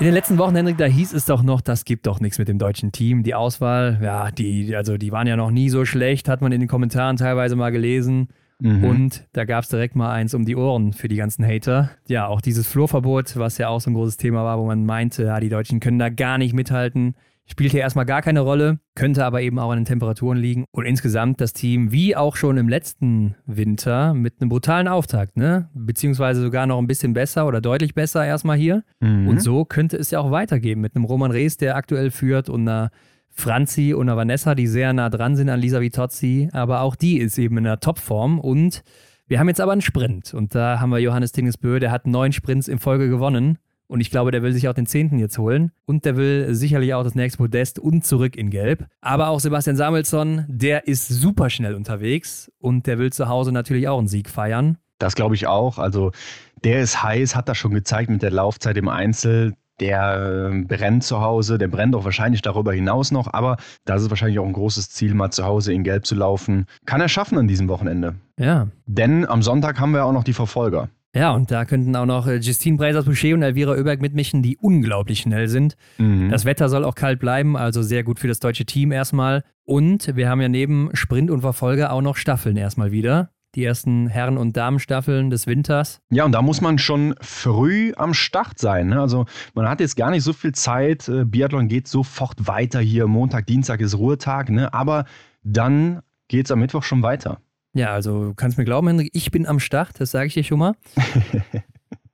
[0.00, 2.46] In den letzten Wochen, Hendrik, da hieß es doch noch, das gibt doch nichts mit
[2.46, 3.22] dem deutschen Team.
[3.22, 6.60] Die Auswahl, ja, die, also die waren ja noch nie so schlecht, hat man in
[6.60, 8.28] den Kommentaren teilweise mal gelesen.
[8.58, 8.84] Mhm.
[8.84, 11.88] Und da gab es direkt mal eins um die Ohren für die ganzen Hater.
[12.06, 15.24] Ja, auch dieses Flurverbot, was ja auch so ein großes Thema war, wo man meinte,
[15.24, 17.14] ja, die Deutschen können da gar nicht mithalten.
[17.50, 20.66] Spielt hier erstmal gar keine Rolle, könnte aber eben auch an den Temperaturen liegen.
[20.70, 25.68] Und insgesamt das Team, wie auch schon im letzten Winter, mit einem brutalen Auftakt, ne?
[25.74, 28.84] Beziehungsweise sogar noch ein bisschen besser oder deutlich besser erstmal hier.
[29.00, 29.26] Mhm.
[29.26, 32.68] Und so könnte es ja auch weitergehen mit einem Roman Rees, der aktuell führt und
[32.68, 32.92] einer
[33.30, 36.50] Franzi und einer Vanessa, die sehr nah dran sind an Lisa Vitozzi.
[36.52, 38.84] Aber auch die ist eben in einer Topform und
[39.26, 40.34] wir haben jetzt aber einen Sprint.
[40.34, 43.58] Und da haben wir Johannes Tingesbö, der hat neun Sprints in Folge gewonnen.
[43.90, 45.72] Und ich glaube, der will sich auch den zehnten jetzt holen.
[45.84, 48.86] Und der will sicherlich auch das nächste Podest und zurück in Gelb.
[49.00, 53.88] Aber auch Sebastian Samuelsson, der ist super schnell unterwegs und der will zu Hause natürlich
[53.88, 54.78] auch einen Sieg feiern.
[55.00, 55.78] Das glaube ich auch.
[55.78, 56.12] Also
[56.62, 59.54] der ist heiß, hat das schon gezeigt mit der Laufzeit im Einzel.
[59.80, 64.10] Der äh, brennt zu Hause, der brennt auch wahrscheinlich darüber hinaus noch, aber das ist
[64.10, 66.66] wahrscheinlich auch ein großes Ziel, mal zu Hause in Gelb zu laufen.
[66.84, 68.14] Kann er schaffen an diesem Wochenende.
[68.38, 68.68] Ja.
[68.86, 70.90] Denn am Sonntag haben wir auch noch die Verfolger.
[71.14, 75.20] Ja, und da könnten auch noch äh, Justine Breisers-Boucher und Elvira Oeberg mitmischen, die unglaublich
[75.20, 75.76] schnell sind.
[75.98, 76.28] Mhm.
[76.30, 79.42] Das Wetter soll auch kalt bleiben, also sehr gut für das deutsche Team erstmal.
[79.64, 83.30] Und wir haben ja neben Sprint und Verfolger auch noch Staffeln erstmal wieder.
[83.56, 86.00] Die ersten Herren- und Damenstaffeln des Winters.
[86.10, 88.90] Ja, und da muss man schon früh am Start sein.
[88.90, 89.00] Ne?
[89.00, 91.08] Also man hat jetzt gar nicht so viel Zeit.
[91.08, 93.08] Äh, Biathlon geht sofort weiter hier.
[93.08, 94.50] Montag, Dienstag ist Ruhetag.
[94.50, 94.72] Ne?
[94.72, 95.06] Aber
[95.42, 97.40] dann geht es am Mittwoch schon weiter.
[97.74, 100.44] Ja, also du kannst mir glauben, Hendrik, ich bin am Start, das sage ich dir
[100.44, 100.74] schon mal.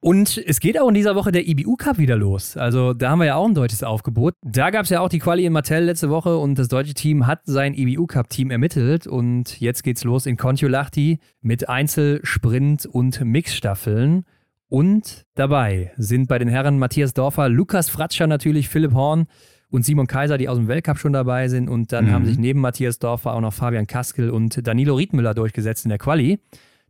[0.06, 2.56] Und es geht auch in dieser Woche der IBU Cup wieder los.
[2.56, 4.34] Also da haben wir ja auch ein deutsches Aufgebot.
[4.42, 7.26] Da gab es ja auch die Quali in Martell letzte Woche und das deutsche Team
[7.26, 12.86] hat sein IBU Cup Team ermittelt und jetzt geht's los in Kontiolahti mit Einzel, Sprint
[12.86, 14.24] und Mixstaffeln.
[14.68, 19.26] Und dabei sind bei den Herren Matthias Dorfer, Lukas Fratscher natürlich, Philipp Horn,
[19.76, 21.68] und Simon Kaiser, die aus dem Weltcup schon dabei sind.
[21.68, 22.10] Und dann mhm.
[22.12, 25.98] haben sich neben Matthias Dorfer auch noch Fabian Kaskel und Danilo Riedmüller durchgesetzt in der
[25.98, 26.40] Quali.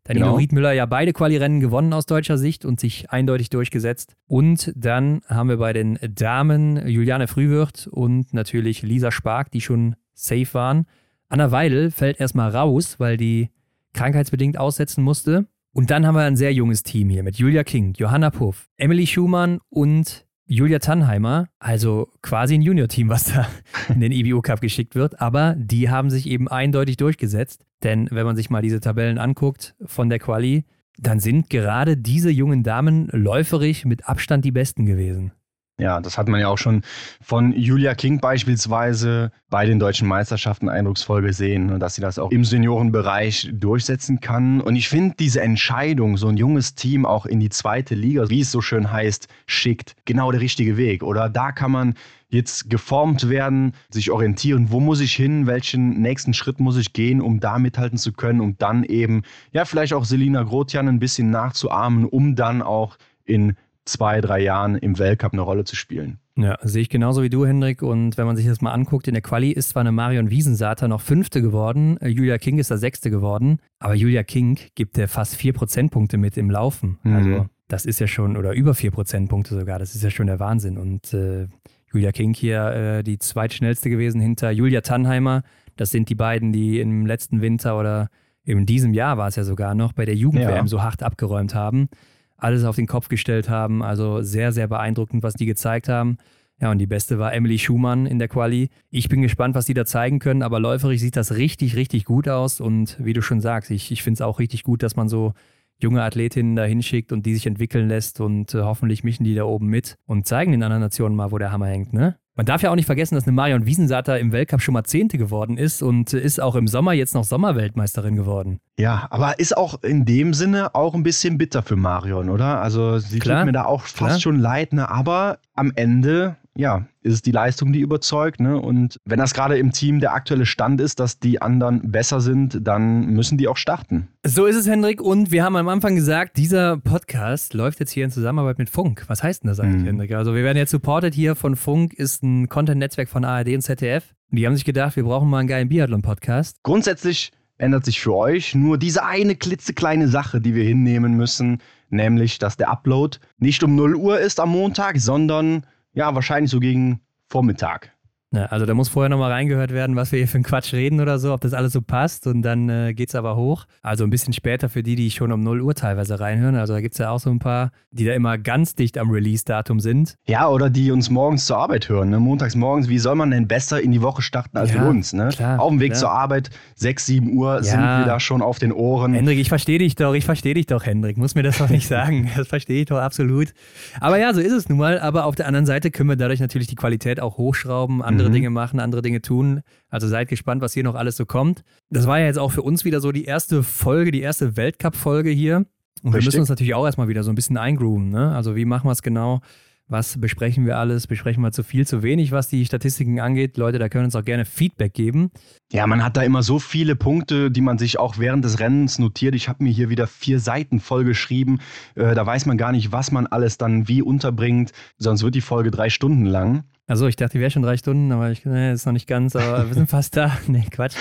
[0.05, 0.37] Danilo genau.
[0.37, 4.15] Riedmüller ja beide Quali-Rennen gewonnen aus deutscher Sicht und sich eindeutig durchgesetzt.
[4.29, 9.97] Und dann haben wir bei den Damen Juliane Frühwirth und natürlich Lisa Spark, die schon
[10.15, 10.87] safe waren.
[11.29, 13.51] Anna Weidel fällt erstmal raus, weil die
[13.95, 15.47] krankheitsbedingt aussetzen musste.
[15.73, 19.09] Und dann haben wir ein sehr junges Team hier mit Julia King, Johanna Puff, Emily
[19.09, 23.49] Schumann und Julia Tannheimer, also quasi ein Junior-Team, was da
[23.89, 27.65] in den IBU Cup geschickt wird, aber die haben sich eben eindeutig durchgesetzt.
[27.83, 30.65] Denn wenn man sich mal diese Tabellen anguckt von der Quali,
[30.99, 35.33] dann sind gerade diese jungen Damen läuferig mit Abstand die besten gewesen.
[35.79, 36.81] Ja, das hat man ja auch schon
[37.21, 42.31] von Julia King beispielsweise bei den deutschen Meisterschaften eindrucksvoll gesehen, ne, dass sie das auch
[42.31, 44.63] im Seniorenbereich durchsetzen kann.
[44.63, 48.41] Und ich finde diese Entscheidung, so ein junges Team auch in die zweite Liga, wie
[48.41, 51.03] es so schön heißt, schickt, genau der richtige Weg.
[51.03, 51.95] Oder da kann man
[52.31, 57.21] jetzt geformt werden, sich orientieren, wo muss ich hin, welchen nächsten Schritt muss ich gehen,
[57.21, 61.31] um da mithalten zu können, um dann eben, ja, vielleicht auch Selina Grotian ein bisschen
[61.31, 62.97] nachzuahmen, um dann auch
[63.27, 63.57] in
[63.87, 66.19] zwei, drei Jahren im Weltcup eine Rolle zu spielen.
[66.37, 67.83] Ja, sehe ich genauso wie du, Hendrik.
[67.83, 70.87] Und wenn man sich das mal anguckt, in der Quali ist zwar eine Marion Wiesensater
[70.87, 75.07] noch Fünfte geworden, äh, Julia King ist da Sechste geworden, aber Julia King gibt ja
[75.07, 76.99] fast vier Prozentpunkte mit im Laufen.
[77.05, 77.15] Mhm.
[77.15, 80.39] Also das ist ja schon, oder über vier Prozentpunkte sogar, das ist ja schon der
[80.39, 80.77] Wahnsinn.
[80.77, 81.49] Und äh,
[81.93, 85.43] Julia King hier äh, die zweitschnellste gewesen hinter Julia Tannheimer.
[85.77, 88.09] Das sind die beiden, die im letzten Winter oder
[88.45, 90.67] in diesem Jahr war es ja sogar noch bei der Jugend-WM ja.
[90.67, 91.89] so hart abgeräumt haben
[92.37, 93.83] alles auf den Kopf gestellt haben.
[93.83, 96.19] Also sehr, sehr beeindruckend, was die gezeigt haben.
[96.61, 98.71] Ja, und die beste war Emily Schumann in der Quali.
[98.91, 102.29] Ich bin gespannt, was die da zeigen können, aber läuferig sieht das richtig, richtig gut
[102.29, 102.61] aus.
[102.61, 105.35] Und wie du schon sagst, ich, ich finde es auch richtig gut, dass man so
[105.79, 109.45] junge Athletinnen da hinschickt und die sich entwickeln lässt und äh, hoffentlich mischen die da
[109.45, 112.17] oben mit und zeigen den anderen Nationen mal, wo der Hammer hängt, ne?
[112.37, 115.17] Man darf ja auch nicht vergessen, dass eine Marion Wiesensatter im Weltcup schon mal Zehnte
[115.17, 118.61] geworden ist und ist auch im Sommer jetzt noch Sommerweltmeisterin geworden.
[118.79, 122.61] Ja, aber ist auch in dem Sinne auch ein bisschen bitter für Marion, oder?
[122.61, 123.39] Also sie Klar.
[123.39, 124.21] tut mir da auch fast Klar.
[124.21, 124.91] schon leid, ne?
[124.91, 128.41] aber am Ende ja, ist es die Leistung, die überzeugt.
[128.41, 128.59] Ne?
[128.61, 132.67] Und wenn das gerade im Team der aktuelle Stand ist, dass die anderen besser sind,
[132.67, 134.09] dann müssen die auch starten.
[134.25, 135.01] So ist es, Hendrik.
[135.01, 139.05] Und wir haben am Anfang gesagt, dieser Podcast läuft jetzt hier in Zusammenarbeit mit Funk.
[139.07, 139.87] Was heißt denn das eigentlich, mhm.
[139.87, 140.13] Hendrik?
[140.15, 144.15] Also wir werden jetzt supported hier von Funk, ist ein Content-Netzwerk von ARD und ZDF.
[144.31, 146.63] Und die haben sich gedacht, wir brauchen mal einen geilen Biathlon-Podcast.
[146.63, 151.59] Grundsätzlich ändert sich für euch nur diese eine klitzekleine Sache, die wir hinnehmen müssen,
[151.89, 155.65] nämlich, dass der Upload nicht um 0 Uhr ist am Montag, sondern
[155.97, 157.96] ja, wahrscheinlich so gegen Vormittag.
[158.37, 161.01] Ja, also da muss vorher nochmal reingehört werden, was wir hier für einen Quatsch reden
[161.01, 163.65] oder so, ob das alles so passt und dann äh, geht es aber hoch.
[163.83, 166.55] Also ein bisschen später für die, die schon um 0 Uhr teilweise reinhören.
[166.57, 169.11] Also da gibt es ja auch so ein paar, die da immer ganz dicht am
[169.11, 170.17] Release-Datum sind.
[170.27, 172.11] Ja, oder die uns morgens zur Arbeit hören.
[172.11, 172.21] Ne?
[172.21, 175.15] Montags morgens, wie soll man denn besser in die Woche starten als ja, mit uns?
[175.15, 175.29] Ne?
[175.29, 176.01] Klar, auf dem Weg klar.
[176.01, 177.63] zur Arbeit, 6, 7 Uhr ja.
[177.63, 179.15] sind wir da schon auf den Ohren.
[179.15, 181.17] Hendrik, ich verstehe dich doch, ich verstehe dich doch, Hendrik.
[181.17, 182.31] Muss mir das doch nicht sagen.
[182.37, 183.55] Das verstehe ich doch absolut.
[183.99, 185.01] Aber ja, so ist es nun mal.
[185.01, 188.35] Aber auf der anderen Seite können wir dadurch natürlich die Qualität auch hochschrauben, andere mhm.
[188.35, 189.61] Dinge machen, andere andere Dinge tun.
[189.89, 191.63] Also seid gespannt, was hier noch alles so kommt.
[191.91, 195.31] Das war ja jetzt auch für uns wieder so die erste Folge, die erste Weltcup-Folge
[195.31, 195.57] hier.
[195.57, 195.67] Und
[196.13, 196.13] Richtig.
[196.13, 198.11] wir müssen uns natürlich auch erstmal wieder so ein bisschen eingrooven.
[198.11, 198.35] Ne?
[198.35, 199.41] Also wie machen wir es genau?
[199.89, 201.07] Was besprechen wir alles?
[201.07, 203.57] Besprechen wir zu viel, zu wenig, was die Statistiken angeht?
[203.57, 205.31] Leute, da können uns auch gerne Feedback geben.
[205.71, 208.99] Ja, man hat da immer so viele Punkte, die man sich auch während des Rennens
[208.99, 209.37] notiert.
[209.37, 211.61] Ich habe mir hier wieder vier Seiten vollgeschrieben.
[211.95, 214.73] Äh, da weiß man gar nicht, was man alles dann wie unterbringt.
[214.99, 216.65] Sonst wird die Folge drei Stunden lang.
[216.89, 219.35] Also ich dachte, die wäre schon drei Stunden, aber ich nee, ist noch nicht ganz,
[219.37, 220.37] aber wir sind fast da.
[220.49, 220.95] Nee, Quatsch.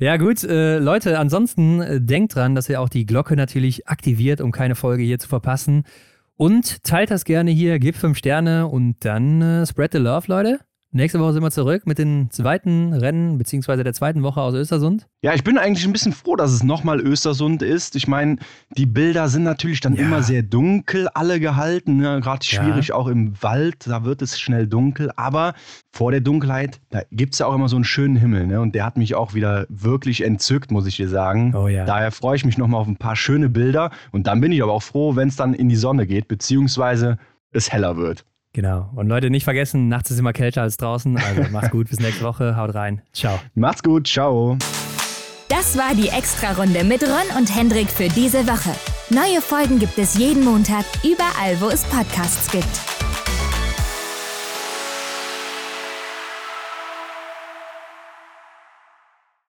[0.00, 4.40] Ja gut, äh, Leute, ansonsten äh, denkt dran, dass ihr auch die Glocke natürlich aktiviert,
[4.40, 5.84] um keine Folge hier zu verpassen.
[6.38, 10.60] Und teilt das gerne hier, gebt fünf Sterne und dann äh, spread the love, Leute.
[10.90, 15.06] Nächste Woche sind wir zurück mit den zweiten Rennen, beziehungsweise der zweiten Woche aus Östersund.
[15.20, 17.94] Ja, ich bin eigentlich ein bisschen froh, dass es nochmal Östersund ist.
[17.94, 18.36] Ich meine,
[18.74, 20.02] die Bilder sind natürlich dann ja.
[20.02, 21.98] immer sehr dunkel, alle gehalten.
[21.98, 22.20] Ne?
[22.22, 22.94] Gerade schwierig ja.
[22.94, 25.10] auch im Wald, da wird es schnell dunkel.
[25.16, 25.52] Aber
[25.92, 28.46] vor der Dunkelheit, da gibt es ja auch immer so einen schönen Himmel.
[28.46, 28.58] Ne?
[28.58, 31.54] Und der hat mich auch wieder wirklich entzückt, muss ich dir sagen.
[31.54, 31.84] Oh ja.
[31.84, 33.90] Daher freue ich mich nochmal auf ein paar schöne Bilder.
[34.10, 37.18] Und dann bin ich aber auch froh, wenn es dann in die Sonne geht, beziehungsweise
[37.52, 38.24] es heller wird.
[38.52, 38.90] Genau.
[38.96, 41.16] Und Leute, nicht vergessen, nachts ist immer kälter als draußen.
[41.16, 42.56] Also macht's gut, bis nächste Woche.
[42.56, 43.02] Haut rein.
[43.12, 43.38] Ciao.
[43.54, 44.06] Macht's gut.
[44.06, 44.56] Ciao.
[45.48, 48.74] Das war die Extra-Runde mit Ron und Hendrik für diese Woche.
[49.10, 52.97] Neue Folgen gibt es jeden Montag, überall, wo es Podcasts gibt.